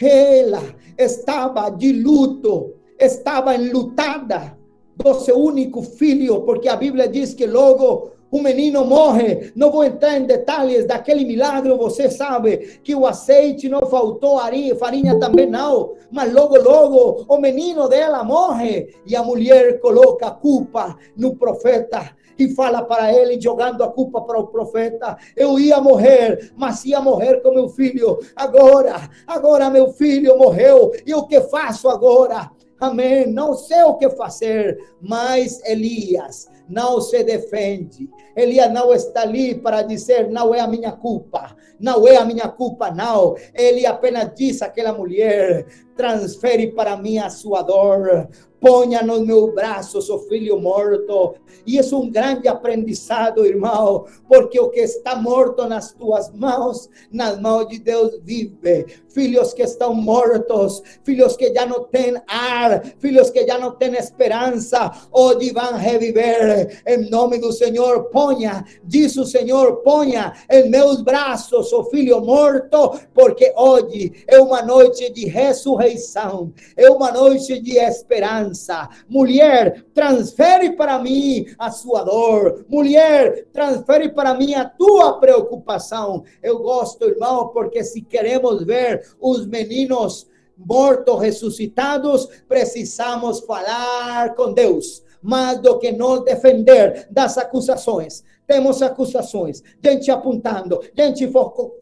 ela 0.00 0.62
estava 0.98 1.70
de 1.70 1.92
luto, 1.92 2.74
estava 2.98 3.54
enlutada. 3.54 4.58
Do 4.96 5.12
seu 5.14 5.36
único 5.36 5.82
filho, 5.82 6.42
porque 6.42 6.68
a 6.68 6.76
Bíblia 6.76 7.08
diz 7.08 7.34
que 7.34 7.48
logo 7.48 8.12
o 8.34 8.42
menino 8.42 8.84
morre. 8.84 9.52
Não 9.54 9.70
vou 9.70 9.84
entrar 9.84 10.18
em 10.18 10.24
detalhes 10.24 10.84
daquele 10.86 11.24
milagre, 11.24 11.72
você 11.74 12.10
sabe 12.10 12.80
que 12.82 12.92
o 12.92 13.06
azeite 13.06 13.68
não 13.68 13.86
faltou, 13.86 14.40
farinha 14.76 15.20
também 15.20 15.48
não, 15.48 15.94
mas 16.10 16.32
logo, 16.32 16.58
logo 16.60 17.24
o 17.28 17.38
menino 17.38 17.88
dela 17.88 18.24
morre 18.24 18.92
e 19.06 19.14
a 19.14 19.22
mulher 19.22 19.78
coloca 19.78 20.26
a 20.26 20.32
culpa 20.32 20.98
no 21.16 21.36
profeta 21.36 22.10
e 22.36 22.48
fala 22.48 22.82
para 22.82 23.12
ele, 23.14 23.40
jogando 23.40 23.84
a 23.84 23.92
culpa 23.92 24.20
para 24.22 24.40
o 24.40 24.48
profeta: 24.48 25.16
Eu 25.36 25.56
ia 25.56 25.80
morrer, 25.80 26.52
mas 26.56 26.84
ia 26.84 27.00
morrer 27.00 27.40
com 27.40 27.54
meu 27.54 27.68
filho. 27.68 28.18
Agora, 28.34 29.08
agora 29.28 29.70
meu 29.70 29.92
filho 29.92 30.36
morreu, 30.36 30.90
e 31.06 31.14
o 31.14 31.24
que 31.28 31.40
faço 31.42 31.88
agora? 31.88 32.50
Amém. 32.80 33.26
Não 33.26 33.54
sei 33.54 33.82
o 33.82 33.94
que 33.94 34.10
fazer, 34.10 34.78
mas 35.00 35.60
Elias 35.64 36.48
não 36.68 37.00
se 37.00 37.22
defende. 37.22 38.08
Elias 38.36 38.72
não 38.72 38.92
está 38.92 39.22
ali 39.22 39.54
para 39.54 39.82
dizer, 39.82 40.30
não 40.30 40.54
é 40.54 40.60
a 40.60 40.66
minha 40.66 40.92
culpa, 40.92 41.56
não 41.78 42.06
é 42.06 42.16
a 42.16 42.24
minha 42.24 42.48
culpa, 42.48 42.90
não. 42.90 43.36
Ele 43.54 43.86
apenas 43.86 44.34
diz 44.34 44.62
àquela 44.62 44.92
mulher: 44.92 45.66
transfere 45.96 46.72
para 46.72 46.96
mim 46.96 47.18
a 47.18 47.30
sua 47.30 47.62
dor, 47.62 48.28
ponha 48.64 49.02
no 49.02 49.20
meu 49.26 49.52
braço 49.52 50.00
seu 50.00 50.18
filho 50.20 50.58
morto. 50.58 51.34
E 51.66 51.78
é 51.78 51.82
um 51.94 52.10
grande 52.10 52.48
aprendizado, 52.48 53.44
irmão, 53.44 54.06
porque 54.26 54.58
o 54.58 54.70
que 54.70 54.80
está 54.80 55.14
morto 55.14 55.68
nas 55.68 55.92
tuas 55.92 56.32
mãos, 56.32 56.88
nas 57.12 57.38
mãos 57.38 57.68
de 57.68 57.78
Deus 57.78 58.18
vive. 58.22 58.86
Filhos 59.08 59.52
que 59.52 59.62
estão 59.62 59.94
mortos, 59.94 60.82
filhos 61.04 61.36
que 61.36 61.52
já 61.52 61.66
não 61.66 61.84
têm 61.84 62.16
ar, 62.26 62.82
filhos 62.98 63.28
que 63.28 63.46
já 63.46 63.58
não 63.58 63.72
têm 63.72 63.94
esperança, 63.94 64.90
hoje 65.12 65.52
vão 65.52 65.76
reviver. 65.76 66.82
Em 66.86 67.10
nome 67.10 67.38
do 67.38 67.52
Senhor, 67.52 68.04
ponha, 68.04 68.64
diz 68.82 69.16
o 69.16 69.26
Senhor, 69.26 69.82
ponha 69.82 70.32
em 70.50 70.70
meus 70.70 71.02
braços 71.02 71.70
o 71.72 71.84
filho 71.84 72.20
morto, 72.22 72.98
porque 73.12 73.52
hoje 73.56 74.24
é 74.26 74.40
uma 74.40 74.62
noite 74.62 75.12
de 75.12 75.26
ressurreição, 75.26 76.52
é 76.76 76.90
uma 76.90 77.12
noite 77.12 77.60
de 77.60 77.78
esperança 77.78 78.53
esperança. 78.54 78.88
Mulher, 79.08 79.84
transfere 79.92 80.76
para 80.76 80.98
mim 80.98 81.46
a 81.58 81.70
sua 81.70 82.04
dor. 82.04 82.64
Mulher, 82.68 83.46
transfere 83.52 84.08
para 84.08 84.34
mim 84.34 84.54
a 84.54 84.64
tua 84.64 85.18
preocupação. 85.18 86.24
Eu 86.42 86.60
gosto, 86.60 87.04
irmão, 87.04 87.48
porque 87.48 87.82
se 87.84 88.00
queremos 88.00 88.64
ver 88.64 89.02
os 89.20 89.46
meninos 89.46 90.26
mortos 90.56 91.20
ressuscitados, 91.20 92.28
precisamos 92.48 93.40
falar 93.40 94.34
com 94.34 94.52
Deus 94.52 95.02
mais 95.20 95.58
do 95.58 95.78
que 95.78 95.90
nos 95.90 96.22
defender 96.22 97.08
das 97.10 97.38
acusações. 97.38 98.22
Temos 98.46 98.82
acusações, 98.82 99.62
gente 99.82 100.10
apontando, 100.10 100.80
gente 100.96 101.26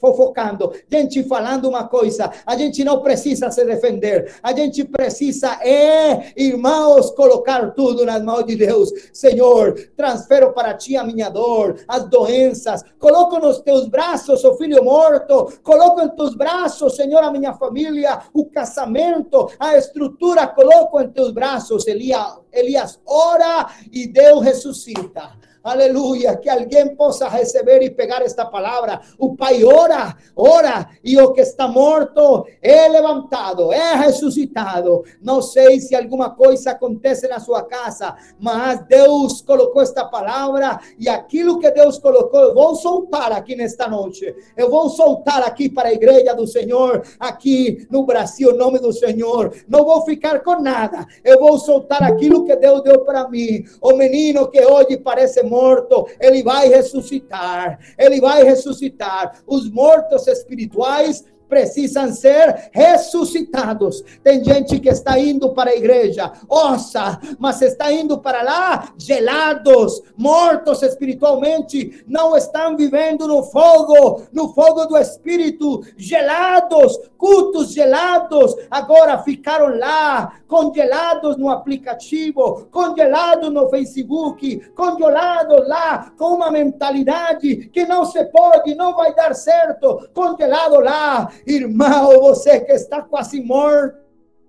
fofocando, 0.01 0.73
gente 0.91 1.23
falando 1.25 1.69
uma 1.69 1.89
coisa. 1.89 2.31
A 2.47 2.57
gente 2.57 2.85
não 2.85 3.01
precisa 3.01 3.51
se 3.51 3.65
defender. 3.65 4.37
A 4.43 4.53
gente 4.53 4.85
precisa, 4.85 5.59
é, 5.61 6.33
irmãos, 6.37 7.11
colocar 7.11 7.73
tudo 7.73 8.07
nas 8.07 8.23
mãos 8.23 8.45
de 8.45 8.55
Deus. 8.55 8.91
Senhor, 9.13 9.75
transfero 9.97 10.53
para 10.53 10.75
ti 10.75 10.97
a 10.97 11.03
minha 11.03 11.29
dor, 11.29 11.81
as 11.89 12.09
doenças. 12.09 12.85
Coloco 12.99 13.39
nos 13.39 13.61
teus 13.61 13.89
braços 13.89 14.45
o 14.45 14.55
filho 14.55 14.85
morto. 14.85 15.53
Coloco 15.65 16.01
em 16.01 16.09
teus 16.11 16.37
braços, 16.37 16.95
Senhor, 16.95 17.25
a 17.25 17.33
minha 17.33 17.55
família, 17.55 18.21
o 18.33 18.45
casamento, 18.45 19.51
a 19.59 19.77
estrutura. 19.77 20.47
Coloco 20.47 21.01
em 21.01 21.09
teus 21.09 21.33
braços. 21.33 21.87
Elias, 21.89 22.39
Elias 22.53 23.01
ora 23.05 23.67
e 23.91 24.07
Deus 24.07 24.43
ressuscita. 24.43 25.43
Aleluia, 25.63 26.37
que 26.37 26.49
alguém 26.49 26.97
possa 26.97 27.29
receber 27.29 27.83
e 27.83 27.91
pegar 27.91 28.21
esta 28.23 28.45
palavra. 28.45 29.01
O 29.17 29.37
ora, 29.65 30.17
ora, 30.35 30.89
e 31.05 31.17
o 31.21 31.33
que 31.33 31.41
está 31.41 31.69
morto 31.69 32.45
é 32.61 32.89
levantado, 32.89 33.73
é 33.73 33.95
ressuscitado. 33.95 35.05
Não 35.21 35.41
sei 35.41 35.81
se 35.81 35.95
alguma 35.95 36.31
coisa 36.31 36.73
acontece 36.73 37.29
na 37.29 37.39
sua 37.39 37.63
casa, 37.63 38.17
mas 38.41 38.85
Deus 38.87 39.41
colocou 39.43 39.83
esta 39.83 40.05
palavra 40.05 40.81
e 40.99 41.09
aquilo 41.09 41.61
que 41.61 41.71
Deus 41.71 41.99
colocou, 41.99 42.41
eu 42.41 42.55
vou 42.55 42.75
soltar 42.75 43.31
aqui 43.31 43.55
nesta 43.55 43.87
noite. 43.87 44.35
Eu 44.57 44.69
vou 44.69 44.89
soltar 44.91 45.43
aqui 45.43 45.69
para 45.69 45.91
a 45.91 45.93
igreja 45.93 46.35
do 46.35 46.47
Senhor, 46.47 47.03
aqui 47.21 47.87
no 47.91 48.05
Brasil, 48.05 48.51
em 48.51 48.57
nome 48.57 48.81
do 48.81 48.93
Senhor. 48.93 49.55
Não 49.69 49.85
vou 49.85 50.03
ficar 50.05 50.41
com 50.41 50.61
nada. 50.61 51.07
Eu 51.23 51.39
vou 51.39 51.57
soltar 51.59 52.03
aquilo 52.03 52.45
que 52.45 52.57
Deus 52.57 52.83
deu 52.83 53.05
para 53.05 53.29
mim. 53.29 53.65
O 53.81 53.95
menino 53.97 54.49
que 54.49 54.61
hoje 54.61 54.97
parece 54.97 55.43
morto, 55.53 56.09
ele 56.19 56.43
vai 56.43 56.69
ressuscitar. 56.69 57.79
Ele 57.99 58.21
vai 58.21 58.43
ressuscitar. 58.43 59.43
Os 59.47 59.71
mortos 59.71 60.27
espirituais 60.27 61.25
precisam 61.53 62.11
ser 62.15 62.71
ressuscitados. 62.73 64.03
Tem 64.25 64.43
gente 64.43 64.81
que 64.81 64.89
está 64.89 65.19
indo 65.19 65.53
para 65.53 65.73
a 65.73 65.77
igreja, 65.77 66.33
ossa, 66.49 67.21
mas 67.39 67.61
está 67.61 67.93
indo 67.93 68.19
para 68.19 68.43
lá 68.43 68.89
gelados, 68.97 70.01
mortos 70.17 70.83
espiritualmente, 70.83 72.03
não 72.09 72.35
estão 72.35 72.75
vivendo 72.75 73.29
no 73.29 73.43
fogo, 73.43 74.23
no 74.33 74.55
fogo 74.55 74.87
do 74.87 74.97
espírito, 74.97 75.83
gelados, 75.95 76.99
cultos 77.19 77.75
gelados, 77.75 78.57
agora 78.71 79.19
ficaram 79.19 79.79
lá, 79.79 80.33
congelados 80.49 81.37
no 81.37 81.51
aplicativo, 81.51 82.67
congelados 82.71 83.53
no 83.53 83.69
Facebook, 83.69 84.59
congelados 84.75 85.69
lá 85.69 86.13
com 86.17 86.35
uma 86.35 86.51
mentalidade 86.51 87.69
que 87.69 87.85
não 87.85 88.07
se 88.07 88.25
pode, 88.25 88.75
não 88.75 88.95
vai 88.95 89.15
dar 89.15 89.35
certo, 89.35 90.09
congelado 90.15 90.81
lá, 90.81 91.31
Irmão, 91.47 92.21
você 92.21 92.61
que 92.61 92.73
está 92.73 93.03
quase 93.03 93.41
morto, 93.41 94.03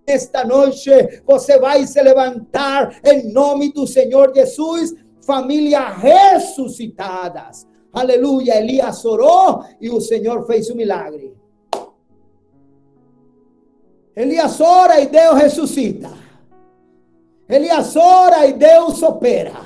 esta 0.06 0.44
noite 0.44 0.90
você 1.26 1.58
vai 1.58 1.88
se 1.88 2.02
levantar 2.02 3.00
em 3.06 3.32
nome 3.32 3.72
do 3.72 3.88
Senhor 3.88 4.34
Jesus, 4.36 4.94
família 5.26 5.90
ressuscitadas. 5.90 7.68
Aleluia. 7.92 8.58
Elias 8.58 9.06
orou 9.06 9.64
e 9.80 9.90
o 9.90 10.02
Senhor 10.02 10.46
fez 10.46 10.70
um 10.70 10.76
milagre. 10.76 11.34
Elias 14.16 14.60
ora 14.60 15.00
e 15.00 15.08
Deus 15.08 15.38
ressuscita. 15.38 16.12
Elias 17.48 17.96
ora 17.96 18.46
e 18.48 18.54
Deus 18.54 19.02
opera. 19.02 19.62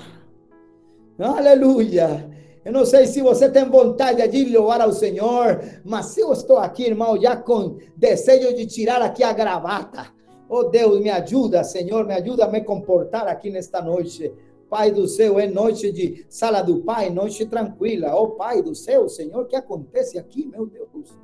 Aleluia. 1.20 2.27
Eu 2.68 2.74
não 2.74 2.86
sei 2.86 3.08
se 3.08 3.22
você 3.22 3.50
tem 3.50 3.64
vontade 3.64 4.28
de 4.28 4.44
louvar 4.54 4.82
ao 4.82 4.92
Senhor, 4.92 5.64
mas 5.86 6.18
eu 6.18 6.34
estou 6.34 6.58
aqui, 6.58 6.84
irmão, 6.84 7.18
já 7.18 7.34
com 7.34 7.78
desejo 7.96 8.54
de 8.54 8.66
tirar 8.66 9.02
aqui 9.02 9.24
a 9.24 9.32
gravata. 9.32 10.08
Oh 10.50 10.64
Deus, 10.64 11.00
me 11.00 11.10
ajuda, 11.10 11.64
Senhor, 11.64 12.06
me 12.06 12.14
ajuda 12.16 12.44
a 12.44 12.52
me 12.52 12.60
comportar 12.60 13.26
aqui 13.26 13.50
nesta 13.50 13.82
noite. 13.82 14.34
Pai 14.70 14.92
do 14.92 15.08
céu, 15.08 15.40
é 15.40 15.48
noite 15.48 15.94
de 15.94 16.26
sala 16.28 16.62
do 16.62 16.80
Pai, 16.80 17.10
noite 17.10 17.46
tranquila. 17.46 18.14
Oh 18.14 18.32
Pai 18.32 18.62
do 18.62 18.76
céu, 18.76 19.08
Senhor, 19.08 19.44
o 19.44 19.48
que 19.48 19.56
acontece 19.56 20.20
aqui, 20.20 20.46
meu 20.46 20.66
Deus? 20.66 21.18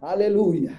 Aleluia. 0.00 0.72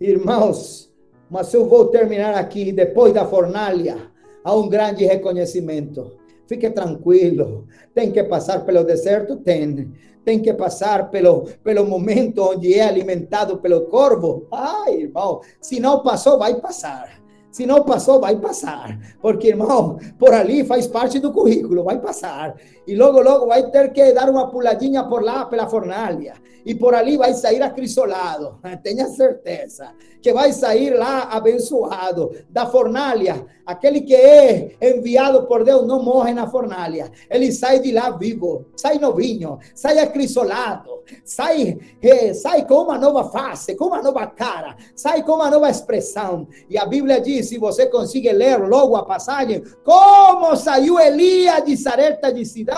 Irmãos, 0.00 0.92
mas 1.30 1.54
eu 1.54 1.64
vou 1.68 1.84
terminar 1.86 2.34
aqui, 2.34 2.72
depois 2.72 3.14
da 3.14 3.24
fornalha, 3.24 3.98
há 4.42 4.52
um 4.52 4.68
grande 4.68 5.04
reconhecimento. 5.04 6.20
Fique 6.52 6.68
tranquilo. 6.68 7.66
Tem 7.94 8.12
que 8.12 8.22
passar 8.24 8.62
pelo 8.66 8.84
deserto? 8.84 9.36
Tem. 9.36 9.90
Tem 10.22 10.38
que 10.38 10.52
passar 10.52 11.08
pelo, 11.08 11.46
pelo 11.64 11.86
momento 11.86 12.42
onde 12.42 12.74
é 12.74 12.86
alimentado 12.86 13.56
pelo 13.56 13.86
corvo? 13.86 14.46
Ai, 14.52 15.04
irmão, 15.04 15.40
se 15.62 15.80
não 15.80 16.02
passou, 16.02 16.38
vai 16.38 16.60
passar. 16.60 17.22
Se 17.50 17.64
não 17.64 17.84
passou, 17.84 18.20
vai 18.20 18.36
passar. 18.36 18.98
Porque, 19.22 19.48
irmão, 19.48 19.98
por 20.18 20.34
ali 20.34 20.62
faz 20.62 20.86
parte 20.86 21.18
do 21.18 21.32
currículo, 21.32 21.84
vai 21.84 21.98
passar. 21.98 22.54
E 22.86 22.96
logo, 22.96 23.20
logo 23.20 23.46
vai 23.46 23.70
ter 23.70 23.92
que 23.92 24.12
dar 24.12 24.28
uma 24.28 24.50
puladinha 24.50 25.04
por 25.04 25.22
lá, 25.22 25.44
pela 25.46 25.68
fornalha. 25.68 26.34
E 26.64 26.74
por 26.74 26.94
ali 26.94 27.16
vai 27.16 27.34
sair 27.34 27.62
acrisolado. 27.62 28.58
Tenha 28.82 29.08
certeza 29.08 29.92
que 30.22 30.32
vai 30.32 30.52
sair 30.52 30.90
lá 30.90 31.24
abençoado 31.24 32.30
da 32.48 32.64
fornalha. 32.64 33.44
Aquele 33.66 34.00
que 34.00 34.14
é 34.14 34.76
enviado 34.80 35.46
por 35.46 35.64
Deus 35.64 35.86
não 35.86 36.02
morre 36.02 36.32
na 36.32 36.48
fornalha. 36.48 37.10
Ele 37.28 37.50
sai 37.52 37.80
de 37.80 37.90
lá 37.90 38.10
vivo, 38.10 38.66
sai 38.76 38.98
novinho, 38.98 39.58
sai 39.74 39.98
acrisolado, 39.98 41.02
sai, 41.24 41.78
eh, 42.00 42.34
sai 42.34 42.66
com 42.66 42.82
uma 42.82 42.98
nova 42.98 43.30
face, 43.30 43.74
com 43.74 43.86
uma 43.86 44.02
nova 44.02 44.26
cara, 44.26 44.76
sai 44.94 45.22
com 45.22 45.32
uma 45.32 45.50
nova 45.50 45.68
expressão. 45.68 46.46
E 46.70 46.78
a 46.78 46.86
Bíblia 46.86 47.20
diz, 47.20 47.48
se 47.48 47.58
você 47.58 47.86
consegue 47.86 48.32
ler 48.32 48.58
logo 48.58 48.96
a 48.96 49.04
passagem, 49.04 49.62
como 49.84 50.56
saiu 50.56 50.98
Elias 50.98 51.64
de 51.64 51.76
Sareta 51.76 52.32
de 52.32 52.44
Sidão, 52.44 52.71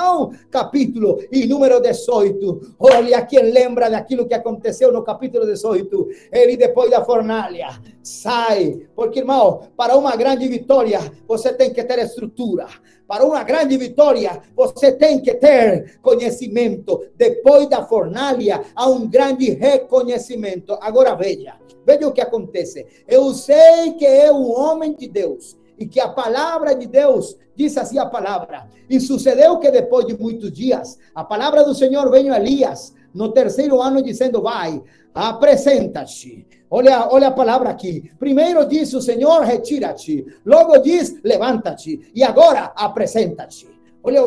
capítulo 0.51 1.21
e 1.31 1.47
número 1.47 1.81
18. 1.81 2.77
Olha 2.79 3.25
quem 3.27 3.51
lembra 3.51 3.89
daquilo 3.91 4.27
que 4.27 4.35
aconteceu 4.35 4.93
no 4.93 5.03
capítulo 5.03 5.47
18. 5.47 6.09
Ele 6.33 6.57
depois 6.57 6.91
da 6.91 7.05
fornalha 7.05 7.69
sai, 8.03 8.87
porque 8.95 9.21
irmão, 9.21 9.69
para 9.77 9.97
uma 9.97 10.15
grande 10.17 10.47
vitória 10.49 11.01
você 11.27 11.53
tem 11.53 11.73
que 11.73 11.83
ter 11.83 11.99
estrutura. 11.99 12.67
Para 13.07 13.25
uma 13.25 13.43
grande 13.43 13.77
vitória, 13.77 14.41
você 14.57 14.91
tem 14.91 15.21
que 15.21 15.35
ter 15.35 15.99
conhecimento. 16.01 17.07
Depois 17.17 17.69
da 17.69 17.85
fornalha, 17.85 18.63
há 18.75 18.89
um 18.89 19.07
grande 19.07 19.51
reconhecimento. 19.51 20.77
Agora 20.81 21.15
veja, 21.15 21.55
veja 21.85 22.09
o 22.09 22.13
que 22.13 22.23
acontece. 22.23 22.87
Eu 23.07 23.35
sei 23.35 23.93
que 23.99 24.07
é 24.07 24.33
um 24.33 24.51
homem 24.51 24.95
de 24.95 25.07
Deus 25.07 25.55
e 25.79 25.87
que 25.87 26.01
a 26.01 26.09
palavra 26.09 26.75
de 26.75 26.87
Deus 26.87 27.37
diz 27.57 27.77
assim 27.77 27.99
a 27.99 28.07
palavra. 28.07 28.69
E 28.89 29.01
sucedeu 29.01 29.59
que 29.59 29.71
depois 29.71 30.07
de 30.07 30.19
muitos 30.19 30.53
dias, 30.53 30.99
a 31.15 31.25
palavra 31.25 31.65
do 31.65 31.75
Senhor 31.75 32.11
veio 32.11 32.33
a 32.33 32.39
Elias 32.39 32.95
no 33.15 33.33
terceiro 33.33 33.81
ano 33.81 34.03
dizendo: 34.03 34.43
Vai, 34.43 34.83
apresenta-te. 35.15 36.47
Olha, 36.71 37.09
olha 37.11 37.29
a 37.29 37.33
palavra 37.33 37.71
aqui. 37.71 38.11
Primeiro 38.19 38.67
diz 38.67 38.93
o 38.95 39.01
Senhor, 39.01 39.43
retira-te. 39.43 40.27
Logo 40.45 40.77
diz, 40.79 41.21
levanta-te. 41.23 42.11
E 42.15 42.25
agora, 42.25 42.73
apresenta-te. 42.75 43.69
Olha, 44.03 44.21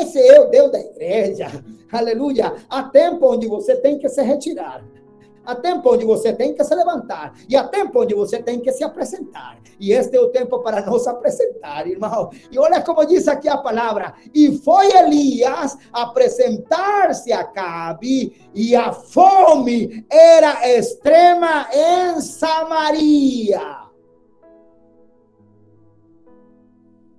esse 0.00 0.18
é 0.18 0.40
o 0.40 0.50
Deus 0.50 0.72
da 0.72 0.80
igreja. 0.80 1.46
Aleluia. 1.92 2.54
Há 2.68 2.82
tempo 2.82 3.32
onde 3.32 3.46
você 3.46 3.76
tem 3.76 3.98
que 3.98 4.08
se 4.08 4.20
retirar. 4.20 4.84
Há 5.50 5.54
tempo 5.56 5.92
onde 5.92 6.04
você 6.04 6.32
tem 6.32 6.54
que 6.54 6.62
se 6.62 6.72
levantar. 6.72 7.34
E 7.48 7.56
há 7.56 7.66
tempo 7.66 8.02
onde 8.02 8.14
você 8.14 8.40
tem 8.40 8.60
que 8.60 8.70
se 8.70 8.84
apresentar. 8.84 9.58
E 9.80 9.92
este 9.92 10.16
é 10.16 10.20
o 10.20 10.28
tempo 10.28 10.60
para 10.60 10.80
nos 10.86 11.08
apresentar, 11.08 11.88
irmão. 11.88 12.30
E 12.52 12.56
olha 12.56 12.80
como 12.80 13.04
diz 13.04 13.26
aqui 13.26 13.48
a 13.48 13.58
palavra. 13.58 14.14
E 14.32 14.56
foi 14.58 14.96
Elias 14.96 15.76
apresentar-se 15.92 17.32
a 17.32 17.42
Cabe, 17.42 18.48
e 18.54 18.76
a 18.76 18.92
fome 18.92 20.06
era 20.08 20.68
extrema 20.78 21.66
em 21.72 22.20
Samaria. 22.20 23.78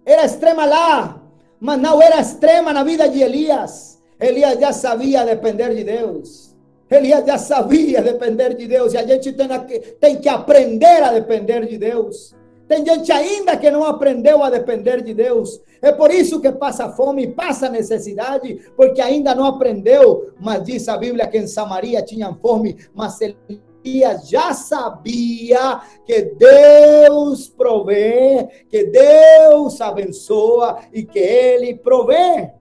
Era 0.06 0.24
extrema 0.24 0.66
lá, 0.66 1.22
mas 1.60 1.80
não 1.82 2.02
era 2.02 2.22
extrema 2.22 2.72
na 2.72 2.84
vida 2.84 3.10
de 3.10 3.22
Elias. 3.22 4.02
Elias 4.18 4.58
já 4.58 4.72
sabia 4.72 5.26
depender 5.26 5.76
de 5.76 5.84
Deus. 5.84 6.51
Elias 6.92 7.26
já 7.26 7.38
sabia 7.38 8.02
depender 8.02 8.54
de 8.54 8.68
Deus 8.68 8.94
e 8.94 8.98
a 8.98 9.08
gente 9.08 9.32
tem 9.32 9.48
que, 9.66 9.80
tem 9.80 10.20
que 10.20 10.28
aprender 10.28 11.02
a 11.02 11.14
depender 11.14 11.66
de 11.66 11.78
Deus. 11.78 12.36
Tem 12.68 12.86
gente 12.86 13.12
ainda 13.12 13.56
que 13.56 13.72
não 13.72 13.86
aprendeu 13.86 14.44
a 14.44 14.50
depender 14.50 15.02
de 15.02 15.14
Deus. 15.14 15.62
É 15.82 15.92
por 15.92 16.12
isso 16.12 16.40
que 16.40 16.52
passa 16.52 16.90
fome, 16.92 17.28
passa 17.28 17.70
necessidade, 17.70 18.62
porque 18.76 19.02
ainda 19.02 19.34
não 19.34 19.46
aprendeu. 19.46 20.34
Mas 20.40 20.64
diz 20.64 20.88
a 20.88 20.98
Bíblia 20.98 21.28
que 21.28 21.38
em 21.38 21.48
Samaria 21.48 22.02
tinham 22.02 22.36
fome, 22.36 22.78
mas 22.94 23.20
Elias 23.22 24.30
já 24.30 24.54
sabia 24.54 25.82
que 26.06 26.34
Deus 26.38 27.50
provê, 27.50 28.48
que 28.70 28.86
Deus 28.86 29.82
abençoa 29.82 30.80
e 30.94 31.04
que 31.04 31.20
Ele 31.20 31.76
provê. 31.76 32.52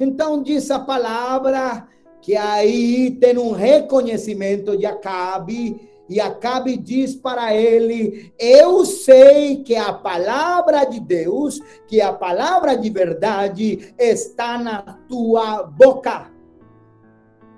Então 0.00 0.42
diz 0.42 0.70
a 0.70 0.78
palavra 0.78 1.86
que 2.20 2.36
aí 2.36 3.12
tem 3.20 3.38
um 3.38 3.52
reconhecimento 3.52 4.76
de 4.76 4.86
Acabe, 4.86 5.88
e 6.08 6.20
Acabe 6.20 6.76
diz 6.76 7.14
para 7.14 7.54
ele: 7.54 8.32
Eu 8.38 8.84
sei 8.84 9.62
que 9.62 9.76
a 9.76 9.92
palavra 9.92 10.84
de 10.84 10.98
Deus, 10.98 11.60
que 11.86 12.00
a 12.00 12.12
palavra 12.12 12.76
de 12.76 12.88
verdade 12.88 13.94
está 13.98 14.58
na 14.58 14.80
tua 15.08 15.64
boca. 15.64 16.30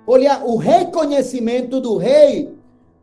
Olha, 0.05 0.43
o 0.43 0.57
reconhecimento 0.57 1.79
do 1.79 1.95
rei, 1.95 2.53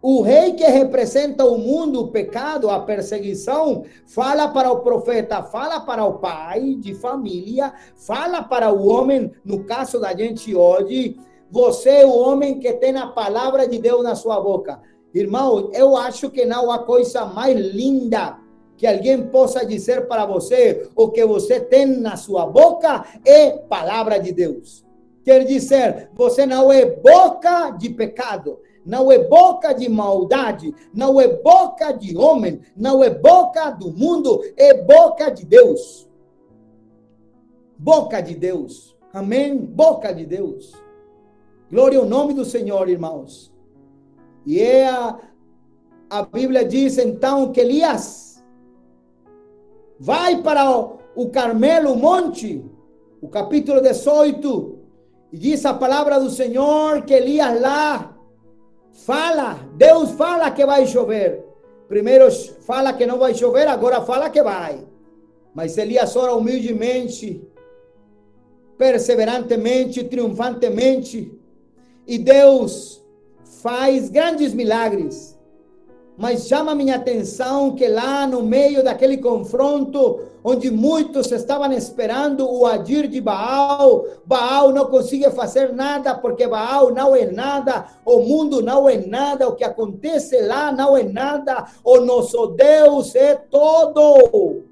o 0.03 0.21
rei 0.21 0.53
que 0.53 0.65
representa 0.65 1.45
o 1.45 1.57
mundo, 1.57 2.01
o 2.01 2.09
pecado, 2.09 2.69
a 2.69 2.81
perseguição, 2.81 3.85
fala 4.07 4.49
para 4.49 4.71
o 4.71 4.81
profeta, 4.81 5.43
fala 5.43 5.81
para 5.81 6.05
o 6.05 6.19
pai 6.19 6.75
de 6.75 6.95
família, 6.95 7.73
fala 7.97 8.43
para 8.43 8.71
o 8.71 8.87
homem, 8.87 9.33
no 9.45 9.65
caso 9.65 9.99
da 9.99 10.15
gente 10.15 10.55
hoje, 10.55 11.17
você 11.51 11.91
é 11.91 12.07
o 12.07 12.17
homem 12.17 12.59
que 12.59 12.73
tem 12.75 12.97
a 12.97 13.07
palavra 13.07 13.67
de 13.67 13.79
Deus 13.79 14.03
na 14.03 14.15
sua 14.15 14.41
boca. 14.41 14.81
Irmão, 15.15 15.71
eu 15.73 15.97
acho 15.97 16.31
que 16.31 16.45
não 16.45 16.71
há 16.71 16.81
coisa 16.81 17.25
mais 17.25 17.57
linda 17.57 18.39
que 18.77 18.87
alguém 18.87 19.27
possa 19.27 19.67
dizer 19.67 20.07
para 20.07 20.25
você, 20.25 20.89
o 20.95 21.09
que 21.09 21.25
você 21.27 21.59
tem 21.59 21.85
na 21.85 22.17
sua 22.17 22.47
boca 22.47 23.05
é 23.25 23.51
palavra 23.51 24.19
de 24.19 24.33
Deus. 24.33 24.87
Quer 25.25 25.45
dizer, 25.45 26.11
você 26.15 26.47
não 26.47 26.73
é 26.73 26.87
boca 26.87 27.71
de 27.71 27.91
pecado, 27.91 28.61
não 28.87 29.11
é 29.11 29.19
boca 29.19 29.73
de 29.73 29.89
maldade, 29.89 30.73
não 30.95 31.21
é 31.21 31.27
boca 31.27 31.93
de 31.93 32.17
homem, 32.17 32.61
não 32.77 33.03
é 33.03 33.11
boca 33.11 33.71
do 33.71 33.91
mundo, 33.91 34.41
é 34.57 34.73
boca 34.73 35.29
de 35.29 35.45
Deus. 35.45 36.09
Boca 37.77 38.21
de 38.21 38.35
Deus. 38.35 38.97
Amém? 39.13 39.57
Boca 39.57 40.15
de 40.15 40.25
Deus. 40.25 40.73
Glória 41.71 41.99
ao 41.99 42.07
nome 42.07 42.33
do 42.33 42.47
Senhor, 42.47 42.89
irmãos. 42.89 43.53
E 44.47 44.59
é 44.59 44.89
a, 44.89 45.19
a 46.09 46.23
Bíblia 46.23 46.65
diz 46.65 46.97
então 46.97 47.53
que 47.53 47.61
Elias 47.61 48.43
vai 50.01 50.43
para 50.43 50.71
o, 50.71 50.99
o 51.15 51.29
Carmelo, 51.29 51.95
monte, 51.95 52.65
o 53.21 53.29
capítulo 53.29 53.83
18, 53.83 54.79
e 55.31 55.37
diz 55.37 55.67
a 55.67 55.75
palavra 55.75 56.19
do 56.19 56.31
Senhor 56.31 57.03
que 57.03 57.13
Elias 57.13 57.61
lá 57.61 58.17
fala, 59.05 59.59
Deus 59.75 60.13
fala 60.13 60.51
que 60.51 60.65
vai 60.65 60.87
chover. 60.87 61.45
Primeiro 61.87 62.31
fala 62.63 62.95
que 62.95 63.05
não 63.05 63.19
vai 63.19 63.35
chover, 63.35 63.69
agora 63.69 64.01
fala 64.01 64.31
que 64.31 64.43
vai. 64.43 64.87
Mas 65.55 65.77
Elias 65.77 66.17
ora 66.17 66.35
humildemente, 66.35 67.47
perseverantemente, 68.79 70.05
triunfantemente. 70.05 71.38
E 72.09 72.17
Deus 72.17 73.05
faz 73.63 74.09
grandes 74.09 74.55
milagres. 74.55 75.39
Mas 76.17 76.49
chama 76.49 76.75
minha 76.75 76.97
atenção 76.97 77.77
que 77.77 77.87
lá 77.87 78.27
no 78.27 78.43
meio 78.43 78.83
daquele 78.83 79.19
confronto, 79.19 80.23
onde 80.43 80.69
muitos 80.69 81.31
estavam 81.31 81.71
esperando 81.71 82.51
o 82.51 82.67
agir 82.67 83.07
de 83.07 83.21
Baal, 83.21 84.05
Baal 84.25 84.73
não 84.73 84.87
conseguia 84.87 85.31
fazer 85.31 85.73
nada, 85.73 86.17
porque 86.17 86.47
Baal 86.49 86.93
não 86.93 87.15
é 87.15 87.31
nada, 87.31 87.87
o 88.05 88.21
mundo 88.21 88.63
não 88.63 88.89
é 88.89 88.97
nada, 88.97 89.47
o 89.47 89.55
que 89.55 89.63
acontece 89.63 90.41
lá 90.41 90.73
não 90.73 90.97
é 90.97 91.05
nada, 91.05 91.67
o 91.85 92.01
nosso 92.01 92.49
Deus 92.49 93.15
é 93.15 93.35
todo. 93.37 94.65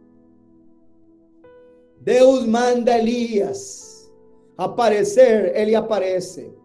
Deus 2.01 2.47
manda 2.47 2.99
Elias 2.99 4.11
aparecer, 4.57 5.55
ele 5.55 5.75
aparece. 5.75 6.56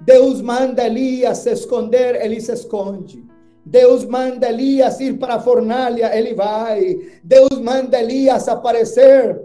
Deus 0.00 0.40
manda 0.40 0.86
Elias 0.86 1.38
se 1.38 1.50
esconder, 1.50 2.16
ele 2.22 2.40
se 2.40 2.52
esconde. 2.52 3.24
Deus 3.64 4.04
manda 4.04 4.48
Elias 4.48 5.00
ir 5.00 5.18
para 5.18 5.34
a 5.34 5.40
fornalha, 5.40 6.16
ele 6.16 6.34
vai. 6.34 6.96
Deus 7.24 7.58
manda 7.60 7.98
Elias 7.98 8.46
aparecer, 8.48 9.40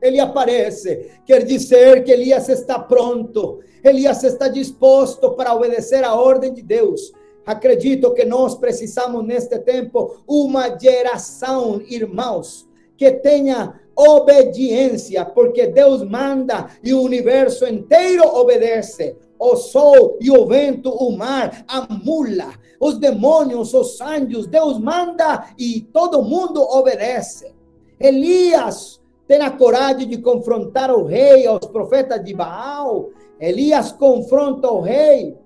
ele 0.00 0.18
aparece. 0.18 1.10
Quer 1.26 1.44
dizer 1.44 2.02
que 2.02 2.12
Elias 2.12 2.48
está 2.48 2.78
pronto, 2.78 3.60
Elias 3.84 4.24
está 4.24 4.48
disposto 4.48 5.32
para 5.32 5.54
obedecer 5.54 6.02
a 6.02 6.14
ordem 6.14 6.54
de 6.54 6.62
Deus. 6.62 7.12
Acredito 7.44 8.14
que 8.14 8.24
nós 8.24 8.54
precisamos 8.54 9.24
neste 9.24 9.58
tempo 9.58 10.22
uma 10.26 10.76
geração, 10.78 11.80
irmãos, 11.88 12.66
que 12.96 13.12
tenha 13.12 13.78
obediência, 13.94 15.24
porque 15.24 15.66
Deus 15.66 16.02
manda 16.02 16.68
e 16.82 16.92
o 16.92 17.02
universo 17.02 17.66
inteiro 17.66 18.24
obedece 18.26 19.16
o 19.38 19.56
sol 19.56 20.16
e 20.20 20.30
o 20.30 20.46
vento, 20.46 20.90
o 20.90 21.16
mar, 21.16 21.64
a 21.68 21.86
mula, 21.92 22.52
os 22.80 22.98
demônios, 22.98 23.74
os 23.74 24.00
anjos, 24.00 24.46
Deus 24.46 24.78
manda 24.78 25.48
e 25.58 25.80
todo 25.92 26.22
mundo 26.22 26.60
obedece. 26.60 27.54
Elias 27.98 29.00
tem 29.26 29.40
a 29.40 29.50
coragem 29.50 30.08
de 30.08 30.18
confrontar 30.18 30.90
o 30.90 31.04
rei, 31.04 31.48
os 31.48 31.66
profetas 31.66 32.24
de 32.24 32.34
Baal. 32.34 33.10
Elias 33.40 33.92
confronta 33.92 34.70
o 34.70 34.80
rei, 34.80 35.36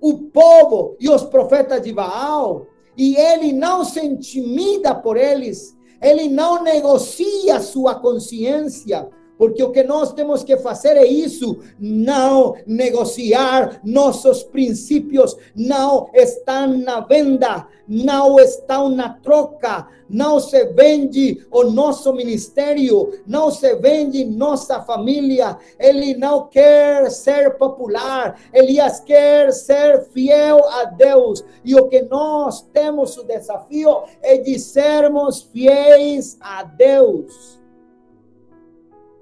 o 0.00 0.18
povo 0.24 0.96
e 1.00 1.08
os 1.08 1.22
profetas 1.22 1.82
de 1.82 1.92
Baal, 1.92 2.66
e 2.96 3.16
ele 3.16 3.52
não 3.52 3.84
se 3.84 4.04
intimida 4.04 4.94
por 4.94 5.16
eles, 5.16 5.76
ele 6.02 6.28
não 6.28 6.62
negocia 6.62 7.60
sua 7.60 7.94
consciência, 7.94 9.08
porque 9.36 9.62
o 9.62 9.72
que 9.72 9.82
nós 9.82 10.12
temos 10.12 10.44
que 10.44 10.56
fazer 10.56 10.96
é 10.96 11.06
isso, 11.06 11.58
não 11.78 12.54
negociar 12.66 13.80
nossos 13.84 14.42
princípios, 14.42 15.36
não 15.54 16.08
estão 16.14 16.78
na 16.78 17.00
venda, 17.00 17.66
não 17.86 18.38
estão 18.38 18.88
na 18.88 19.08
troca, 19.08 19.88
não 20.08 20.38
se 20.38 20.64
vende 20.66 21.44
o 21.50 21.64
nosso 21.64 22.12
ministério, 22.12 23.20
não 23.26 23.50
se 23.50 23.74
vende 23.76 24.24
nossa 24.24 24.80
família. 24.82 25.58
Ele 25.78 26.14
não 26.14 26.46
quer 26.46 27.10
ser 27.10 27.56
popular, 27.56 28.38
Elias 28.52 29.00
quer 29.00 29.52
ser 29.52 30.04
fiel 30.12 30.64
a 30.68 30.84
Deus. 30.84 31.44
E 31.64 31.74
o 31.74 31.88
que 31.88 32.02
nós 32.02 32.62
temos 32.72 33.16
o 33.16 33.24
desafio 33.24 34.02
é 34.22 34.36
de 34.38 34.58
sermos 34.58 35.42
fiéis 35.42 36.36
a 36.40 36.62
Deus. 36.62 37.63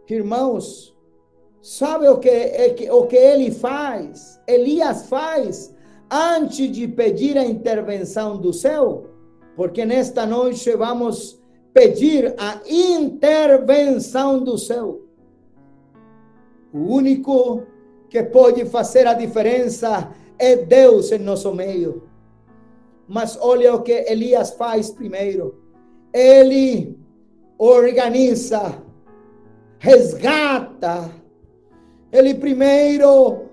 Irmãos, 0.08 0.96
sabe 1.60 2.08
o 2.08 2.18
que, 2.18 2.28
é 2.28 2.92
o 2.92 3.06
que 3.06 3.16
ele 3.16 3.50
faz? 3.50 4.40
Elias 4.46 5.06
faz 5.06 5.74
antes 6.10 6.70
de 6.70 6.86
pedir 6.88 7.38
a 7.38 7.44
intervenção 7.44 8.36
do 8.36 8.52
céu? 8.52 9.06
Porque 9.56 9.84
nesta 9.84 10.26
noite 10.26 10.70
vamos 10.76 11.42
pedir 11.72 12.34
a 12.38 12.60
intervenção 12.68 14.42
do 14.42 14.58
céu. 14.58 15.00
O 16.72 16.78
único 16.78 17.62
que 18.08 18.22
pode 18.22 18.64
fazer 18.66 19.06
a 19.06 19.14
diferença 19.14 20.12
é 20.38 20.56
Deus 20.56 21.12
em 21.12 21.18
nosso 21.18 21.54
meio. 21.54 22.02
Mas 23.08 23.38
olha 23.40 23.74
o 23.74 23.82
que 23.82 23.92
Elias 23.92 24.50
faz 24.52 24.90
primeiro. 24.90 25.62
Ele 26.12 26.98
organiza, 27.58 28.82
resgata. 29.82 31.10
Ele 32.12 32.34
primeiro 32.34 33.48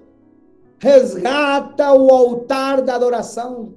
resgata 0.78 1.92
o 1.92 2.14
altar 2.14 2.84
da 2.84 2.96
adoração. 2.96 3.74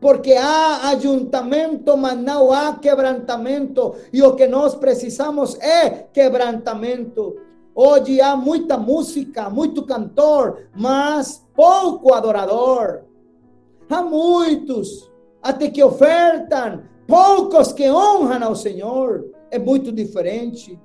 Porque 0.00 0.32
há 0.32 0.88
ajuntamento, 0.90 1.96
mas 1.96 2.18
não 2.18 2.52
há 2.52 2.74
quebrantamento. 2.74 3.94
E 4.12 4.20
o 4.20 4.34
que 4.34 4.48
nós 4.48 4.74
precisamos 4.74 5.56
é 5.60 5.90
quebrantamento. 6.12 7.36
Hoje 7.72 8.20
há 8.20 8.34
muita 8.34 8.76
música, 8.76 9.48
muito 9.48 9.86
cantor, 9.86 10.68
mas 10.76 11.46
pouco 11.54 12.14
adorador. 12.14 13.02
Há 13.88 14.02
muitos, 14.02 15.08
até 15.40 15.70
que 15.70 15.82
ofertam, 15.82 16.82
poucos 17.06 17.72
que 17.72 17.88
honram 17.88 18.48
ao 18.48 18.56
Senhor. 18.56 19.30
É 19.52 19.58
muito 19.58 19.92
diferente. 19.92 20.78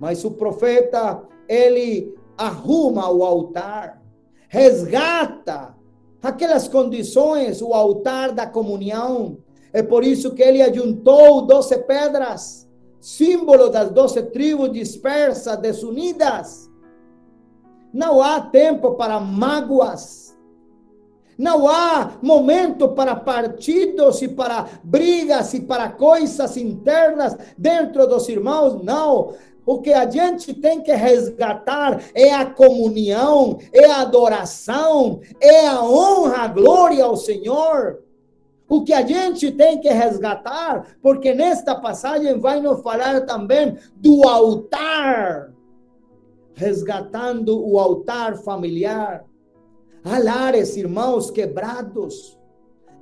Mas 0.00 0.24
o 0.24 0.30
profeta, 0.30 1.22
ele 1.46 2.14
arruma 2.38 3.10
o 3.10 3.22
altar, 3.22 4.02
resgata 4.48 5.76
aquelas 6.22 6.66
condições, 6.66 7.60
o 7.60 7.74
altar 7.74 8.32
da 8.32 8.46
comunhão. 8.46 9.38
É 9.72 9.82
por 9.82 10.02
isso 10.02 10.34
que 10.34 10.42
ele 10.42 10.62
ajuntou 10.62 11.46
doze 11.46 11.76
pedras, 11.78 12.66
símbolo 12.98 13.68
das 13.68 13.90
doze 13.90 14.22
tribos 14.22 14.72
dispersas, 14.72 15.58
desunidas. 15.58 16.70
Não 17.92 18.22
há 18.22 18.40
tempo 18.40 18.92
para 18.94 19.20
mágoas. 19.20 20.30
Não 21.36 21.66
há 21.66 22.18
momento 22.20 22.90
para 22.90 23.16
partidos 23.16 24.20
e 24.20 24.28
para 24.28 24.66
brigas 24.84 25.54
e 25.54 25.60
para 25.62 25.88
coisas 25.90 26.54
internas 26.58 27.34
dentro 27.56 28.06
dos 28.06 28.28
irmãos. 28.28 28.82
Não. 28.82 29.32
O 29.70 29.80
que 29.80 29.92
a 29.92 30.10
gente 30.10 30.52
tem 30.52 30.82
que 30.82 30.92
resgatar 30.92 32.02
é 32.12 32.34
a 32.34 32.44
comunhão, 32.44 33.56
é 33.72 33.86
a 33.86 34.00
adoração, 34.00 35.20
é 35.40 35.64
a 35.68 35.80
honra, 35.80 36.38
a 36.38 36.48
glória 36.48 37.04
ao 37.04 37.16
Senhor. 37.16 38.02
O 38.68 38.82
que 38.82 38.92
a 38.92 39.06
gente 39.06 39.52
tem 39.52 39.78
que 39.78 39.88
resgatar, 39.88 40.96
porque 41.00 41.32
nesta 41.32 41.72
passagem 41.76 42.36
vai 42.40 42.60
nos 42.60 42.82
falar 42.82 43.20
também 43.26 43.78
do 43.94 44.26
altar, 44.26 45.52
resgatando 46.52 47.64
o 47.64 47.78
altar 47.78 48.38
familiar. 48.38 49.24
Há 50.02 50.18
lares, 50.18 50.76
irmãos, 50.76 51.30
quebrados. 51.30 52.36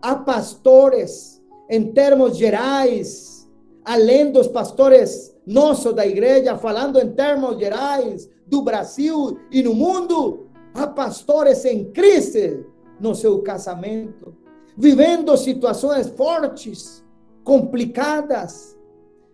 Há 0.02 0.16
pastores, 0.16 1.42
em 1.70 1.92
termos 1.94 2.36
gerais, 2.36 3.48
além 3.86 4.30
dos 4.30 4.48
pastores 4.48 5.34
nossos 5.48 5.94
da 5.94 6.06
igreja, 6.06 6.58
falando 6.58 7.00
em 7.00 7.10
termos 7.12 7.58
gerais, 7.58 8.28
do 8.46 8.60
Brasil 8.60 9.38
e 9.50 9.62
no 9.62 9.74
mundo, 9.74 10.46
há 10.74 10.86
pastores 10.86 11.64
em 11.64 11.90
crise 11.90 12.66
no 13.00 13.14
seu 13.14 13.40
casamento, 13.42 14.34
vivendo 14.76 15.34
situações 15.38 16.08
fortes, 16.10 17.02
complicadas. 17.42 18.78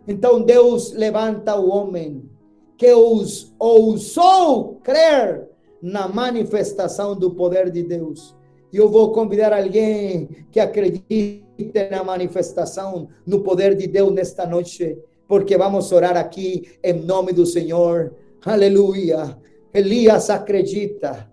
Então 0.07 0.41
Deus 0.41 0.93
levanta 0.93 1.57
o 1.57 1.69
homem 1.69 2.31
que 2.77 2.93
os 2.93 3.53
ousou 3.59 4.77
crer 4.85 5.49
na 5.83 6.07
manifestação 6.07 7.17
do 7.17 7.33
poder 7.33 7.71
de 7.71 7.83
Deus. 7.83 8.37
E 8.73 8.77
eu 8.77 8.89
vou 8.89 9.13
convidar 9.13 9.53
alguém 9.53 10.29
que 10.51 10.61
acredite 10.61 11.45
na 11.91 12.05
manifestação, 12.05 13.09
no 13.27 13.41
poder 13.41 13.75
de 13.77 13.87
Deus 13.87 14.13
nesta 14.13 14.47
noite, 14.47 14.99
porque 15.27 15.57
vamos 15.57 15.91
orar 15.93 16.17
aqui 16.17 16.71
em 16.83 16.93
nome 16.93 17.33
do 17.33 17.47
Senhor. 17.47 18.15
Aleluia. 18.45 19.39
Elias 19.73 20.31
acredita, 20.31 21.31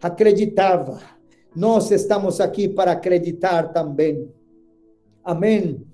acreditava. 0.00 1.00
Nós 1.54 1.90
estamos 1.90 2.40
aqui 2.40 2.68
para 2.68 2.92
acreditar 2.92 3.72
também. 3.72 4.30
Amém. 5.22 5.84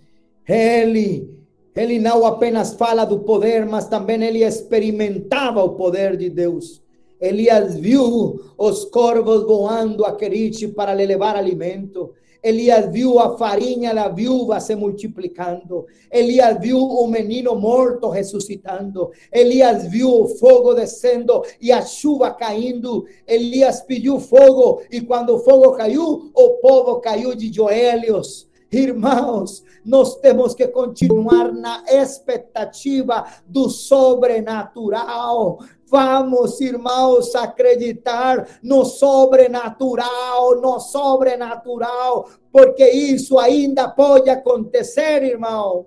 Ele, 0.47 1.29
ele 1.75 1.99
não 1.99 2.25
apenas 2.25 2.75
fala 2.75 3.05
do 3.05 3.21
poder, 3.21 3.67
mas 3.67 3.89
também 3.89 4.23
ele 4.23 4.45
experimentava 4.45 5.63
o 5.63 5.75
poder 5.75 6.17
de 6.17 6.31
Deus. 6.31 6.83
Elias 7.21 7.77
viu 7.77 8.41
os 8.57 8.85
corvos 8.85 9.43
voando 9.43 10.05
a 10.05 10.15
Querite 10.15 10.69
para 10.69 10.95
lhe 10.95 11.05
levar 11.05 11.35
alimento. 11.35 12.15
Elias 12.43 12.91
viu 12.91 13.19
a 13.19 13.37
farinha 13.37 13.95
da 13.95 14.09
viúva 14.09 14.61
se 14.61 14.75
multiplicando. 14.75 15.87
Elias 16.11 16.59
viu 16.61 16.79
o 16.79 17.07
menino 17.07 17.55
morto 17.55 18.09
ressuscitando. 18.09 19.11
Elias 19.33 19.87
viu 19.87 20.23
o 20.23 20.29
fogo 20.29 20.75
descendo 20.75 21.43
e 21.61 21.71
a 21.73 21.83
chuva 21.83 22.31
caindo. 22.31 23.05
Elias 23.27 23.83
pediu 23.83 24.19
fogo 24.19 24.83
e 24.91 25.01
quando 25.01 25.37
o 25.37 25.39
fogo 25.39 25.73
caiu, 25.73 26.31
o 26.35 26.51
povo 26.61 27.01
caiu 27.01 27.35
de 27.35 27.53
joelhos. 27.53 28.48
Irmãos, 28.71 29.65
nós 29.83 30.17
temos 30.17 30.55
que 30.55 30.69
continuar 30.69 31.53
na 31.53 31.85
expectativa 31.89 33.25
do 33.47 33.71
sobrenatural. 33.71 35.59
Vamos, 35.87 36.61
irmãos, 36.61 37.35
acreditar 37.35 38.59
no 38.63 38.85
sobrenatural, 38.85 40.61
no 40.61 40.79
sobrenatural, 40.81 42.29
porque 42.53 42.87
isso 42.87 43.39
ainda 43.39 43.89
pode 43.89 44.29
acontecer, 44.29 45.23
irmão. 45.23 45.87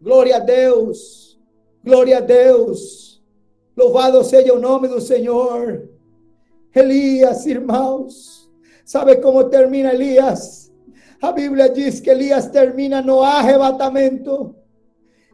Glória 0.00 0.36
a 0.36 0.40
Deus, 0.40 1.38
glória 1.84 2.16
a 2.16 2.20
Deus. 2.20 3.22
Louvado 3.76 4.24
seja 4.24 4.54
o 4.54 4.58
nome 4.58 4.88
do 4.88 5.00
Senhor. 5.00 5.90
Elias, 6.74 7.44
irmãos, 7.44 8.50
sabe 8.82 9.16
como 9.16 9.44
termina 9.50 9.92
Elias? 9.92 10.59
A 11.22 11.32
Bíblia 11.32 11.68
diz 11.68 12.00
que 12.00 12.08
Elias 12.08 12.46
termina 12.46 13.02
no 13.02 13.22
arrebatamento. 13.22 14.54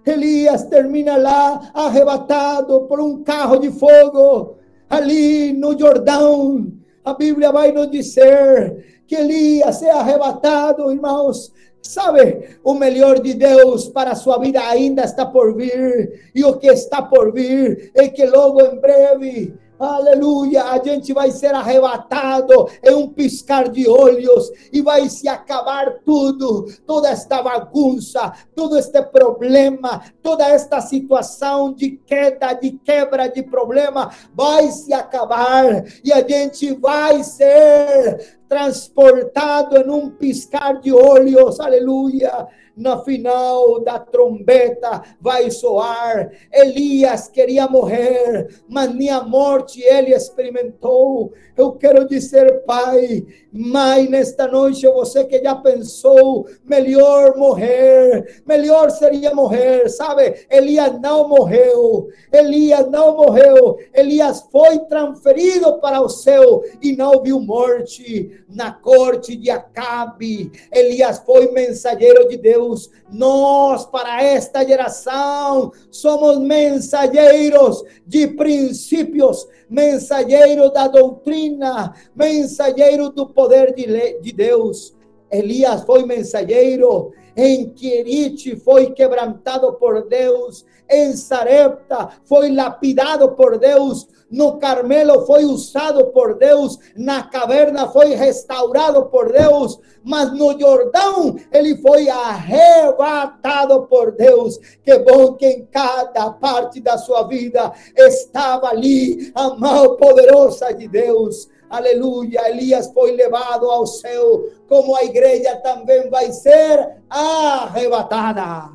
Elias 0.05 0.65
termina 0.65 1.17
lá 1.17 1.71
arrebatado 1.73 2.83
por 2.83 3.01
um 3.01 3.23
carro 3.23 3.59
de 3.59 3.71
fogo, 3.71 4.57
ali 4.91 5.53
no 5.53 5.79
Jordão. 5.79 6.73
A 7.05 7.15
Bíblia 7.15 7.53
vai 7.53 7.71
nos 7.71 7.89
dizer 7.89 9.03
que 9.07 9.15
Elias 9.15 9.81
é 9.83 9.91
arrebatado, 9.91 10.93
irmãos. 10.93 11.53
Sabe, 11.81 12.59
o 12.65 12.75
melhor 12.75 13.21
de 13.21 13.33
Deus 13.35 13.89
para 13.89 14.11
a 14.11 14.17
sua 14.17 14.39
vida 14.39 14.61
ainda 14.61 15.05
está 15.05 15.25
por 15.25 15.55
vir, 15.55 16.31
e 16.35 16.45
o 16.45 16.57
que 16.57 16.67
está 16.67 17.01
por 17.01 17.33
vir 17.33 17.93
é 17.95 18.09
que 18.09 18.27
logo 18.27 18.61
em 18.61 18.81
breve 18.81 19.55
Aleluia, 19.79 20.65
a 20.65 20.83
gente 20.83 21.13
vai 21.13 21.31
ser 21.31 21.55
arrebatado 21.55 22.67
em 22.83 22.95
um 22.95 23.09
piscar 23.09 23.69
de 23.69 23.87
olhos 23.87 24.51
e 24.73 24.81
vai 24.81 25.07
se 25.11 25.29
acabar 25.29 25.99
tudo, 26.03 26.65
toda 26.87 27.11
esta 27.11 27.43
bagunça, 27.43 28.33
todo 28.55 28.79
este 28.79 29.03
problema, 29.03 30.03
toda 30.23 30.49
esta 30.49 30.81
situação 30.81 31.75
de 31.75 31.91
queda, 31.91 32.55
de 32.55 32.71
quebra 32.73 33.29
de 33.29 33.43
problema, 33.43 34.11
vai 34.35 34.71
se 34.71 34.95
acabar 34.95 35.85
e 36.03 36.11
a 36.11 36.27
gente 36.27 36.73
vai 36.75 37.23
ser 37.23 38.39
transportado 38.49 39.77
em 39.77 39.91
um 39.91 40.09
piscar 40.09 40.81
de 40.81 40.91
olhos, 40.91 41.61
aleluia 41.61 42.49
na 42.77 43.03
final 43.03 43.81
da 43.83 43.99
trombeta 43.99 45.03
vai 45.21 45.51
soar. 45.51 46.31
Elias 46.53 47.29
queria 47.29 47.67
morrer, 47.67 48.49
mas 48.69 48.95
nem 48.95 49.11
a 49.11 49.23
morte 49.23 49.81
ele 49.81 50.15
experimentou. 50.15 51.33
Eu 51.57 51.73
quero 51.73 52.07
dizer, 52.07 52.65
Pai, 52.65 53.25
Mãe, 53.59 54.07
nesta 54.07 54.47
noite, 54.47 54.87
você 54.87 55.25
que 55.25 55.43
já 55.43 55.55
pensou, 55.55 56.47
melhor 56.63 57.37
morrer, 57.37 58.43
melhor 58.47 58.91
seria 58.91 59.35
morrer, 59.35 59.89
sabe? 59.89 60.47
Elias 60.51 61.01
não 61.01 61.27
morreu, 61.27 62.09
Elias 62.31 62.87
não 62.91 63.17
morreu, 63.17 63.79
Elias 63.95 64.47
foi 64.53 64.81
transferido 64.81 65.79
para 65.81 66.03
o 66.03 66.09
céu 66.09 66.63
e 66.83 66.95
não 66.95 67.23
viu 67.23 67.41
morte 67.41 68.45
na 68.47 68.71
corte 68.71 69.35
de 69.37 69.49
Acabe. 69.51 70.53
Elias 70.71 71.23
foi 71.25 71.51
mensageiro 71.53 72.29
de 72.29 72.37
Deus. 72.37 72.66
Nós, 73.11 73.85
para 73.87 74.23
esta 74.23 74.65
geração, 74.65 75.73
somos 75.91 76.39
mensageiros 76.39 77.83
de 78.07 78.29
princípios, 78.29 79.47
mensageiro 79.69 80.71
da 80.71 80.89
doutrina, 80.89 81.95
mensageiro 82.15 83.11
do 83.11 83.27
poder 83.27 83.75
de, 83.75 84.21
de 84.21 84.33
Deus. 84.33 84.95
Elias 85.31 85.83
foi 85.83 86.05
mensageiro, 86.05 87.13
em 87.37 87.69
Querite 87.69 88.57
foi 88.57 88.93
quebrantado 88.93 89.75
por 89.75 90.09
Deus, 90.09 90.65
em 90.89 91.15
Sarepta 91.15 92.09
foi 92.25 92.51
lapidado 92.53 93.33
por 93.33 93.59
Deus, 93.59 94.09
no 94.31 94.59
Carmelo 94.59 95.25
foi 95.27 95.45
usado 95.45 96.07
por 96.07 96.37
Deus, 96.37 96.79
na 96.97 97.25
caverna 97.25 97.89
foi 97.89 98.15
restaurado 98.15 99.07
por 99.07 99.31
Deus, 99.31 99.79
mas 100.03 100.33
no 100.33 100.59
Jordão 100.59 101.37
ele 101.53 101.77
foi 101.77 102.09
arrebatado 102.09 103.83
por 103.87 104.13
Deus. 104.13 104.59
Que 104.83 104.99
bom 104.99 105.35
que 105.35 105.47
em 105.47 105.67
cada 105.67 106.31
parte 106.31 106.81
da 106.81 106.97
sua 106.99 107.25
vida 107.25 107.73
estava 107.97 108.69
ali 108.69 109.31
a 109.35 109.51
mão 109.51 109.97
poderosa 109.97 110.73
de 110.73 110.89
Deus. 110.89 111.49
Aleluia, 111.69 112.49
Elias 112.49 112.91
foi 112.93 113.13
levado 113.13 113.69
ao 113.71 113.87
céu, 113.87 114.49
como 114.69 114.95
a 114.95 115.05
igreja 115.05 115.57
também 115.57 116.09
vai 116.09 116.33
ser 116.33 116.97
arrebatada. 117.11 118.71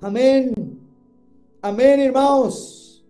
Amém. 0.00 0.52
Amém, 1.62 2.00
irmãos. 2.00 3.04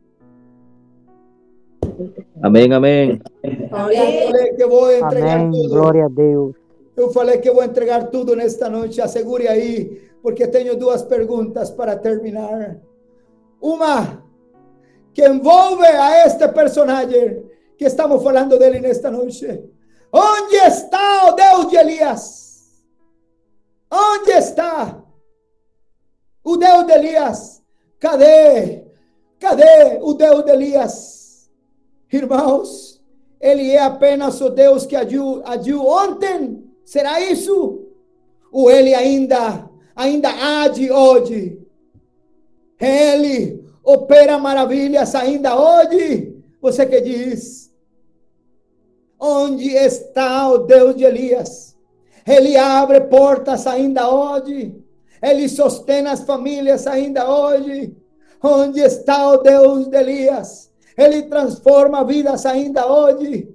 Amém, 2.43 2.73
amém. 2.73 3.21
Eu 3.43 3.69
falei 3.69 4.53
que 4.55 4.67
vou 4.67 4.93
entregar 4.93 5.41
Amém. 5.41 5.53
tudo. 5.53 5.69
Glória 5.71 6.05
a 6.05 6.09
Deus. 6.09 6.55
Eu 6.97 7.11
falei 7.11 7.39
que 7.39 7.51
vou 7.51 7.65
entregar 7.65 8.11
tudo 8.11 8.37
nesta 8.37 8.69
noite. 8.69 9.01
Assegure 9.01 9.49
aí, 9.49 10.03
porque 10.23 10.47
tenho 10.47 10.77
duas 10.77 11.03
perguntas 11.03 11.71
para 11.71 11.97
terminar. 11.97 12.77
Uma 13.61 14.23
que 15.15 15.27
envolve 15.27 15.87
a 15.87 16.27
este 16.27 16.47
personagem 16.49 17.45
que 17.83 17.89
estamos 17.89 18.23
falando 18.23 18.57
dele 18.61 18.79
nesta 18.79 19.11
noite. 19.11 19.45
Onde 20.13 20.57
está 20.57 21.29
o 21.29 21.33
Deus 21.33 21.69
de 21.69 21.77
Elias? 21.77 22.85
Onde 23.91 24.31
está 24.31 25.03
o 26.45 26.57
Deus 26.57 26.87
de 26.87 26.93
Elias? 26.93 27.63
Cadê? 27.99 28.85
Cadê 29.41 29.99
o 30.01 30.15
Deus 30.15 30.45
de 30.45 30.51
Elias? 30.53 31.51
Irmãos, 32.13 33.03
ele 33.41 33.73
é 33.73 33.81
apenas 33.83 34.41
o 34.41 34.49
Deus 34.49 34.87
que 34.87 34.95
agiu, 34.95 35.43
agiu 35.45 35.85
ontem. 35.85 36.65
Será 36.85 37.21
isso? 37.21 37.89
Ou 38.53 38.71
ele 38.71 38.95
ainda, 38.95 39.69
ainda 39.97 40.29
age 40.63 40.89
hoje? 40.89 41.59
Ele 42.79 43.65
opera 43.83 44.39
maravilhas 44.39 45.17
ainda 45.17 45.61
hoje? 45.61 46.41
Você 46.61 46.87
que 46.87 47.01
diz? 47.01 47.62
Onde 49.25 49.69
está 49.69 50.49
o 50.49 50.59
Deus 50.59 50.97
de 50.97 51.05
Elias? 51.05 51.77
Ele 52.27 52.57
abre 52.57 53.03
portas 53.03 53.69
ainda 53.69 54.11
hoje. 54.11 54.75
Ele 55.23 55.49
sustém 55.49 56.05
as 56.09 56.25
famílias 56.25 56.89
ainda 56.89 57.31
hoje. 57.31 57.97
Onde 58.43 58.81
está 58.81 59.29
o 59.29 59.37
Deus 59.37 59.87
de 59.87 59.97
Elias? 59.97 60.73
Ele 60.99 61.23
transforma 61.23 62.03
vidas 62.05 62.45
ainda 62.45 62.85
hoje. 62.85 63.49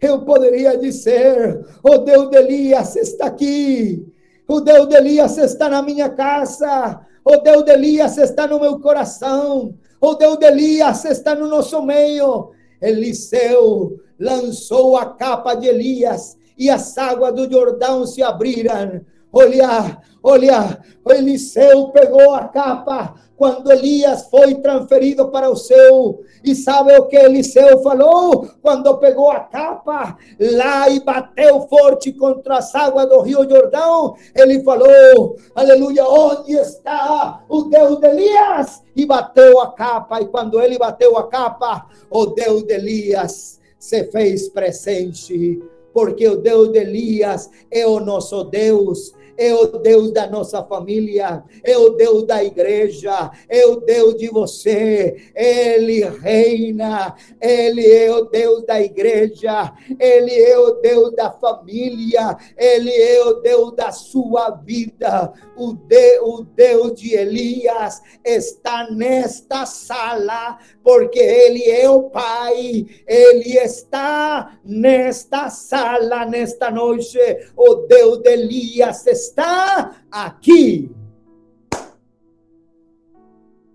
Eu 0.00 0.22
poderia 0.22 0.78
dizer: 0.78 1.66
o 1.82 1.98
Deus 1.98 2.30
de 2.30 2.38
Elias 2.38 2.96
está 2.96 3.26
aqui. 3.26 4.10
O 4.48 4.60
Deus 4.62 4.88
de 4.88 4.96
Elias 4.96 5.36
está 5.36 5.68
na 5.68 5.82
minha 5.82 6.08
casa. 6.08 6.98
O 7.22 7.36
Deus 7.36 7.62
de 7.62 7.72
Elias 7.72 8.16
está 8.16 8.46
no 8.46 8.58
meu 8.58 8.80
coração. 8.80 9.74
O 10.00 10.14
Deus 10.14 10.38
de 10.38 10.46
Elias 10.46 11.04
está 11.04 11.34
no 11.34 11.46
nosso 11.46 11.82
meio. 11.82 12.52
Eliseu 12.80 14.00
lançou 14.18 14.96
a 14.96 15.06
capa 15.06 15.54
de 15.54 15.66
Elias 15.66 16.36
e 16.56 16.68
as 16.68 16.96
águas 16.98 17.34
do 17.34 17.50
Jordão 17.50 18.06
se 18.06 18.22
abriram. 18.22 19.00
Olha, 19.32 19.98
olha, 20.22 20.78
Eliseu 21.08 21.88
pegou 21.88 22.34
a 22.34 22.48
capa 22.48 23.14
quando 23.40 23.72
Elias 23.72 24.28
foi 24.28 24.56
transferido 24.56 25.28
para 25.28 25.48
o 25.48 25.56
céu. 25.56 26.20
E 26.44 26.54
sabe 26.54 26.92
o 26.98 27.06
que 27.06 27.16
Eliseu 27.16 27.82
falou? 27.82 28.50
Quando 28.60 28.98
pegou 28.98 29.30
a 29.30 29.40
capa 29.40 30.18
lá 30.38 30.90
e 30.90 31.00
bateu 31.00 31.62
forte 31.62 32.12
contra 32.12 32.58
as 32.58 32.74
águas 32.74 33.08
do 33.08 33.20
rio 33.22 33.48
Jordão, 33.48 34.14
ele 34.34 34.62
falou: 34.62 35.38
Aleluia, 35.54 36.04
onde 36.06 36.52
está 36.52 37.42
o 37.48 37.62
Deus 37.62 37.98
de 37.98 38.08
Elias? 38.08 38.82
E 38.94 39.06
bateu 39.06 39.58
a 39.60 39.72
capa. 39.72 40.20
E 40.20 40.26
quando 40.26 40.60
ele 40.60 40.76
bateu 40.76 41.16
a 41.16 41.26
capa, 41.26 41.86
o 42.10 42.26
Deus 42.26 42.64
de 42.64 42.74
Elias 42.74 43.58
se 43.78 44.04
fez 44.10 44.50
presente. 44.50 45.62
Porque 45.94 46.28
o 46.28 46.36
Deus 46.36 46.70
de 46.72 46.78
Elias 46.78 47.50
é 47.70 47.86
o 47.86 48.00
nosso 48.00 48.44
Deus 48.44 49.14
é 49.40 49.54
o 49.54 49.66
Deus 49.78 50.12
da 50.12 50.26
nossa 50.26 50.62
família, 50.62 51.42
é 51.64 51.74
o 51.78 51.90
Deus 51.90 52.26
da 52.26 52.44
igreja, 52.44 53.30
é 53.48 53.64
o 53.64 53.76
Deus 53.76 54.14
de 54.16 54.28
você. 54.28 55.16
Ele 55.34 56.04
reina, 56.04 57.14
ele 57.40 57.90
é 57.90 58.14
o 58.14 58.26
Deus 58.26 58.66
da 58.66 58.78
igreja, 58.78 59.72
ele 59.98 60.34
é 60.34 60.58
o 60.58 60.72
Deus 60.72 61.14
da 61.14 61.30
família, 61.30 62.36
ele 62.54 62.92
é 62.92 63.24
o 63.24 63.40
Deus 63.40 63.74
da 63.74 63.90
sua 63.90 64.50
vida. 64.50 65.32
O, 65.56 65.72
de, 65.72 66.20
o 66.20 66.42
Deus 66.44 67.00
de 67.00 67.14
Elias 67.14 68.02
está 68.22 68.90
nesta 68.90 69.64
sala, 69.64 70.58
porque 70.82 71.18
ele 71.18 71.64
é 71.70 71.88
o 71.88 72.10
Pai, 72.10 72.86
ele 73.06 73.56
está 73.56 74.58
nesta 74.62 75.48
sala, 75.48 76.26
nesta 76.26 76.70
noite. 76.70 77.18
O 77.56 77.86
Deus 77.86 78.18
de 78.18 78.30
Elias 78.30 79.06
está 79.06 79.29
está 79.30 79.96
aqui. 80.10 80.90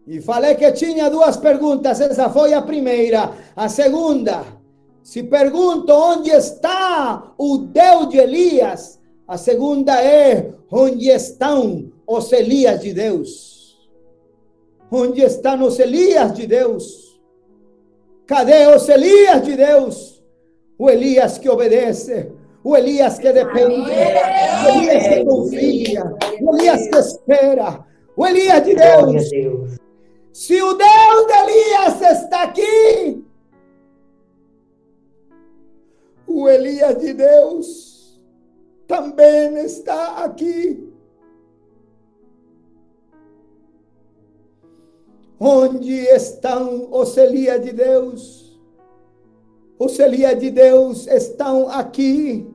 E 0.07 0.21
falei 0.21 0.53
que 0.55 0.71
tinha 0.73 1.09
duas 1.09 1.35
perguntas, 1.37 1.99
essa 1.99 2.29
foi 2.29 2.53
a 2.53 2.61
primeira. 2.61 3.31
A 3.55 3.67
segunda, 3.67 4.45
se 5.01 5.23
pergunto 5.23 5.91
onde 5.91 6.29
está 6.29 7.33
o 7.37 7.57
Deus 7.57 8.09
de 8.09 8.17
Elias, 8.17 8.99
a 9.27 9.37
segunda 9.37 9.99
é 10.03 10.53
onde 10.71 11.09
estão 11.09 11.91
os 12.05 12.31
Elias 12.31 12.81
de 12.81 12.93
Deus? 12.93 13.89
Onde 14.91 15.21
estão 15.21 15.63
os 15.63 15.79
Elias 15.79 16.33
de 16.33 16.45
Deus? 16.45 17.19
Cadê 18.27 18.67
os 18.67 18.87
Elias 18.87 19.43
de 19.43 19.55
Deus? 19.55 20.23
O 20.77 20.89
Elias 20.89 21.39
que 21.39 21.49
obedece, 21.49 22.31
o 22.65 22.75
Elias 22.75 23.19
que 23.19 23.31
depende, 23.31 23.91
o 23.91 24.69
Elias 24.69 25.07
que 25.07 25.23
confia, 25.23 26.15
o 26.41 26.55
Elias 26.55 26.87
que 26.87 26.97
espera, 26.97 27.85
o 28.17 28.25
Elias 28.25 28.65
de 28.65 28.73
Deus. 28.73 29.23
Se 30.33 30.59
o 30.63 30.73
Deus 30.73 31.27
de 31.27 31.33
Elias 31.43 32.01
está 32.01 32.41
aqui, 32.41 33.23
o 36.25 36.49
Elias 36.49 36.97
de 36.97 37.13
Deus 37.13 38.19
também 38.87 39.57
está 39.63 40.23
aqui. 40.23 40.91
Onde 45.39 45.99
estão 46.07 46.87
os 46.91 47.15
Elias 47.15 47.63
de 47.63 47.73
Deus? 47.73 48.59
Os 49.77 49.99
Elias 49.99 50.39
de 50.39 50.49
Deus 50.49 51.05
estão 51.05 51.69
aqui 51.69 52.54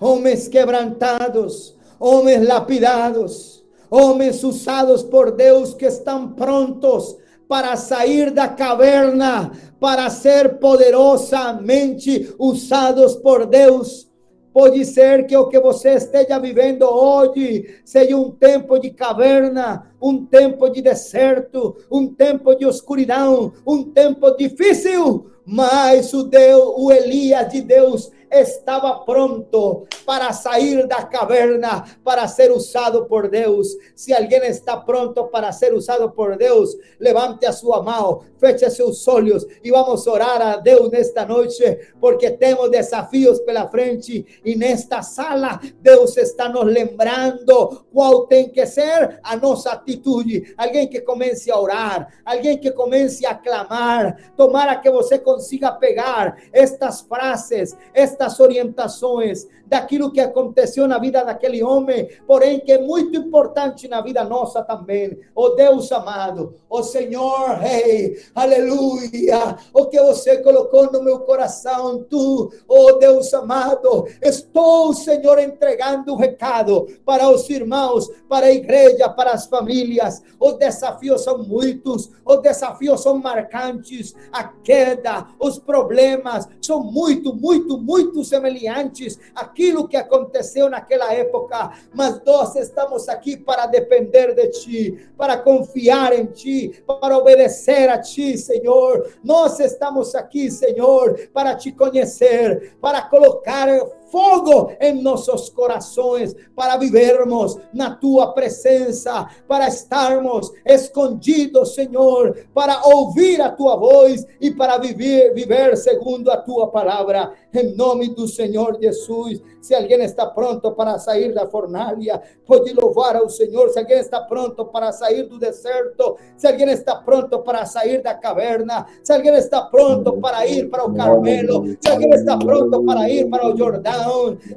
homens 0.00 0.48
quebrantados, 0.48 1.76
homens 1.98 2.46
lapidados, 2.46 3.64
homens 3.90 4.42
usados 4.44 5.02
por 5.02 5.32
Deus 5.32 5.74
que 5.74 5.86
estão 5.86 6.28
prontos 6.28 7.16
para 7.48 7.76
sair 7.76 8.30
da 8.30 8.46
caverna, 8.46 9.50
para 9.80 10.10
ser 10.10 10.58
poderosamente 10.58 12.34
usados 12.38 13.16
por 13.16 13.46
Deus. 13.46 14.06
Pode 14.52 14.84
ser 14.84 15.26
que 15.26 15.36
o 15.36 15.48
que 15.48 15.60
você 15.60 15.90
esteja 15.90 16.38
vivendo 16.38 16.82
hoje 16.82 17.80
seja 17.84 18.16
um 18.16 18.30
tempo 18.30 18.78
de 18.78 18.90
caverna, 18.90 19.90
um 20.02 20.24
tempo 20.26 20.68
de 20.68 20.82
deserto, 20.82 21.76
um 21.90 22.12
tempo 22.12 22.54
de 22.54 22.66
escuridão, 22.66 23.52
um 23.66 23.84
tempo 23.84 24.30
difícil, 24.36 25.30
mas 25.46 26.12
o 26.12 26.24
Deus, 26.24 26.74
o 26.76 26.90
Elias 26.90 27.48
de 27.50 27.62
Deus 27.62 28.10
estava 28.30 29.04
pronto 29.04 29.86
para 30.04 30.32
sair 30.32 30.86
da 30.86 31.02
caverna, 31.02 31.84
para 32.04 32.26
ser 32.28 32.50
usado 32.50 33.06
por 33.06 33.28
Deus. 33.28 33.68
Se 33.94 34.12
alguém 34.12 34.46
está 34.46 34.76
pronto 34.76 35.24
para 35.28 35.52
ser 35.52 35.74
usado 35.74 36.10
por 36.10 36.36
Deus, 36.36 36.76
levante 36.98 37.46
a 37.46 37.52
sua 37.52 37.82
mão, 37.82 38.22
feche 38.38 38.68
seus 38.70 39.06
olhos 39.08 39.46
e 39.62 39.70
vamos 39.70 40.06
orar 40.06 40.40
a 40.40 40.56
Deus 40.56 40.90
nesta 40.90 41.24
noite, 41.24 41.78
porque 42.00 42.30
temos 42.30 42.70
desafios 42.70 43.40
pela 43.40 43.68
frente 43.68 44.26
e 44.44 44.56
nesta 44.56 45.02
sala 45.02 45.60
Deus 45.80 46.16
está 46.16 46.48
nos 46.48 46.64
lembrando 46.64 47.86
qual 47.92 48.26
tem 48.26 48.48
que 48.48 48.64
ser 48.66 49.20
a 49.22 49.36
nossa 49.36 49.72
atitude. 49.72 50.54
Alguém 50.56 50.88
que 50.88 51.00
comece 51.00 51.50
a 51.50 51.58
orar, 51.58 52.08
alguém 52.24 52.58
que 52.58 52.70
comece 52.70 53.26
a 53.26 53.34
clamar, 53.34 54.32
tomara 54.36 54.76
que 54.76 54.90
você 54.90 55.18
consiga 55.18 55.72
pegar 55.72 56.36
estas 56.52 57.00
frases, 57.00 57.76
estas 58.18 58.40
orientações 58.40 59.46
daquilo 59.68 60.10
que 60.10 60.20
aconteceu 60.20 60.88
na 60.88 60.98
vida 60.98 61.24
daquele 61.24 61.62
homem, 61.62 62.08
porém 62.26 62.60
que 62.60 62.72
é 62.72 62.78
muito 62.80 63.16
importante 63.16 63.86
na 63.86 64.00
vida 64.00 64.24
nossa 64.24 64.62
também. 64.62 65.18
Oh 65.34 65.50
Deus 65.50 65.92
amado, 65.92 66.56
oh 66.68 66.82
Senhor 66.82 67.50
Rei, 67.58 68.18
aleluia, 68.34 69.56
o 69.72 69.86
que 69.86 70.00
você 70.00 70.38
colocou 70.38 70.90
no 70.90 71.02
meu 71.02 71.20
coração, 71.20 72.04
tu, 72.08 72.50
oh 72.66 72.92
Deus 72.92 73.32
amado, 73.34 74.06
estou, 74.22 74.92
Senhor, 74.94 75.38
entregando 75.38 76.12
o 76.12 76.14
um 76.14 76.18
recado 76.18 76.86
para 77.04 77.28
os 77.28 77.48
irmãos, 77.50 78.08
para 78.28 78.46
a 78.46 78.52
igreja, 78.52 79.08
para 79.08 79.32
as 79.32 79.46
famílias. 79.46 80.22
Os 80.40 80.54
desafios 80.54 81.22
são 81.22 81.38
muitos, 81.38 82.10
os 82.24 82.40
desafios 82.40 83.02
são 83.02 83.18
marcantes, 83.18 84.14
a 84.32 84.44
queda, 84.44 85.26
os 85.38 85.58
problemas 85.58 86.48
são 86.60 86.82
muito, 86.82 87.34
muito, 87.34 87.78
muito 87.78 88.24
semelhantes 88.24 89.18
àquilo 89.58 89.88
que 89.88 89.96
aconteceu 89.96 90.70
naquela 90.70 91.12
época, 91.12 91.72
mas 91.92 92.22
nós 92.24 92.54
estamos 92.54 93.08
aqui 93.08 93.36
para 93.36 93.66
depender 93.66 94.32
de 94.32 94.46
Ti, 94.50 95.08
para 95.16 95.36
confiar 95.36 96.12
em 96.12 96.26
Ti, 96.26 96.80
para 96.86 97.18
obedecer 97.18 97.88
a 97.88 97.98
Ti, 97.98 98.38
Senhor. 98.38 99.10
Nós 99.24 99.58
estamos 99.58 100.14
aqui, 100.14 100.48
Senhor, 100.48 101.28
para 101.32 101.56
Te 101.56 101.72
conhecer, 101.72 102.76
para 102.80 103.02
colocar 103.02 103.68
fogo 104.10 104.72
em 104.80 105.00
nossos 105.00 105.48
corações 105.48 106.34
para 106.54 106.76
vivermos 106.76 107.58
na 107.72 107.94
tua 107.94 108.32
presença, 108.32 109.28
para 109.46 109.68
estarmos 109.68 110.52
escondidos, 110.64 111.74
Senhor, 111.74 112.36
para 112.52 112.86
ouvir 112.86 113.40
a 113.40 113.50
tua 113.50 113.76
voz 113.76 114.26
e 114.40 114.50
para 114.50 114.78
viver, 114.78 115.34
viver 115.34 115.76
segundo 115.76 116.30
a 116.30 116.36
tua 116.36 116.68
palavra. 116.68 117.32
Em 117.52 117.74
nome 117.74 118.14
do 118.14 118.26
Senhor 118.26 118.78
Jesus. 118.80 119.40
Se 119.60 119.74
alguém 119.74 120.02
está 120.02 120.26
pronto 120.26 120.72
para 120.72 120.98
sair 120.98 121.34
da 121.34 121.46
fornalha, 121.46 122.22
pode 122.46 122.72
louvar 122.72 123.16
ao 123.16 123.28
Senhor. 123.28 123.68
Se 123.70 123.78
alguém 123.78 123.98
está 123.98 124.20
pronto 124.20 124.64
para 124.66 124.92
sair 124.92 125.24
do 125.24 125.38
deserto, 125.38 126.16
se 126.36 126.46
alguém 126.46 126.70
está 126.70 126.96
pronto 126.96 127.40
para 127.40 127.66
sair 127.66 128.02
da 128.02 128.14
caverna, 128.14 128.86
se 129.02 129.12
alguém 129.12 129.34
está 129.34 129.62
pronto 129.62 130.18
para 130.20 130.46
ir 130.46 130.70
para 130.70 130.84
o 130.84 130.94
Carmelo, 130.94 131.76
se 131.80 131.88
alguém 131.90 132.10
está 132.10 132.38
pronto 132.38 132.84
para 132.84 133.10
ir 133.10 133.28
para 133.28 133.46
o 133.46 133.56
Jordão, 133.56 133.97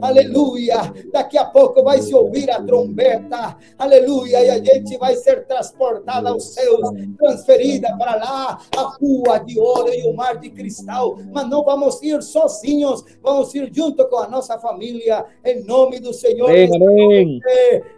aleluia. 0.02 0.78
Daqui 1.12 1.38
a 1.38 1.46
pouco 1.46 1.84
vai 1.84 2.02
se 2.02 2.14
ouvir 2.14 2.50
a 2.52 2.62
trombeta, 2.62 3.58
aleluia, 3.78 4.44
e 4.44 4.50
a 4.50 4.64
gente 4.64 4.98
vai 4.98 5.16
ser 5.16 5.46
transportada 5.46 6.30
aos 6.30 6.54
céus, 6.54 6.90
transferida 7.18 7.96
para 7.98 8.16
lá, 8.16 8.60
a 8.76 8.82
rua 9.00 9.40
de 9.40 9.60
ouro 9.60 9.94
e 9.94 10.08
o 10.08 10.14
mar 10.14 10.38
de 10.38 10.50
cristal, 10.50 11.18
mas 11.32 11.48
não 11.50 11.64
vamos 11.64 12.02
ir 12.02 12.22
sozinhos 12.22 13.04
vamos 13.22 13.54
ir 13.54 13.70
junto 13.74 14.08
com 14.08 14.18
a 14.18 14.28
nossa 14.28 14.58
família, 14.58 15.26
em 15.44 15.64
nome 15.64 16.00
do 16.00 16.14
Senhor. 16.14 16.50
Amém, 16.50 16.70
amém. 16.76 17.42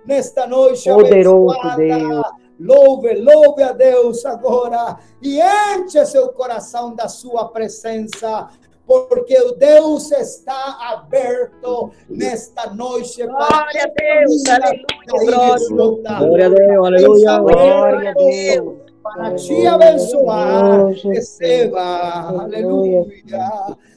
Nesta 0.06 0.48
noite 0.48 0.90
Poderoso 0.90 1.56
Deus. 1.78 2.24
Louve, 2.60 3.16
louve 3.16 3.64
a 3.64 3.72
Deus 3.72 4.24
agora 4.26 4.98
e 5.22 5.40
enche 5.42 6.06
seu 6.06 6.30
coração 6.30 6.94
da 6.94 7.08
sua 7.08 7.50
presença, 7.50 8.48
porque 8.86 9.38
o 9.40 9.54
Deus 9.54 10.12
está 10.12 10.78
aberto 10.82 11.92
nesta 12.10 12.74
noite. 12.74 13.26
Glória 13.26 13.84
a 13.84 13.88
Deus, 13.88 14.44
aleluia, 14.50 16.20
glória 16.20 16.46
a 16.46 16.50
Deus, 16.50 16.88
aleluia, 16.88 17.40
glória 17.40 18.10
a 18.12 18.14
Deus 18.14 18.84
para 19.04 19.36
te 19.36 19.68
abençoar. 19.68 20.92
Receba, 20.92 22.42
aleluia, 22.42 23.14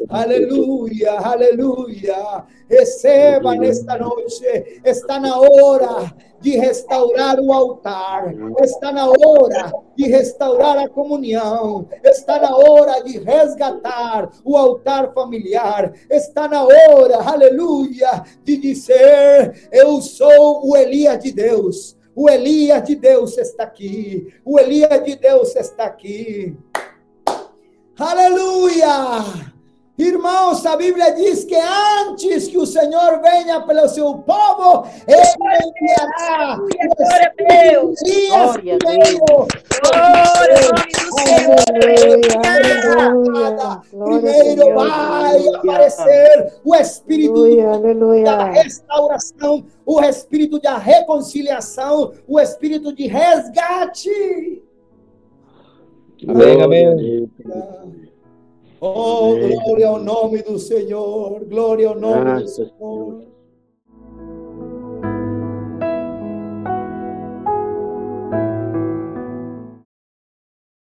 aleluia, 0.09 1.13
aleluia. 1.21 2.45
Receba 2.69 3.55
nesta 3.55 3.97
noite, 3.97 4.81
está 4.85 5.21
na 5.21 5.39
hora 5.39 6.13
de 6.47 6.57
restaurar 6.57 7.41
o 7.41 7.53
altar, 7.53 8.33
está 8.61 8.93
na 8.93 9.09
hora 9.09 9.73
de 9.97 10.07
restaurar 10.07 10.79
a 10.79 10.89
comunhão, 10.89 11.89
está 12.05 12.39
na 12.39 12.57
hora 12.57 13.03
de 13.03 13.19
resgatar 13.19 14.31
o 14.45 14.57
altar 14.57 15.13
familiar, 15.13 15.93
está 16.09 16.47
na 16.47 16.63
hora, 16.63 17.17
aleluia, 17.17 18.23
de 18.45 18.59
dizer: 18.59 19.69
Eu 19.73 20.01
sou 20.01 20.71
o 20.71 20.77
Elias 20.77 21.19
de 21.19 21.33
Deus. 21.33 21.97
O 22.15 22.31
Elias 22.31 22.85
de 22.85 22.95
Deus 22.95 23.37
está 23.37 23.65
aqui. 23.65 24.33
O 24.45 24.57
Elias 24.57 25.05
de 25.05 25.17
Deus 25.17 25.57
está 25.57 25.87
aqui. 25.87 26.57
Aleluia! 27.99 29.56
Irmãos, 29.99 30.67
a 30.67 30.77
Bíblia 30.77 31.11
diz 31.13 31.45
que 31.45 31.57
antes 31.57 32.49
que 32.49 32.59
o 32.59 32.67
Senhor 32.67 33.19
venha 33.23 33.63
pelo 33.63 33.89
seu 33.89 34.19
povo, 34.19 34.87
Ele 35.09 35.25
enviará. 35.67 36.59
Glória 36.97 37.33
a 37.33 37.71
Deus! 37.71 37.99
Glória 38.29 38.75
a 38.75 38.79
Deus! 38.79 39.49
Glória 43.91 44.21
Primeiro 44.21 44.75
vai 44.75 45.49
aparecer 45.49 46.53
o 46.63 46.75
Espírito 46.75 47.57
da 48.23 48.45
restauração, 48.45 49.65
o 49.87 50.03
Espírito 50.03 50.61
da 50.61 50.77
reconciliação, 50.77 52.13
o 52.29 52.39
Espírito 52.39 52.95
de 52.95 53.07
resgate. 53.07 54.63
Amém, 56.29 56.63
amém. 56.63 57.31
Oh, 58.81 59.35
glória 59.37 59.89
ao 59.89 59.99
nome 59.99 60.43
do 60.43 60.59
Senhor, 60.59 61.45
glória 61.45 61.89
ao 61.89 61.99
nome 61.99 62.43
do 62.43 62.49
Senhor. 62.49 63.26